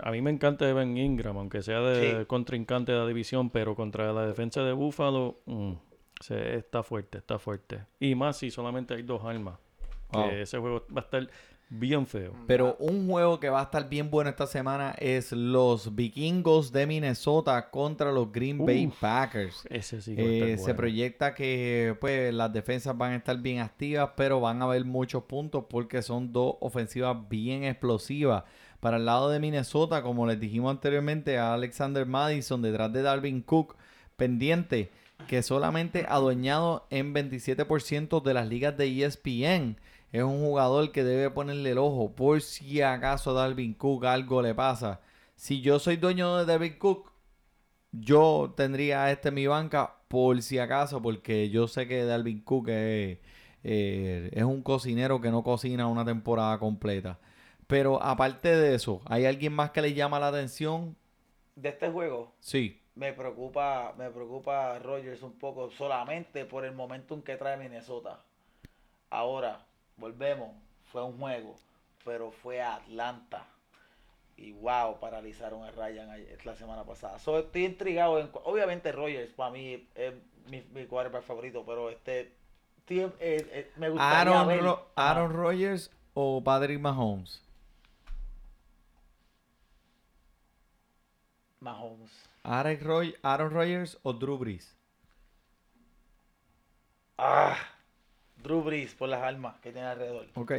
[0.02, 2.24] a mí me encanta Evan Ingram, aunque sea de Sí.
[2.26, 5.72] contrincante de la división, pero contra la defensa de Buffalo mm,
[6.20, 7.86] se- está fuerte, está fuerte.
[7.98, 9.58] Y más si solamente hay dos armas.
[10.12, 10.28] Que Wow.
[10.30, 11.28] ese juego va a estar
[11.70, 12.32] bien feo.
[12.46, 16.86] Pero un juego que va a estar bien bueno esta semana es los vikingos de
[16.86, 18.98] Minnesota contra los Green Bay Uf.
[19.00, 19.66] Packers.
[19.68, 24.40] Ese sí Eh, se proyecta que pues las defensas van a estar bien activas, pero
[24.40, 28.44] van a haber muchos puntos porque son dos ofensivas bien explosivas.
[28.80, 33.42] Para el lado de Minnesota, como les dijimos anteriormente, a Alexander Madison detrás de Dalvin
[33.42, 33.74] Cook,
[34.16, 34.90] pendiente,
[35.26, 39.76] que solamente adueñado en 27% de las ligas de ESPN.
[40.12, 44.40] Es un jugador que debe ponerle el ojo por si acaso a Dalvin Cook algo
[44.42, 45.00] le pasa.
[45.36, 47.12] Si yo soy dueño de Dalvin Cook,
[47.92, 52.40] yo tendría a este en mi banca por si acaso, porque yo sé que Dalvin
[52.40, 53.18] Cook es,
[53.64, 57.18] eh, es un cocinero que no cocina una temporada completa.
[57.66, 60.96] Pero aparte de eso, ¿hay alguien más que le llama la atención?
[61.54, 62.80] De este juego, Sí.
[62.94, 68.24] me preocupa, me preocupa Rogers un poco solamente por el momentum que trae Minnesota.
[69.10, 69.66] Ahora,
[69.98, 70.50] volvemos,
[70.86, 71.54] fue un juego,
[72.04, 73.46] pero fue a Atlanta.
[74.36, 76.08] Y wow, paralizaron a Ryan
[76.44, 77.18] la semana pasada.
[77.18, 78.20] So, estoy intrigado.
[78.20, 80.14] En, obviamente Rogers para mí es
[80.48, 82.32] mi, mi quarterback favorito, pero este
[82.78, 84.86] estoy, eh, eh, me gustaría Aaron, ver- Ro-.
[84.94, 87.42] Aaron Rodgers o Patrick Mahomes.
[91.60, 92.10] Mahomes.
[92.44, 94.74] Aaron Rodgers o Drew Brees.
[97.18, 97.56] Ah,
[98.48, 100.26] Drew Brees por las armas que tiene alrededor.
[100.34, 100.52] Ok.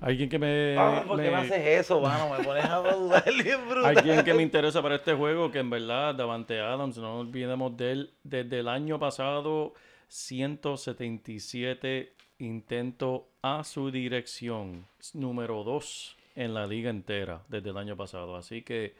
[0.00, 0.76] Alguien que me...
[0.76, 2.36] Ah, ¿por qué me haces eso, mano?
[2.36, 3.98] Me pones a dudar bien brutal.
[3.98, 7.76] Alguien que me interesa para este juego, que en verdad, Davante Adams, no nos olvidemos
[7.76, 9.74] de él, desde el año pasado,
[10.08, 18.34] 177 intentos a su dirección, número 2 en la liga entera desde el año pasado.
[18.34, 18.94] Así que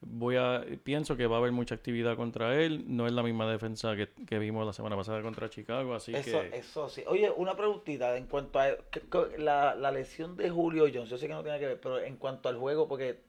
[0.00, 2.84] voy a, pienso que va a haber mucha actividad contra él.
[2.86, 6.40] No es la misma defensa que, que vimos la semana pasada contra Chicago, así Eso,
[6.40, 6.56] que...
[6.58, 7.02] eso sí.
[7.06, 8.68] Oye, una preguntita en cuanto a
[9.38, 11.10] la, la lesión de Julio Jones.
[11.10, 13.20] Yo sé que no tiene que ver, pero en cuanto al juego, porque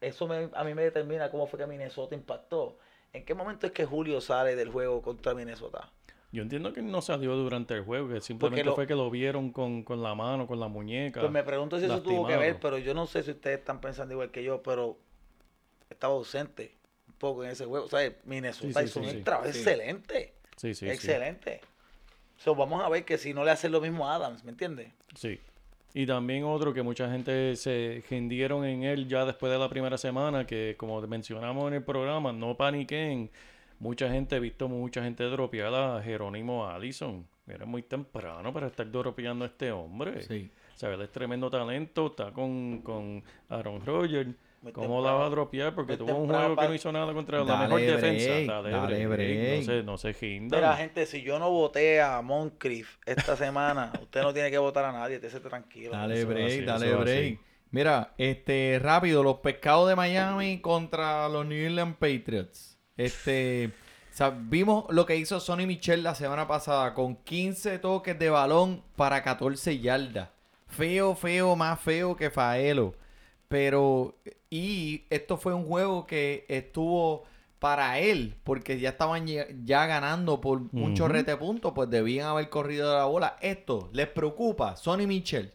[0.00, 2.78] eso me- a mí me determina cómo fue que Minnesota impactó.
[3.12, 5.92] ¿En qué momento es que Julio sale del juego contra Minnesota?
[6.32, 9.52] Yo entiendo que no salió durante el juego, que simplemente lo- fue que lo vieron
[9.52, 11.20] con, con la mano, con la muñeca.
[11.20, 13.80] Pues me pregunto si eso tuvo que ver, pero yo no sé si ustedes están
[13.80, 14.98] pensando igual que yo, pero
[15.90, 16.74] estaba ausente
[17.08, 17.86] un poco en ese juego.
[17.86, 19.22] O sea, Minnesota Sí, sí, hizo sí, un sí.
[19.22, 19.58] trabajo Sí.
[19.58, 20.32] excelente.
[20.56, 20.88] Sí, sí, sí.
[20.90, 21.60] excelente.
[22.36, 24.88] So, vamos a ver que si no le hacen lo mismo a Adams, ¿me entiendes?
[25.14, 25.40] Sí.
[25.96, 29.96] Y también otro que mucha gente se gendieron en él ya después de la primera
[29.96, 33.30] semana, que como mencionamos en el programa, no paniquen.
[33.78, 37.26] Mucha gente, he visto mucha gente dropear a Jerónimo Allison.
[37.46, 40.22] Era muy temprano para estar dropeando a este hombre.
[40.22, 40.50] Sí.
[40.74, 44.30] O sea, él es tremendo talento, está con, con Aaron Rodgers.
[44.72, 45.74] ¿Cómo la va a dropear?
[45.74, 48.52] Porque tuvo un juego que no hizo nada contra la mejor break, defensa.
[48.52, 49.08] Dale, dale break.
[49.08, 49.58] break.
[49.58, 50.60] No se, no se gindan.
[50.60, 54.84] Mira, gente, si yo no voté a Moncrief esta semana, usted no tiene que votar
[54.84, 55.92] a nadie, esté tranquilo.
[55.92, 57.18] Dale Eso break, así, dale break.
[57.18, 57.38] así.
[57.70, 62.78] Mira, este, rápido, los pescados de Miami contra los New England Patriots.
[62.96, 63.72] Este,
[64.12, 68.30] o sea, vimos lo que hizo Sonny Michel la semana pasada con 15 toques de
[68.30, 70.28] balón para 14 yardas.
[70.68, 72.94] Feo, feo, más feo que Faelo.
[73.48, 74.16] Pero,
[74.50, 77.24] y esto fue un juego que estuvo
[77.58, 82.50] para él, porque ya estaban ya, ganando por un chorrete de puntos, pues debían haber
[82.50, 83.36] corrido de la bola.
[83.40, 85.50] Esto les preocupa, Sonny Michel.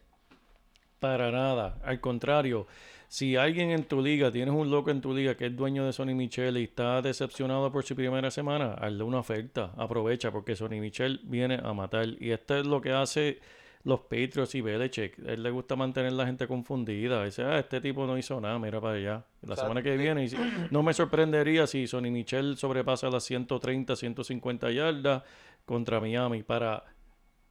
[0.99, 1.77] Para nada.
[1.83, 2.65] Al contrario,
[3.07, 5.93] si alguien en tu liga, tienes un loco en tu liga que es dueño de
[5.93, 9.71] Sonny Michel y está decepcionado por su primera semana, hazle una oferta.
[9.77, 12.07] Aprovecha porque Sonny Michel viene a matar.
[12.19, 13.39] Y esto es lo que hace
[13.83, 15.17] los Patriots y Belichick.
[15.27, 17.23] A él le gusta mantener la gente confundida.
[17.23, 19.23] Dice, ah, este tipo no hizo nada, mira para allá.
[19.41, 20.37] La semana que viene, y si-
[20.71, 25.23] no me sorprendería si Sonny Michel sobrepasa las 130, 150 yardas
[25.65, 26.83] contra Miami para,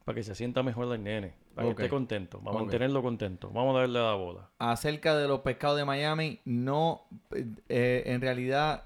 [0.05, 1.33] para que se sienta mejor el nene.
[1.55, 2.37] Para que esté contento.
[2.37, 2.59] Vamos Ok.
[2.59, 3.49] a mantenerlo contento.
[3.51, 4.49] Vamos a darle la bola.
[4.59, 7.05] Acerca de los pescados de Miami, no,
[7.67, 8.85] eh, en realidad,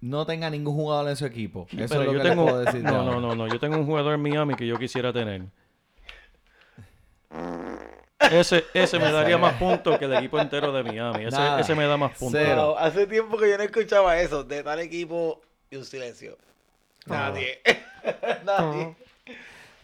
[0.00, 1.66] no tenga ningún jugador en su equipo.
[1.70, 2.82] Eso Pero es lo yo que tengo, puedo decir.
[2.82, 3.46] de no, no, no, no.
[3.48, 5.44] Yo tengo un jugador en Miami que yo quisiera tener.
[8.30, 11.24] Ese, ese me daría más puntos que el equipo entero de Miami.
[11.24, 11.60] Ese, Nada.
[11.60, 12.40] ese me da más puntos.
[12.42, 12.76] Cero.
[12.78, 16.38] Hace tiempo que yo no escuchaba eso de tal equipo y un silencio.
[17.06, 17.60] Nadie.
[18.44, 18.94] Nadie.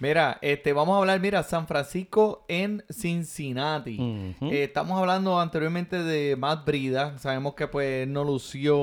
[0.00, 3.98] Mira, este, vamos a hablar, mira, San Francisco en Cincinnati.
[4.42, 7.18] Eh, estamos hablando anteriormente de Matt Brida.
[7.18, 8.76] Sabemos que pues no lució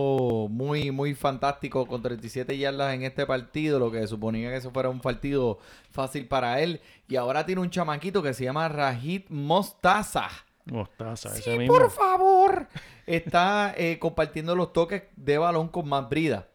[0.50, 4.90] muy, muy fantástico con 37 yardas en este partido, lo que suponía que eso fuera
[4.90, 5.60] un partido
[5.90, 6.82] fácil para él.
[7.08, 10.28] Y ahora tiene un chamaquito que se llama Rajit Mostaza.
[10.66, 11.74] Mostaza, ese Sí, mismo.
[11.78, 12.68] por favor.
[13.06, 16.48] Está eh, compartiendo los toques de balón con Matt Brida.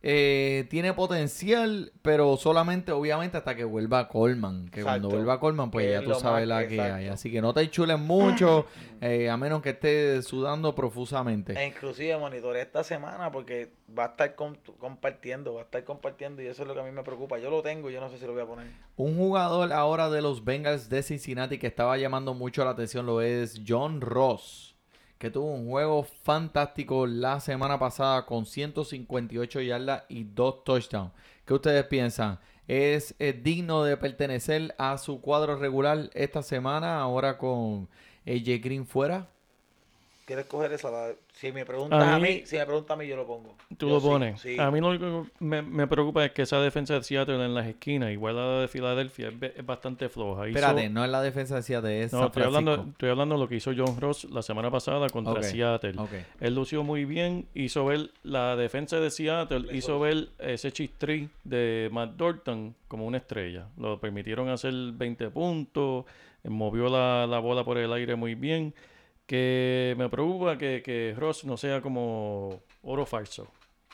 [0.00, 4.68] Eh, tiene potencial, pero solamente, obviamente, hasta que vuelva Coleman.
[4.68, 7.08] Que cuando vuelva Coleman, pues Que ya tú sabes más- la que hay.
[7.08, 8.66] Así que no te chules mucho,
[9.00, 11.52] eh, a menos que esté sudando profusamente.
[11.60, 16.42] E inclusive monitoreé esta semana porque va a estar com- compartiendo, va a estar compartiendo
[16.42, 17.38] y eso es lo que a mí me preocupa.
[17.38, 18.68] Yo lo tengo, yo no sé si lo voy a poner.
[18.96, 23.20] Un jugador ahora de los Bengals de Cincinnati que estaba llamando mucho la atención lo
[23.20, 24.76] es John Ross,
[25.18, 31.12] que tuvo un juego fantástico la semana pasada con 158 yardas y dos touchdowns.
[31.44, 32.38] ¿Qué ustedes piensan?
[32.68, 37.88] ¿Es, eh, digno de pertenecer a su cuadro regular esta semana ahora con
[38.26, 39.28] AJ Green fuera?
[40.28, 40.90] ¿Quieres coger esa?
[40.90, 43.26] La- Si me preguntas A a mí- mí, si me preguntas a mí, yo lo
[43.26, 43.56] pongo.
[43.78, 44.40] Tú Yo lo sí, pones.
[44.42, 44.56] sí.
[44.60, 47.54] A mí lo único que me, me preocupa es que esa defensa de Seattle en
[47.54, 50.46] las esquinas, igual a la de Filadelfia, es, bastante floja.
[50.48, 53.36] Hizo- Espérate, no es la defensa de Seattle, es no, San estoy hablando, estoy hablando
[53.36, 55.94] de lo que hizo John Ross la semana pasada contra Seattle.
[55.96, 56.10] ok.
[56.40, 61.88] Él lució muy bien, hizo ver la defensa de Seattle, hizo ver ese chistri de
[61.90, 63.68] Matt Dorton como una estrella.
[63.78, 66.04] Lo permitieron hacer 20 puntos,
[66.44, 68.74] movió la, la bola por el aire muy bien.
[69.28, 73.46] Que me preocupa que, que Ross no sea como oro falso.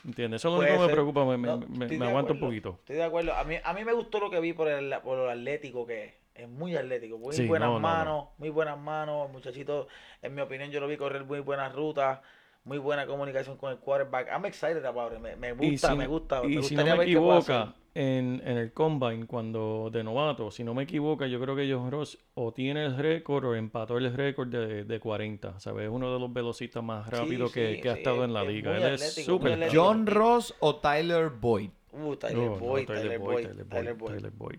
[0.05, 0.41] ¿Entiendes?
[0.43, 2.77] Eso es lo único que me preocupa, me, No, me- me aguanta un poquito.
[2.81, 3.35] Estoy de acuerdo.
[3.35, 6.05] A mí, a mí me gustó lo que vi por, el, por lo atlético que
[6.05, 6.15] es.
[6.37, 7.89] Es muy atlético, muy Sí, buenas no, no, no.
[7.89, 9.29] manos, muy buenas manos.
[9.33, 9.89] Muchachito,
[10.23, 12.21] en mi opinión, yo lo vi correr muy buenas rutas,
[12.65, 14.29] muy buena comunicación con el quarterback.
[14.29, 15.19] I'm excited about it.
[15.19, 16.43] Me, me gusta, si- me gusta.
[16.45, 20.75] Y me si no me equivoca, en, en el combine, cuando de novato, si no
[20.75, 24.49] me equivoco, yo creo que John Ross o tiene el récord o empató el récord
[24.49, 25.61] de, de 40.
[25.61, 25.85] ¿Sabes?
[25.87, 28.43] Es uno de los velocistas más rápidos que, sí, que ha sí, estado en la
[28.43, 28.77] es liga.
[28.77, 29.69] Él es atlético, súper.
[29.73, 31.71] John Ross o Tyler Boyd.
[31.93, 34.17] Uh, Tyler No, no, Boyd, Tyler Boyd, Tyler Tyler Boyd, Boyd.
[34.17, 34.59] Tyler Boyd.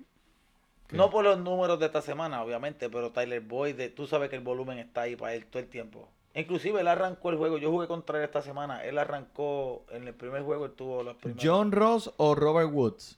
[0.92, 4.36] No por los números de esta semana, obviamente, pero Tyler Boyd, de- tú sabes que
[4.38, 6.08] el volumen está ahí para él todo el tiempo.
[6.36, 10.14] Inclusive él arrancó el juego, yo jugué contra él esta semana, él arrancó en el
[10.14, 11.02] primer juego, él tuvo.
[11.42, 13.18] John Ross o Robert Woods.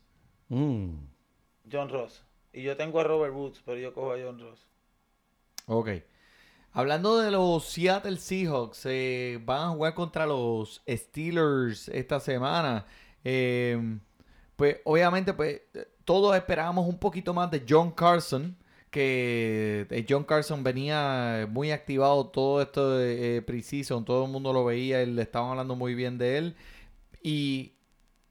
[0.49, 0.91] Mm.
[1.69, 2.23] John Ross.
[2.53, 4.67] Y yo tengo a Robert Woods, pero yo cojo a John Ross.
[5.65, 5.89] Ok.
[6.73, 12.85] Hablando de los Seattle Seahawks, eh, van a jugar contra los Steelers esta semana.
[13.23, 13.97] Eh,
[14.55, 15.61] pues obviamente, pues
[16.05, 18.55] todos esperábamos un poquito más de John Carson,
[18.91, 24.53] que eh, John Carson venía muy activado todo esto de eh, preseason, todo el mundo
[24.53, 26.55] lo veía, y le estaban hablando muy bien de él.
[27.21, 27.73] Y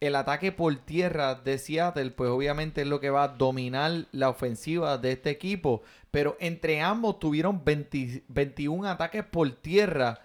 [0.00, 4.28] el ataque por tierra de Seattle, pues obviamente es lo que va a dominar la
[4.28, 5.82] ofensiva de este equipo.
[6.10, 10.20] Pero entre ambos tuvieron 20 21 ataques por tierra.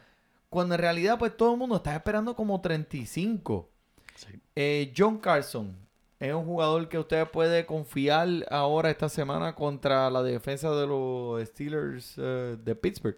[0.49, 3.69] Cuando en realidad, pues todo el mundo está esperando como 35.
[4.15, 4.27] Sí.
[4.55, 5.75] Eh, John Carson
[6.21, 11.43] es un jugador que usted puede confiar ahora esta semana contra la defensa de los
[11.47, 13.17] Steelers eh, de Pittsburgh.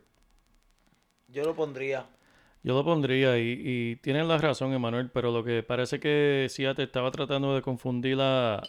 [1.27, 2.05] Yo lo pondría.
[2.63, 6.85] Yo lo pondría y, y tienes la razón, Emanuel, pero lo que parece que Seattle
[6.85, 8.63] estaba tratando de confundir a,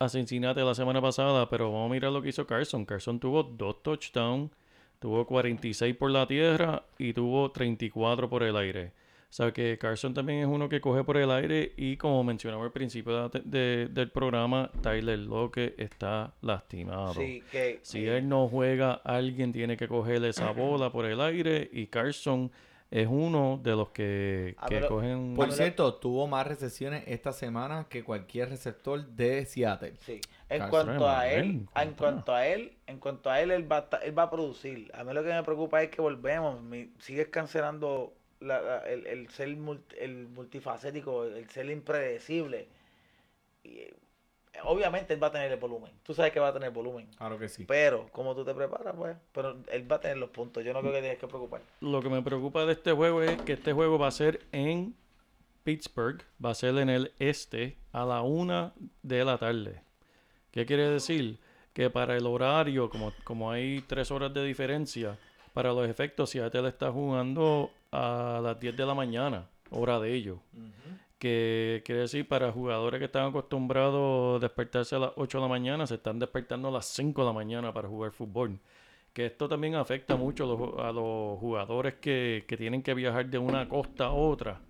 [0.00, 2.84] a Cincinnati la semana pasada, pero vamos a mirar lo que hizo Carson.
[2.84, 4.50] Carson tuvo dos touchdowns,
[4.98, 9.03] tuvo 46 por la tierra y tuvo 34 por el aire.
[9.34, 12.62] O sea que Carson también es uno que coge por el aire y como mencionaba
[12.66, 17.14] al principio de- de- del programa, Tyler Loque está lastimado.
[17.14, 17.80] Sí, que.
[17.82, 21.88] Si que- él no juega, alguien tiene que coger esa bola por el aire y
[21.88, 22.52] Carson
[22.92, 25.34] es uno de los que, A que lo- cogen...
[25.34, 29.94] Por cierto, tuvo más recepciones esta semana que cualquier receptor de Seattle.
[30.02, 30.20] Sí.
[30.48, 34.16] En cuanto a él, en cuanto a él, en cuanto a él, él va, él
[34.16, 34.92] va a producir.
[34.94, 38.14] A mí lo que me preocupa es que volvemos, mi- sigues cancelando
[38.44, 42.68] la- la- el, el ser multi- el multifacético, el ser impredecible.
[43.62, 43.94] Y, eh,
[44.64, 45.90] obviamente él va a tener el volumen.
[46.02, 47.06] Tú sabes que va a tener volumen.
[47.16, 47.64] Claro que sí.
[47.64, 50.64] Pero, como tú te preparas, pues, pero él va a tener los puntos.
[50.64, 51.62] Yo no creo que tienes que preocupar.
[51.80, 54.94] Lo que me preocupa de este juego es que este juego va a ser en
[55.64, 59.80] Pittsburgh, va a ser en el este a la una de la tarde.
[60.50, 61.38] ¿Qué quiere decir?
[61.72, 65.18] Que para el horario, como, como hay tres horas de diferencia,
[65.54, 70.38] para los efectos, Seattle está jugando a las 10 de la mañana, hora de ellos.
[71.18, 75.48] Que quiere decir, para jugadores que están acostumbrados a despertarse a las 8 de la
[75.48, 78.58] mañana, se están despertando a las 5 de la mañana para jugar fútbol.
[79.12, 83.26] Que esto también afecta mucho a los, a los jugadores que, que tienen que viajar
[83.30, 84.60] de una costa a otra,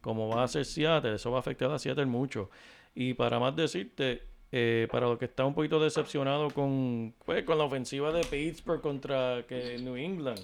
[0.00, 2.50] como va a ser Seattle, eso va a afectar a Seattle mucho.
[2.96, 7.58] Y para más decirte, eh, para los que están un poquito decepcionados con, pues, con
[7.58, 10.40] la ofensiva de Pittsburgh contra que New England,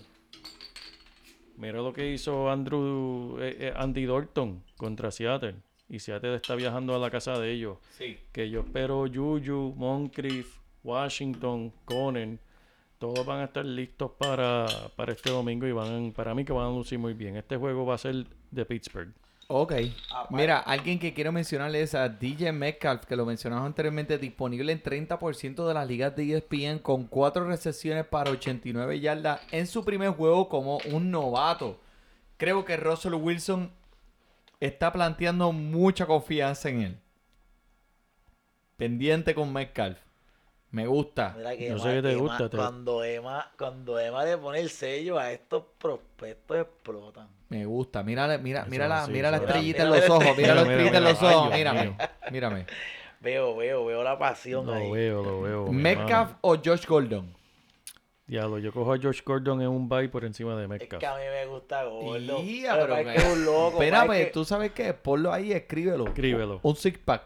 [1.59, 5.57] Mira lo que hizo Andrew, eh, eh, Andy Dalton contra Seattle.
[5.89, 7.79] Y Seattle está viajando a la casa de ellos.
[7.91, 8.17] Sí.
[8.31, 12.39] Que yo espero Juju, Moncrief, Washington, Conan.
[12.99, 16.67] Todos van a estar listos para, para este domingo y van para mí que van
[16.67, 17.37] a lucir muy bien.
[17.37, 19.13] Este juego va a ser de Pittsburgh.
[19.51, 19.73] Ok.
[20.29, 24.83] Mira, alguien que quiero mencionarle es a DJ Metcalf, que lo mencionamos anteriormente, disponible en
[24.83, 30.11] 30% de las ligas de ESPN con 4 recepciones para 89 yardas en su primer
[30.11, 31.81] juego como un novato.
[32.37, 33.73] Creo que Russell Wilson
[34.61, 36.99] está planteando mucha confianza en él.
[38.77, 39.99] Pendiente con Metcalf.
[40.71, 41.33] Me gusta.
[41.39, 44.61] Mira que Yo Emma- sé que te Emma- gusta, Cuando Emma, cuando Emma le pone
[44.61, 47.38] el sello a estos prospectos explotan.
[47.49, 48.03] Me gusta.
[48.03, 50.37] Mira, mira, Eso mira es la, así, mira la es estrellita en los ojos.
[50.37, 51.53] Mira la estrellita en los ojos.
[51.55, 51.97] Mírame.
[52.31, 52.67] Mírame.
[53.21, 54.87] Veo, veo, veo la pasión ahí.
[54.87, 55.67] Lo veo, lo veo.
[55.73, 57.35] Metcalf o Josh Gordon.
[58.27, 61.01] Diablo, yo cojo a George Gordon en un bye por encima de Es Metcalf.
[61.01, 62.43] que a mí me gusta gordo.
[62.43, 63.69] Ia, Pero pero es que- es un loco.
[63.83, 66.07] Espérame, es que- tú sabes qué, ponlo ahí, escríbelo.
[66.09, 66.61] Escríbelo.
[66.63, 67.23] Un six pack.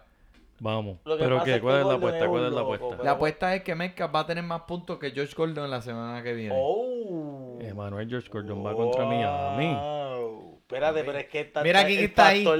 [0.62, 0.98] Vamos.
[1.04, 2.18] Lo que Pero que ¿cuál es la apuesta?
[2.24, 2.96] es ¿Cuál es la loco, apuesta?
[2.96, 5.82] pero- La apuesta es que Metcalf va a tener más puntos que Josh Gordon la
[5.82, 6.54] semana que viene.
[6.56, 7.58] Oh.
[7.60, 9.74] Emanuel George Gordon va contra Miami.
[9.74, 10.58] Wow.
[10.60, 12.44] Espérate, pero es que está Mira quién el está ahí.
[12.44, 12.50] ¿Tú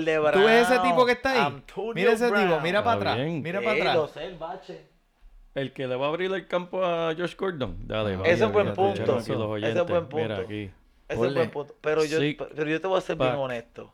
[0.45, 1.39] ves ese tipo que está ahí?
[1.55, 3.17] Antonio Mira ese tipo, mira para atrás.
[3.19, 3.41] bien.
[3.41, 4.11] Mira para lo atrás.
[4.11, 4.87] sé, el bache.
[5.55, 7.87] El que le va a abrir el campo a Josh Gordon.
[7.87, 9.19] Dale, vaya, Ese es buen punto.
[9.19, 10.17] Ese es buen punto.
[10.17, 10.71] Mira aquí.
[11.09, 11.77] Ese es buen punto.
[11.81, 12.19] Pero yo,
[12.57, 13.93] pero yo te voy a ser bien honesto.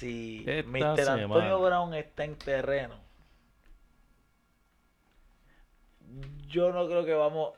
[0.00, 0.96] Si Esta Mr.
[0.96, 1.22] semana.
[1.24, 2.94] Antonio Brown está en terreno,
[6.48, 7.52] yo no creo que vamos.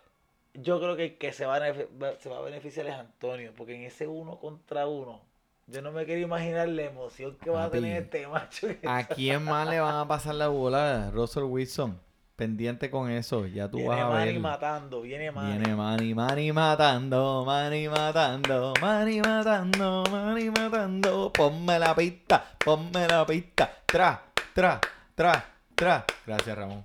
[0.55, 1.72] Yo creo que el que se va a,
[2.18, 5.22] se va a beneficiar es Antonio, porque en ese uno contra uno,
[5.68, 8.66] yo no me quiero imaginar la emoción que va a tener este macho.
[8.86, 11.12] ¿A quién más le van a pasar la bola?
[11.12, 11.99] Russell Wilson.
[12.43, 14.40] Pendiente con eso, ya tú viene vas a Manny ver.
[14.40, 15.59] matando, viene Manny.
[15.59, 21.32] Viene Manny, Manny matando, Manny matando, Manny matando, Manny matando.
[21.32, 23.70] Ponme la pista, ponme la pista.
[23.86, 24.22] Tra,
[24.53, 24.80] tra,
[25.14, 25.45] tra,
[25.76, 26.05] tra.
[26.26, 26.84] Gracias, Ramón.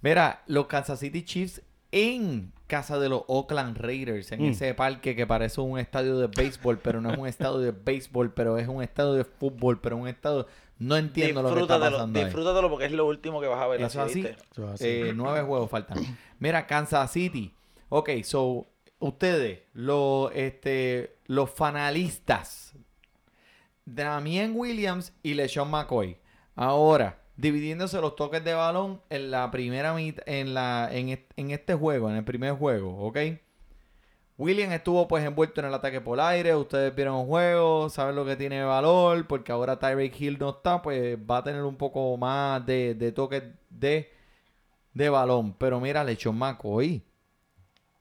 [0.00, 4.50] Mira, los Kansas City Chiefs en casa de los Oakland Raiders, en Mm.
[4.50, 8.32] ese parque que parece un estadio de béisbol, pero no es un estadio de béisbol,
[8.32, 10.46] pero es un estadio de fútbol, pero un estadio...
[10.78, 12.24] No entiendo lo que está pasando ahí.
[12.24, 13.80] disfrútatelo porque es lo último que vas a ver.
[13.82, 14.06] Eso.
[14.80, 15.98] Eh, nueve juegos faltan.
[16.38, 17.54] Mira, Kansas City.
[17.88, 18.66] Ok, so,
[18.98, 22.74] ustedes, los, este, los fanalistas.
[23.84, 26.18] Damien Williams y LeSean McCoy.
[26.56, 31.74] Ahora, dividiéndose los toques de balón en la primera mitad, en, la, en, en este
[31.74, 33.18] juego, en el primer juego, ¿ok?
[34.36, 38.24] Williams estuvo pues envuelto en el ataque por aire, ustedes vieron el juego, saben lo
[38.24, 41.76] que tiene de valor, porque ahora Tyreek Hill no está, pues va a tener un
[41.76, 44.12] poco más de, de toques de,
[44.92, 45.54] de balón.
[45.54, 47.04] Pero mira, LeSean McCoy,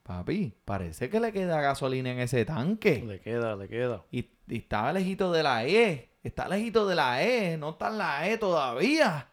[0.02, 3.04] papi, parece que le queda gasolina en ese tanque.
[3.06, 4.04] Le queda, le queda.
[4.12, 6.10] Y, y estaba lejito de la E.
[6.24, 7.58] Está lejito de la E.
[7.58, 9.30] No está en la E todavía.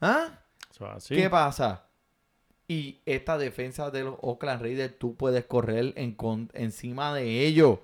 [0.00, 0.28] ¿Ah?
[0.70, 1.14] Eso es así.
[1.14, 1.87] ¿Qué pasa?
[2.70, 7.78] Y esta defensa de los Oakland Raiders, tú puedes correr en con- encima de ellos.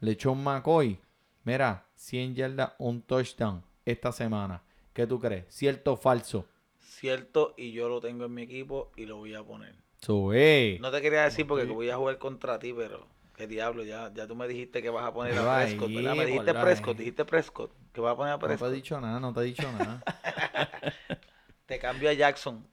[0.00, 0.98] Lechón McCoy.
[1.44, 4.62] Mira, 100 yardas, un touchdown esta semana.
[4.94, 5.44] ¿Qué tú crees?
[5.48, 6.46] ¿Cierto o falso?
[6.78, 9.74] Cierto, y yo lo tengo en mi equipo y lo voy a poner.
[10.00, 10.78] So, eh.
[10.80, 14.26] No te quería decir porque voy a jugar contra ti, pero qué diablo, ya, ya
[14.26, 16.16] tú me dijiste que vas a poner a ahí, Prescott, ¿verdad?
[16.16, 16.54] Me dijiste.
[16.54, 18.72] Prescott, dijiste Prescott, que vas a poner a No te he Prescott.
[18.72, 20.02] dicho nada, no te he dicho nada.
[21.66, 22.66] Te cambio a Jackson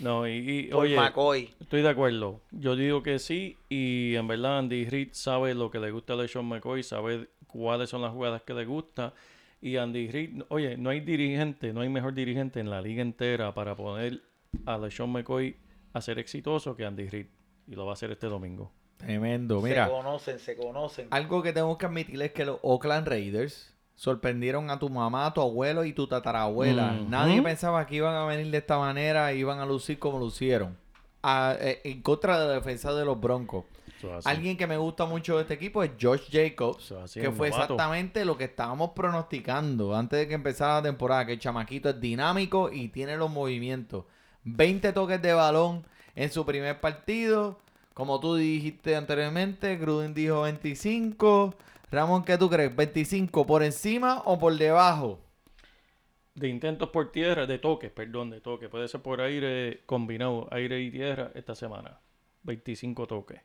[0.00, 1.54] No, y, y, por oye, McCoy.
[1.60, 2.40] estoy de acuerdo.
[2.50, 6.16] Yo digo que sí y en verdad Andy Reid sabe lo que le gusta a
[6.16, 9.12] LeSean McCoy, sabe cuáles son las jugadas que le gusta.
[9.60, 13.52] Y Andy Reid, oye, no hay dirigente, no hay mejor dirigente en la liga entera
[13.54, 14.22] para poner
[14.64, 15.56] a LeSean McCoy
[15.92, 17.26] a ser exitoso que Andy Reid.
[17.66, 18.72] Y lo va a hacer este domingo.
[18.96, 19.60] Tremendo.
[19.60, 21.08] Se Mira, conocen, se conocen.
[21.10, 25.34] algo que tengo que admitir es que los Oakland Raiders sorprendieron a tu mamá, a
[25.34, 26.94] tu abuelo y tu tatarabuela.
[27.00, 27.08] Ujú.
[27.08, 30.76] Nadie pensaba que iban a venir de esta manera y iban a lucir como lucieron.
[31.22, 33.64] A- eh, en contra de la defensa de los Broncos.
[34.24, 37.72] Alguien que me gusta mucho de este equipo es Josh Jacobs, que fue novato.
[37.74, 41.98] exactamente lo que estábamos pronosticando antes de que empezara la temporada, que el chamaquito es
[42.00, 44.04] dinámico y tiene los movimientos.
[44.44, 45.84] 20 toques de balón
[46.14, 47.58] en su primer partido.
[47.94, 51.54] Como tú dijiste anteriormente, Gruden dijo 25.
[51.96, 52.74] Ramón, ¿qué tú crees?
[52.76, 55.18] ¿25 por encima o por debajo?
[56.34, 58.68] De intentos por tierra, de toques, perdón, de toques.
[58.68, 61.98] Puede ser por aire combinado, aire y tierra esta semana.
[62.42, 63.40] 25 toques.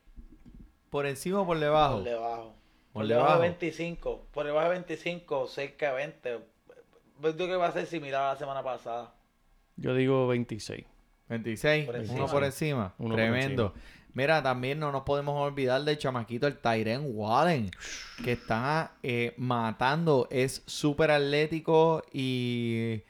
[0.90, 1.94] ¿Por encima o por debajo?
[1.96, 2.54] Por debajo.
[2.92, 3.40] Por Por debajo de debajo.
[3.40, 4.26] 25.
[4.30, 6.30] Por debajo de 25, cerca de 20.
[7.22, 9.14] Yo creo que va a ser similar a la semana pasada.
[9.76, 10.84] Yo digo 26.
[11.30, 12.26] 26, Por uno encima.
[12.26, 12.94] por encima.
[12.98, 13.72] Uno por Tremendo.
[14.14, 17.70] Mira, también no nos podemos olvidar del chamaquito, el Tyren Wallen,
[18.22, 20.28] que está eh, matando.
[20.30, 23.02] Es súper atlético y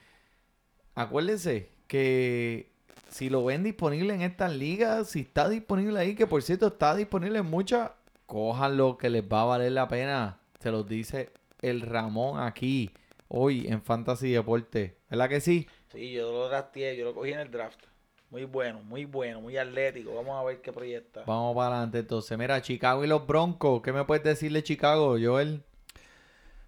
[0.94, 2.70] acuérdense que
[3.10, 6.94] si lo ven disponible en estas ligas, si está disponible ahí, que por cierto está
[6.94, 7.90] disponible en muchas,
[8.26, 10.38] cójanlo que les va a valer la pena.
[10.60, 11.30] Se los dice
[11.60, 12.90] el Ramón aquí,
[13.28, 14.96] hoy en Fantasy Deporte.
[15.10, 15.66] ¿Verdad que sí?
[15.92, 17.91] Sí, yo lo drafté, yo lo cogí en el draft.
[18.32, 20.14] Muy bueno, muy bueno, muy atlético.
[20.14, 21.22] Vamos a ver qué proyecta.
[21.26, 22.38] Vamos para adelante entonces.
[22.38, 23.82] Mira, Chicago y los Broncos.
[23.82, 25.62] ¿Qué me puedes decir de Chicago, Joel?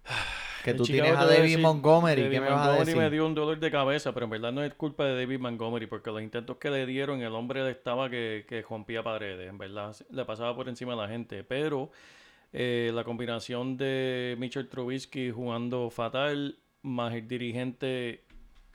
[0.63, 2.21] Que tú Chicago tienes a David decir, Montgomery.
[2.23, 3.01] David ¿Qué me vas a Montgomery decir?
[3.03, 5.85] me dio un dolor de cabeza, pero en verdad no es culpa de David Montgomery,
[5.85, 9.95] porque los intentos que le dieron, el hombre estaba que, que rompía paredes, en verdad,
[10.09, 11.91] le pasaba por encima a la gente, pero
[12.51, 18.24] eh, la combinación de Mitchell Trubisky jugando fatal, más el dirigente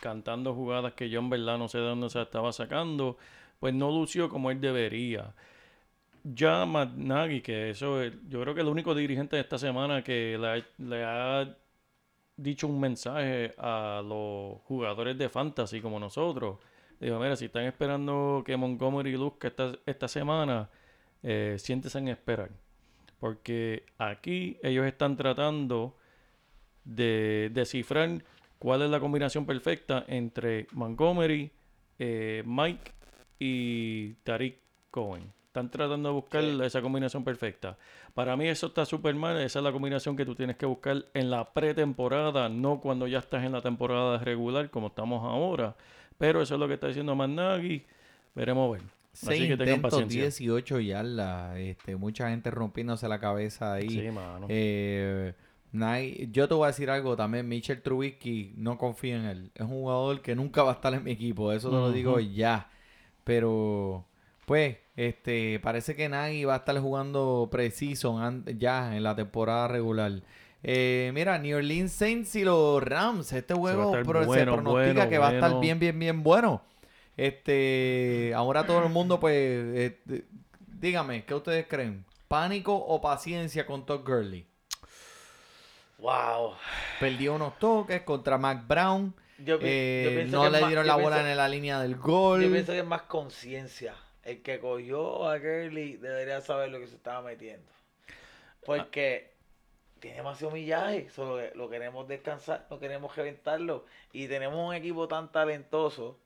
[0.00, 3.16] cantando jugadas que yo en verdad no sé de dónde se estaba sacando,
[3.60, 5.34] pues no lució como él debería.
[6.24, 10.02] Ya Matt Nagy, que eso es- yo creo que el único dirigente de esta semana
[10.04, 10.38] que
[10.78, 11.56] le ha,
[12.36, 16.58] dicho un mensaje a los jugadores de fantasy como nosotros.
[17.00, 20.70] Dijo, mira, si están esperando que Montgomery luzca esta, esta semana,
[21.22, 22.50] eh, siéntese en esperar.
[23.20, 25.96] Porque aquí ellos están tratando
[26.84, 28.22] de descifrar
[28.60, 31.50] cuál es la combinación perfecta entre Montgomery,
[31.98, 32.92] eh, Mike
[33.40, 34.58] y Tariq
[34.92, 35.32] Cohen.
[35.46, 36.58] Están tratando de buscar Sí.
[36.62, 37.76] esa combinación perfecta.
[38.14, 39.36] Para mí eso está súper mal.
[39.40, 43.18] Esa es la combinación que tú tienes que buscar en la pretemporada, no cuando ya
[43.18, 45.74] estás en la temporada regular como estamos ahora.
[46.18, 47.84] Pero eso es lo que está diciendo Managui.
[48.34, 48.82] Veremos ver.
[49.12, 50.22] Seis Así que tengan paciencia.
[50.22, 51.56] 18 18 yardas.
[51.58, 53.88] Este, mucha gente rompiéndose la cabeza ahí.
[53.88, 54.46] Sí, mano.
[54.48, 55.34] Eh,
[56.32, 57.48] Yo te voy a decir algo también.
[57.48, 59.50] Mitchell Trubisky, no confío en él.
[59.54, 61.52] Es un jugador que nunca va a estar en mi equipo.
[61.52, 62.68] Eso te lo digo ya.
[63.24, 64.06] Pero,
[64.46, 68.18] pues, este, parece que Nagy va a estar jugando preciso
[68.58, 70.22] ya en la temporada regular.
[70.62, 73.32] Eh, mira, New Orleans Saints y los Rams.
[73.32, 76.62] Este juego pro- se pronostica bueno, que va a estar bien, bien, bien bueno.
[77.16, 80.00] Este, ahora todo el mundo, pues, eh,
[80.80, 82.04] dígame, ¿qué ustedes creen?
[82.28, 84.46] ¿Pánico o paciencia con Todd Gurley?
[86.00, 86.54] Wow.
[86.98, 89.14] Perdió unos toques contra Mac Brown.
[89.38, 92.42] Yo, eh, yo no le dieron la bola pienso- en la línea del gol.
[92.42, 93.94] Yo pienso que es más conciencia.
[94.22, 97.70] El que cogió a Gurley debería saber lo que se estaba metiendo.
[98.64, 99.32] Porque
[99.98, 101.08] tiene demasiado millaje.
[101.10, 103.86] Solo que lo queremos descansar, no queremos reventarlo.
[104.12, 106.18] Y tenemos un equipo tan talentoso.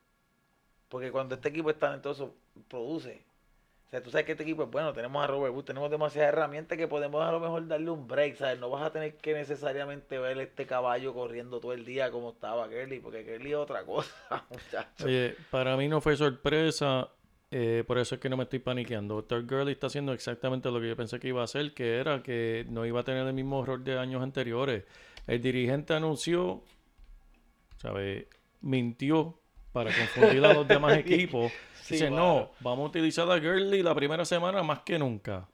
[0.89, 2.35] Porque cuando este equipo es talentoso,
[2.69, 3.24] produce.
[4.03, 4.93] Tú sabes que este equipo es bueno.
[4.93, 8.37] Tenemos a Robert Woods, tenemos demasiadas herramientas que podemos a lo mejor darle un break.
[8.37, 8.59] ¿sabes?
[8.59, 12.67] No vas a tener que necesariamente ver este caballo corriendo todo el día como estaba
[12.67, 13.01] Gurley.
[13.01, 14.15] Porque Gurley es otra cosa,
[14.51, 15.07] muchachos.
[15.07, 17.09] Oye, para mí no fue sorpresa,
[17.57, 19.23] eh, por eso es que no me estoy paniqueando.
[19.23, 22.21] Todd Gurley está haciendo exactamente lo que yo pensé que iba a hacer, que era
[22.21, 24.83] que no iba a tener el mismo error de años anteriores.
[25.29, 26.63] El dirigente anunció,
[27.77, 28.29] ¿sabe?
[28.61, 29.39] Mintió
[29.75, 31.53] para confundir a los demás equipos.
[31.83, 32.23] Sí, Dice, mano.
[32.23, 35.49] no, vamos a utilizar a Gurley la primera semana más que nunca.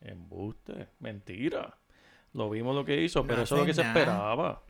[0.00, 1.76] Embuste, mentira.
[2.32, 4.62] Lo vimos lo que hizo, pero eso es lo que se esperaba.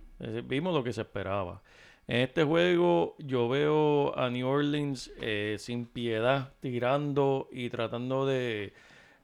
[0.45, 1.63] Vimos lo que se esperaba.
[2.09, 8.73] En este juego yo veo a New Orleans eh, sin piedad tirando y tratando de,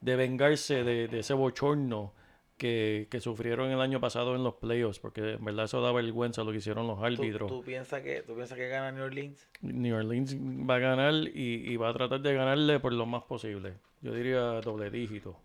[0.00, 2.12] de vengarse de, de ese bochorno
[2.56, 6.42] que, que sufrieron el año pasado en los playoffs, porque en verdad eso da vergüenza
[6.44, 7.50] lo que hicieron los ¿Tú, árbitros.
[7.50, 9.48] tú piensas que, ¿Tú piensas que gana New Orleans?
[9.60, 13.22] New Orleans va a ganar y, y va a tratar de ganarle por lo más
[13.24, 13.74] posible.
[14.00, 15.36] Yo diría doble dígito.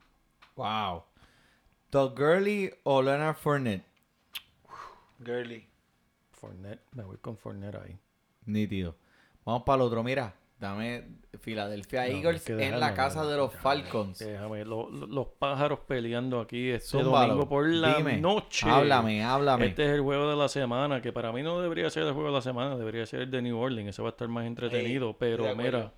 [0.55, 1.03] Wow.
[1.89, 3.83] Todd Gurley o Leonard Fournette.
[5.23, 5.67] Girly.
[6.31, 7.97] Fournette, me voy con Fournette ahí.
[8.45, 8.95] Nítido.
[9.45, 10.03] Vamos para el otro.
[10.03, 11.03] Mira, dame
[11.41, 14.19] Philadelphia No, Eagles en dejarlo, la casa de los Falcons.
[14.19, 17.27] Déjame, lo- lo- los pájaros peleando aquí este Zúmbalo.
[17.33, 18.17] domingo por la Dime.
[18.21, 18.69] noche.
[18.69, 19.65] Háblame, háblame.
[19.65, 22.29] Este es el juego de la semana, que para mí no debería ser el juego
[22.29, 25.17] de la semana, debería ser el de New Orleans, ese va a estar más entretenido,
[25.17, 25.91] pero mira,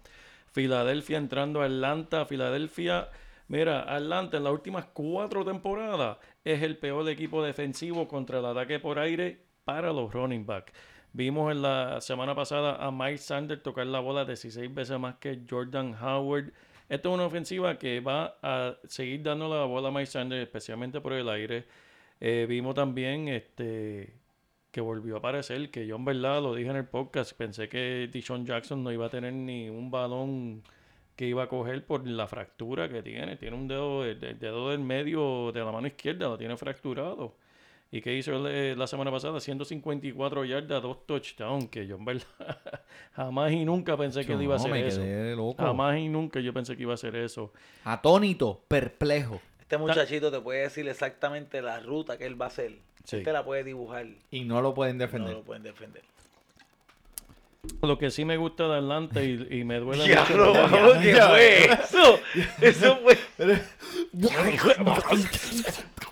[0.51, 3.09] Filadelfia entrando a Atlanta, Filadelfia,
[3.47, 8.79] mira, Atlanta en las últimas cuatro temporadas es el peor equipo defensivo contra el ataque
[8.79, 10.71] por aire para los running back.
[11.13, 15.41] Vimos en la semana pasada a Mike Sanders tocar la bola 16 veces más que
[15.47, 16.51] Jordan Howard.
[16.89, 21.01] Esta es una ofensiva que va a seguir dando la bola a Mike Sanders, especialmente
[21.01, 21.65] por el aire.
[22.19, 24.13] Eh, vimos también este
[24.71, 28.09] que volvió a aparecer, que yo en verdad lo dije en el podcast, pensé que
[28.11, 30.63] Dishon Jackson no iba a tener ni un balón
[31.15, 33.35] que iba a coger por la fractura que tiene.
[33.37, 37.35] Tiene un dedo, el, dedo del medio de la mano izquierda, lo tiene fracturado.
[37.95, 39.39] ¿Y qué hizo él, eh, la semana pasada?
[39.39, 42.23] 154 yardas, dos touchdowns, que yo en verdad
[43.15, 45.35] jamás y nunca pensé que él iba a No, hacer me eso.
[45.35, 45.63] loco.
[45.63, 47.53] Jamás y nunca yo pensé que iba a hacer eso.
[47.83, 49.39] Atónito, perplejo.
[49.59, 52.79] Este muchachito te puede decir exactamente la ruta que él va a hacer.
[53.03, 53.17] Sí.
[53.17, 54.07] Él te la puede dibujar.
[54.31, 55.33] Y no lo pueden No defender.
[55.35, 56.01] lo pueden defender.
[57.83, 60.99] Lo que sí me gusta de Atlanta y, y me duele Diablo, mucho.
[60.99, 62.19] ¿qué fue eso?
[62.59, 63.17] Eso fue.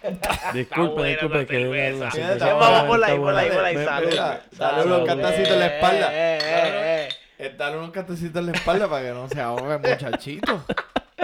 [0.53, 2.10] Disculpe, disculpe que
[2.40, 3.86] Ya, Vamos por ahí, por ahí, por ahí.
[3.86, 4.40] Salud.
[4.57, 6.10] Dale unos cantacito en la espalda.
[6.11, 10.65] Eh, eh, eh, Dale unos cantecitos en la espalda para que no se ahogue, muchachito.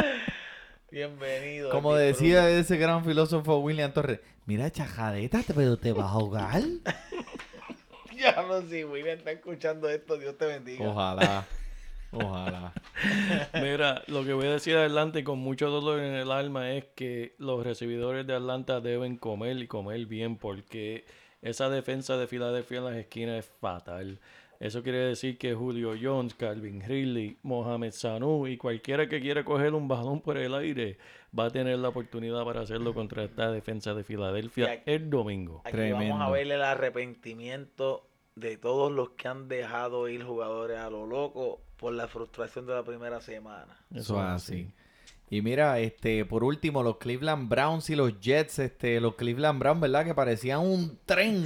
[0.92, 1.70] Bienvenido.
[1.70, 6.62] Como decía ese gran filósofo William Torres, mira, chajadeta, pero te vas a ahogar.
[8.12, 10.88] Diablo, si William está escuchando esto, Dios te bendiga.
[10.88, 11.46] Ojalá,
[12.12, 12.74] ojalá.
[13.62, 16.72] Mira, lo que voy a decir de Atlanta y con mucho dolor en el alma
[16.72, 21.06] es que los recibidores de Atlanta deben comer y comer bien porque
[21.42, 24.20] esa defensa de Filadelfia en las esquinas es fatal.
[24.60, 29.76] Eso quiere decir que Julio Jones, Calvin Ridley, Mohamed Sanu y cualquiera que quiera coger
[29.76, 30.98] un balón por el aire
[31.38, 35.62] va a tener la oportunidad para hacerlo contra esta defensa de Filadelfia aquí- el domingo.
[35.64, 36.00] Aquí Tremendo.
[36.16, 41.06] vamos a ver el arrepentimiento de todos los que han dejado ir jugadores a lo
[41.06, 43.78] loco por la frustración de la primera semana.
[43.94, 44.72] Eso es así.
[45.30, 49.82] Y mira, este, por último, los Cleveland Browns y los Jets, este, los Cleveland Browns,
[49.82, 50.06] ¿verdad?
[50.06, 51.44] Que parecían un tren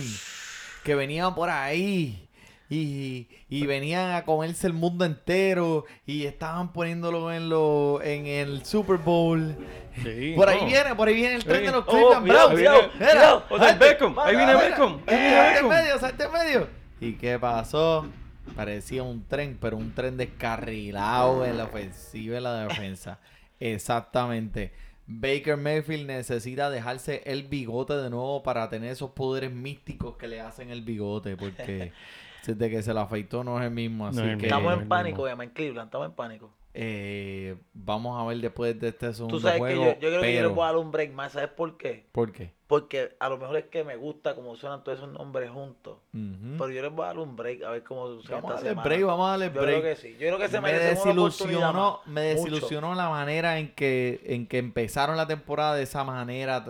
[0.84, 2.28] que venían por ahí
[2.70, 8.64] y, y venían a comerse el mundo entero y estaban poniéndolo en lo, en el
[8.66, 9.58] Super Bowl.
[10.03, 11.66] Sí, Por ahí viene, por ahí viene el tren Sí.
[11.66, 12.53] de los Oh, Cleveland cuidado, Browns.
[12.62, 13.44] cuidado, Mira, cuidado.
[13.49, 15.70] Odell salte, Beckham, ahí viene mira, Beckham, ahí viene salte en Beckham.
[15.70, 16.68] medio, salte en medio.
[17.02, 18.06] ¿Y qué pasó?
[18.55, 23.19] Parecía un tren, pero un tren descarrilado en la ofensiva y la defensa.
[23.59, 24.73] Exactamente.
[25.07, 30.41] Baker Mayfield necesita dejarse el bigote de nuevo para tener esos poderes místicos que le
[30.41, 31.91] hacen el bigote, porque
[32.45, 34.07] desde que se lo afeitó no es el mismo.
[34.07, 34.59] Así No es el que mismo.
[34.59, 35.27] Estamos en pánico.
[35.27, 36.51] Emma, en Cleveland, estamos en pánico.
[36.73, 39.84] Eh, vamos a ver después de este segundo Tú sabes juego.
[39.84, 42.07] que yo, yo creo que yo voy a dar un break más, ¿sabes por qué?
[42.11, 42.53] ¿Por qué?
[42.68, 45.98] Porque a lo mejor es que me gusta cómo suenan todos esos nombres juntos.
[46.14, 48.56] Pero yo les voy a dar un break a ver cómo suena Vamos a esta
[48.56, 48.84] darle semana.
[48.88, 49.80] break, vamos a darle Yo break.
[49.81, 50.11] creo que sí.
[50.14, 52.43] Yo creo que se me desilusionó, me Mucho.
[52.45, 56.64] desilusionó la manera en que, en que empezaron la temporada de esa manera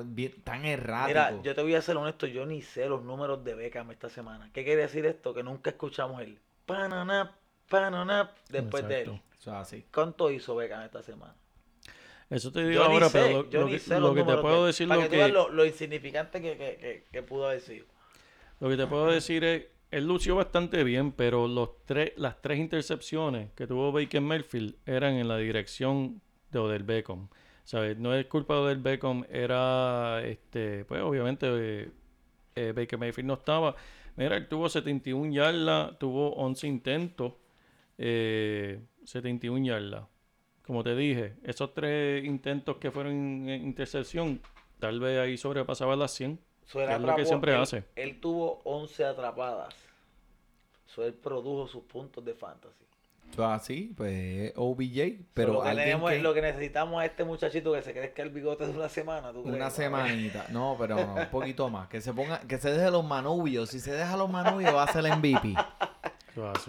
[0.43, 1.07] tan, errático.
[1.07, 4.09] Mira, yo te voy a ser honesto, yo ni sé los números de Beckham esta
[4.09, 4.49] semana.
[4.53, 5.35] ¿Qué quiere decir esto?
[5.35, 7.33] Que nunca escuchamos el pananap,
[7.69, 9.21] pananap después de él.
[9.41, 9.85] Eso es así.
[9.91, 11.35] ¿Cuánto hizo Beckham esta semana?
[12.29, 14.15] Eso te digo Yo ahora, sé, pero lo, yo lo ni que, sé lo los
[14.15, 17.47] que te puedo decir Para lo que, lo, lo insignificante que, que, que, que pudo
[17.47, 17.87] haber sido.
[18.59, 22.59] lo que te puedo decir es, él lució bastante bien, pero los tres, las tres
[22.59, 27.27] intercepciones que tuvo Baker Mayfield eran en la dirección de Odell Beckham.
[27.63, 27.97] ¿Sabes?
[27.97, 31.91] No es culpa de Odell Beckham, era, este, pues obviamente eh,
[32.55, 33.75] eh, Baker Mayfield no estaba.
[34.15, 37.33] Mira, él tuvo 71 yardas, tuvo 11 intentos,
[37.97, 38.81] eh,
[39.11, 40.05] 71 yardas.
[40.65, 43.13] Como te dije, esos tres intentos que fueron
[43.49, 44.41] en intercepción,
[44.79, 46.39] tal vez ahí sobrepasaba las 100.
[46.65, 47.83] So, él Que es lo que siempre él- hace.
[47.95, 49.73] Él tuvo 11 atrapadas.
[50.85, 52.75] So, él produjo sus puntos de fantasy.
[53.37, 56.19] Así, pues OBJ, So, pero lo, que alguien tenemos- que...
[56.19, 59.31] lo que necesitamos a este muchachito que se crezca el bigote de una semana.
[59.31, 60.45] ¿tú Una semanita.
[60.51, 61.87] No, pero no, un poquito más.
[61.87, 63.69] Que se ponga, que se deje los manubios.
[63.69, 65.53] Si se deja los manubios va a ser el MVP.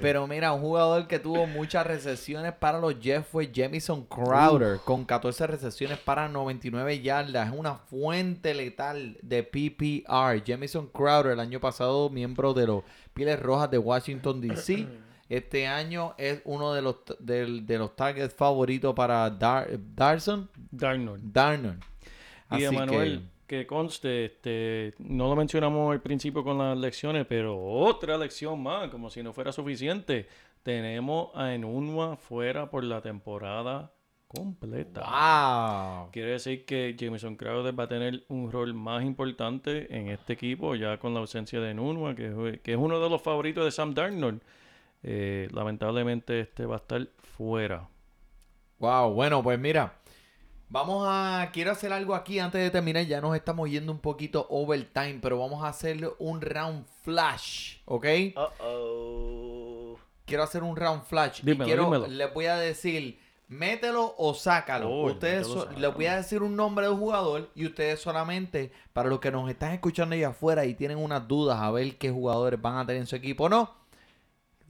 [0.00, 5.04] Pero mira, un jugador que tuvo muchas recesiones para los Jets fue Jamison Crowder, con
[5.04, 7.48] 14 recesiones para 99 yardas.
[7.52, 10.42] Es una fuente letal de PPR.
[10.44, 12.82] Jamison Crowder, el año pasado miembro de los
[13.14, 14.86] Piles Rojas de Washington, D.C.
[15.32, 21.32] Este año es uno de los, de, los targets favoritos para Dar, Darson, Darnold.
[21.32, 21.82] Darnold.
[22.50, 23.32] Y Emanuel, que
[23.66, 29.10] conste, este, no lo mencionamos al principio con las lecciones, pero otra lección más, como
[29.10, 30.26] si no fuera suficiente.
[30.62, 33.92] Tenemos a Enunwa fuera por la temporada
[34.28, 35.00] completa.
[35.02, 36.10] ¡Wow!
[36.12, 40.74] Quiere decir que Jameson Crowder va a tener un rol más importante en este equipo,
[40.74, 41.70] ya con la ausencia de
[42.14, 44.40] que, es- que es uno de los favoritos de Sam Darnold.
[45.02, 47.06] Eh, lamentablemente este va a estar
[47.36, 47.88] fuera.
[48.78, 49.92] Wow, bueno, pues mira,
[50.72, 54.46] vamos a, quiero hacer algo aquí antes de terminar, ya nos estamos yendo un poquito
[54.48, 58.06] overtime, pero vamos a hacer un round flash, ¿ok?
[60.24, 62.06] Quiero hacer un round flash Dímelo, y quiero, dímelo.
[62.06, 64.88] les voy a decir, mételo o sácalo.
[65.02, 65.78] Ustedes so- sácalo.
[65.78, 69.30] les voy a decir un nombre de un jugador y ustedes solamente, para los que
[69.30, 72.86] nos están escuchando allá afuera y tienen unas dudas a ver qué jugadores van a
[72.86, 73.70] tener en su equipo o no,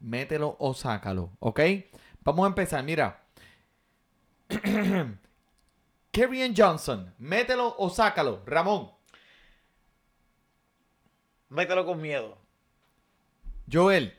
[0.01, 1.61] mételo o sácalo, ¿ok?
[2.25, 3.21] Vamos a empezar, mira.
[6.13, 8.43] Kerryon Johnson, mételo o sácalo.
[8.47, 8.91] Ramón,
[11.49, 12.39] Mételo con miedo.
[13.71, 14.13] Joel,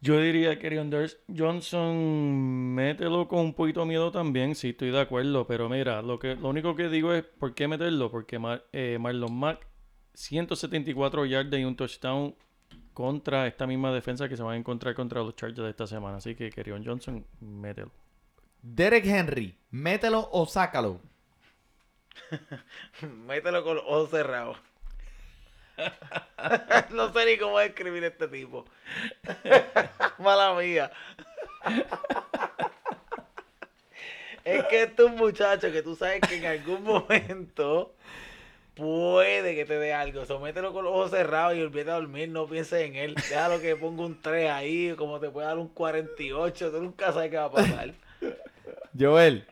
[0.00, 5.46] Yo diría que Johnson, mételo con un poquito de miedo también, sí, estoy de acuerdo,
[5.46, 8.10] pero mira, lo que lo único que digo es, ¿por qué meterlo?
[8.10, 9.66] Porque Mar- eh, Marlon Mack,
[10.14, 12.34] 174 yardas y un touchdown
[12.94, 16.16] contra esta misma defensa que se van a encontrar contra los Chargers de esta semana,
[16.16, 17.90] así que Kerryon Johnson, mételo.
[18.62, 21.00] Derek Henry, mételo o sácalo.
[23.26, 24.58] Mételo con ojos cerrados.
[26.90, 28.66] no sé ni cómo describir este tipo.
[30.18, 30.92] Mala mía.
[34.44, 37.94] es que este es un muchacho que tú sabes que en algún momento
[38.74, 40.26] puede que te dé algo.
[40.26, 42.28] So, mételo con los ojos cerrados y olvídate de dormir.
[42.28, 43.14] No pienses en él.
[43.14, 46.70] Déjalo que ponga un 3 ahí, como te puede dar un 48.
[46.70, 47.94] Tú nunca sabes qué va a pasar.
[48.98, 49.44] Joel,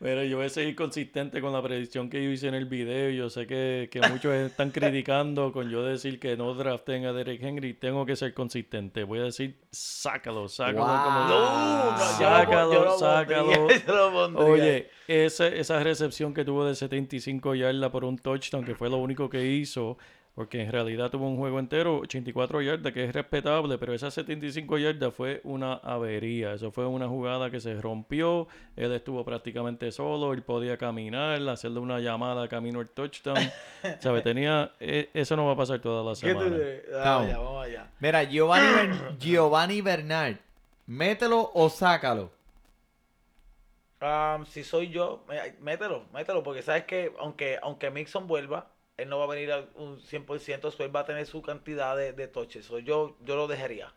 [0.00, 3.10] Pero yo voy a seguir consistente con la predicción que yo hice en el video.
[3.10, 7.42] Yo sé que, que muchos están criticando con yo decir que no draften a Derek
[7.42, 7.74] Henry.
[7.74, 9.04] Tengo que ser consistente.
[9.04, 10.78] Voy a decir, sácalo, sácalo.
[10.78, 11.04] Wow.
[11.04, 13.68] como- No, no, sácalo, yo lo sácalo.
[13.68, 14.46] yo pondría.
[14.46, 18.96] Oye, esa, esa recepción que tuvo de 75 yardas por un touchdown, que fue lo
[18.98, 19.98] único que hizo,
[20.34, 24.78] porque en realidad tuvo un juego entero, 84 yardas, que es respetable, pero esas 75
[24.78, 26.54] yardas fue una avería.
[26.54, 31.80] Eso fue una jugada que se rompió, él estuvo prácticamente solo, él podía caminar, hacerle
[31.80, 33.36] una llamada camino al touchdown.
[34.00, 34.22] ¿Sabes?
[34.24, 36.56] Tenía, eh, eso no va a pasar toda la ¿Qué tú semana.
[36.56, 36.82] dices?
[36.92, 37.26] Vamos Vamos.
[37.26, 37.90] allá, vamos allá.
[38.00, 40.36] mira, Giovanni, Ber- Giovanni Bernard,
[40.86, 42.30] mételo o sácalo.
[44.00, 45.24] Um, si soy yo,
[45.60, 49.64] mételo, mételo, porque sabes que aunque, aunque Mixon vuelva, él no va a venir a
[49.76, 52.66] un 100%, so él va a tener su cantidad de, de toches.
[52.66, 53.92] So yo, yo lo dejaría.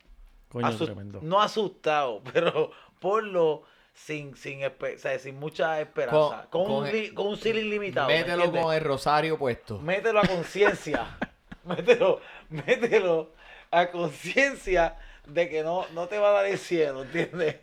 [0.49, 1.19] Coño, tremendo.
[1.22, 3.63] No asustado, pero ponlo
[3.93, 6.47] sin, sin, espe- o sea, sin mucha esperanza.
[6.49, 8.07] Con- Con, con un, el- con un ceiling limitado.
[8.07, 9.80] ¿me Mételo con el rosario puesto.
[9.80, 11.17] Mételo a conciencia.
[11.65, 13.34] mételo, mételo
[13.72, 14.97] a conciencia
[15.27, 17.57] de que no, no te va a dar el cielo, ¿entiendes?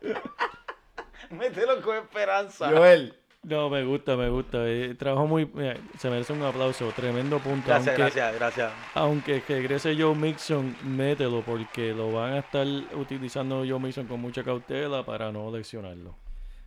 [1.30, 2.70] mételo con esperanza.
[2.70, 3.14] Joel,
[3.44, 4.68] No, me gusta, me gusta.
[4.68, 5.46] Eh, trabajo muy...
[5.46, 6.92] mira, se merece un aplauso.
[6.94, 7.66] Tremendo punto.
[7.66, 8.72] Gracias, aunque- gracias, gracias.
[8.94, 14.44] Aunque regrese Joe Mixon, mételo porque lo van a estar utilizando Joe Mixon con mucha
[14.44, 16.14] cautela para no lesionarlo.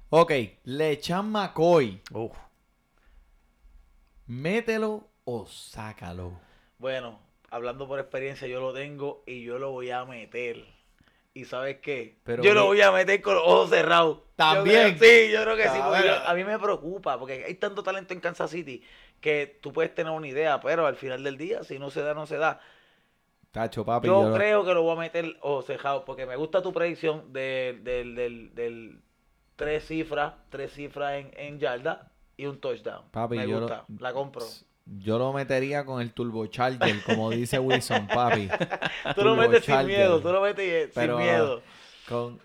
[0.10, 0.31] ok,
[0.65, 2.35] Lechan McCoy, Uf.
[4.27, 6.39] mételo o sácalo.
[6.77, 7.19] Bueno,
[7.52, 10.65] hablando por experiencia, yo lo tengo y yo lo voy a meter.
[11.35, 12.17] ¿Y sabes qué?
[12.23, 14.17] Pero yo lo voy a meter con los ojos cerrados.
[14.19, 14.97] Yo ¿También?
[14.97, 15.77] creo- sí, yo creo que sí.
[15.81, 18.81] A porque yo- a mí me preocupa porque hay tanto talento en Kansas City
[19.19, 22.13] que tú puedes tener una idea, pero al final del día, si no se da,
[22.13, 22.61] no se da.
[23.51, 26.35] Tacho, papi, Yo yo lo- creo que lo voy a meter ojos cerrados porque me
[26.37, 29.01] gusta tu predicción del, del, del, del
[29.57, 33.03] tres cifras, tres cifras en, en yarda y un touchdown.
[33.11, 34.45] Papi, me yo lo- gusta, la compro.
[34.85, 38.47] Yo lo metería con el turbocharger, como dice Wilson, papi.
[39.15, 41.61] Tú lo metes sin miedo, tú lo metes Pero, sin miedo.
[42.07, 42.39] Con...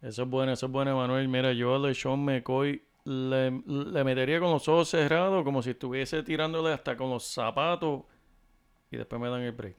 [0.00, 1.28] Eso es bueno, eso es bueno, Manuel.
[1.28, 6.22] Mira, yo a LeSean McCoy le, le metería con los ojos cerrados como si estuviese
[6.22, 8.02] tirándole hasta con los zapatos
[8.90, 9.76] y después me dan el break.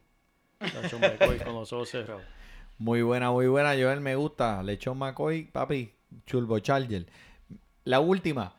[0.59, 2.23] LeSean McCoy con los ojos cerrados.
[2.77, 4.61] Muy buena, muy buena, Joel, me gusta.
[4.63, 5.93] Lechón McCoy, papi,
[6.25, 7.05] turbocharger.
[7.85, 8.55] La última.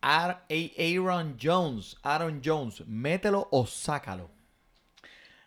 [0.00, 4.30] Aaron Jones, Aaron Jones, mételo o sácalo.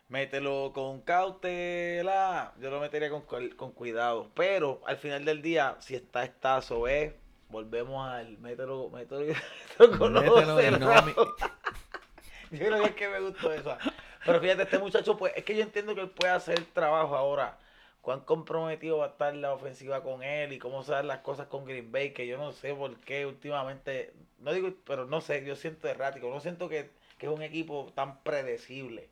[0.08, 2.52] Mételo con cautela.
[2.60, 4.30] Yo lo metería con, con cuidado.
[4.34, 7.14] Pero al final del día, si está estazo, es.
[7.48, 9.20] Volvemos al mételo, mételo,
[9.78, 11.12] mételo con los Mételo y no mi-
[12.58, 13.76] Yo creo que es que me gustó eso.
[14.24, 17.58] Pero fíjate, este muchacho, pues, es que yo entiendo que él puede hacer trabajo ahora
[18.02, 21.46] cuán comprometido va a estar la ofensiva con él y cómo se dan las cosas
[21.46, 25.44] con Green Bay, que yo no sé por qué últimamente, no digo, pero no sé,
[25.46, 29.08] yo siento errático, no siento que, que es un equipo tan predecible.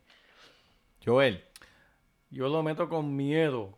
[1.04, 1.42] Joel.
[2.32, 3.74] Yo lo meto con miedo,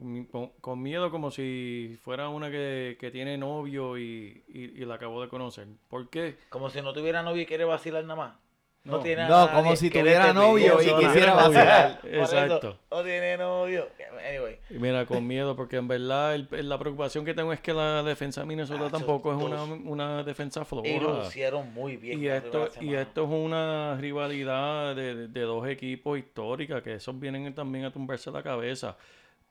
[0.60, 5.22] con, miedo como si fuera una que, que tiene novio y, y, y la acabó
[5.22, 5.68] de conocer.
[5.88, 6.36] ¿Por qué?
[6.50, 8.41] Como si no tuviera novio y quiere vacilar nada más.
[8.84, 8.98] No, No.
[9.00, 12.00] tiene No, como si tuviera novio y quisiera vacilar.
[12.04, 12.78] Exacto.
[12.90, 13.88] no tiene novio.
[14.28, 14.58] Anyway.
[14.70, 18.40] Mira, con miedo, porque en verdad el- la preocupación que tengo es que la defensa
[18.40, 20.88] de Minnesota tampoco es una, una defensa floja.
[20.88, 22.20] Y lo hicieron muy bien.
[22.20, 27.18] Y esto, y esto es una rivalidad de, de- de dos equipos histórica, que esos
[27.20, 28.96] vienen también a tumbarse la cabeza.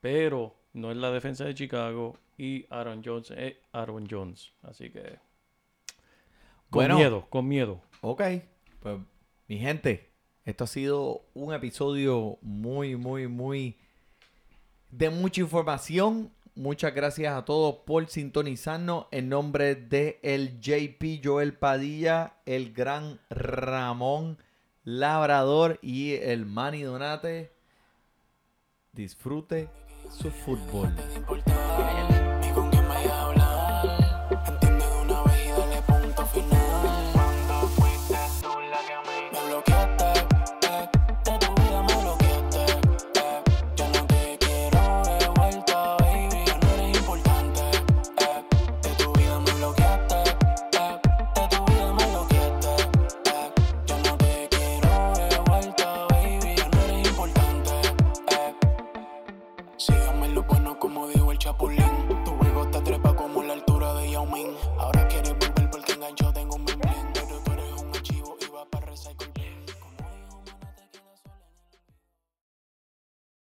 [0.02, 4.52] Pero no es la defensa de Chicago y Aaron Jones es Aaron Jones.
[4.62, 5.00] Así que
[6.70, 6.96] con Bueno.
[6.96, 7.80] miedo, con miedo.
[8.00, 8.22] Ok,
[8.80, 8.96] pues
[9.52, 10.08] mi gente,
[10.46, 13.76] esto ha sido un episodio muy, muy, muy
[14.90, 16.32] de mucha información.
[16.54, 19.08] Muchas gracias a todos por sintonizarnos.
[19.10, 24.38] En nombre de el JP Joel Padilla, el gran Ramón
[24.84, 27.52] Labrador y el Manny Donate.
[28.94, 29.68] Disfrute
[30.10, 30.94] su fútbol.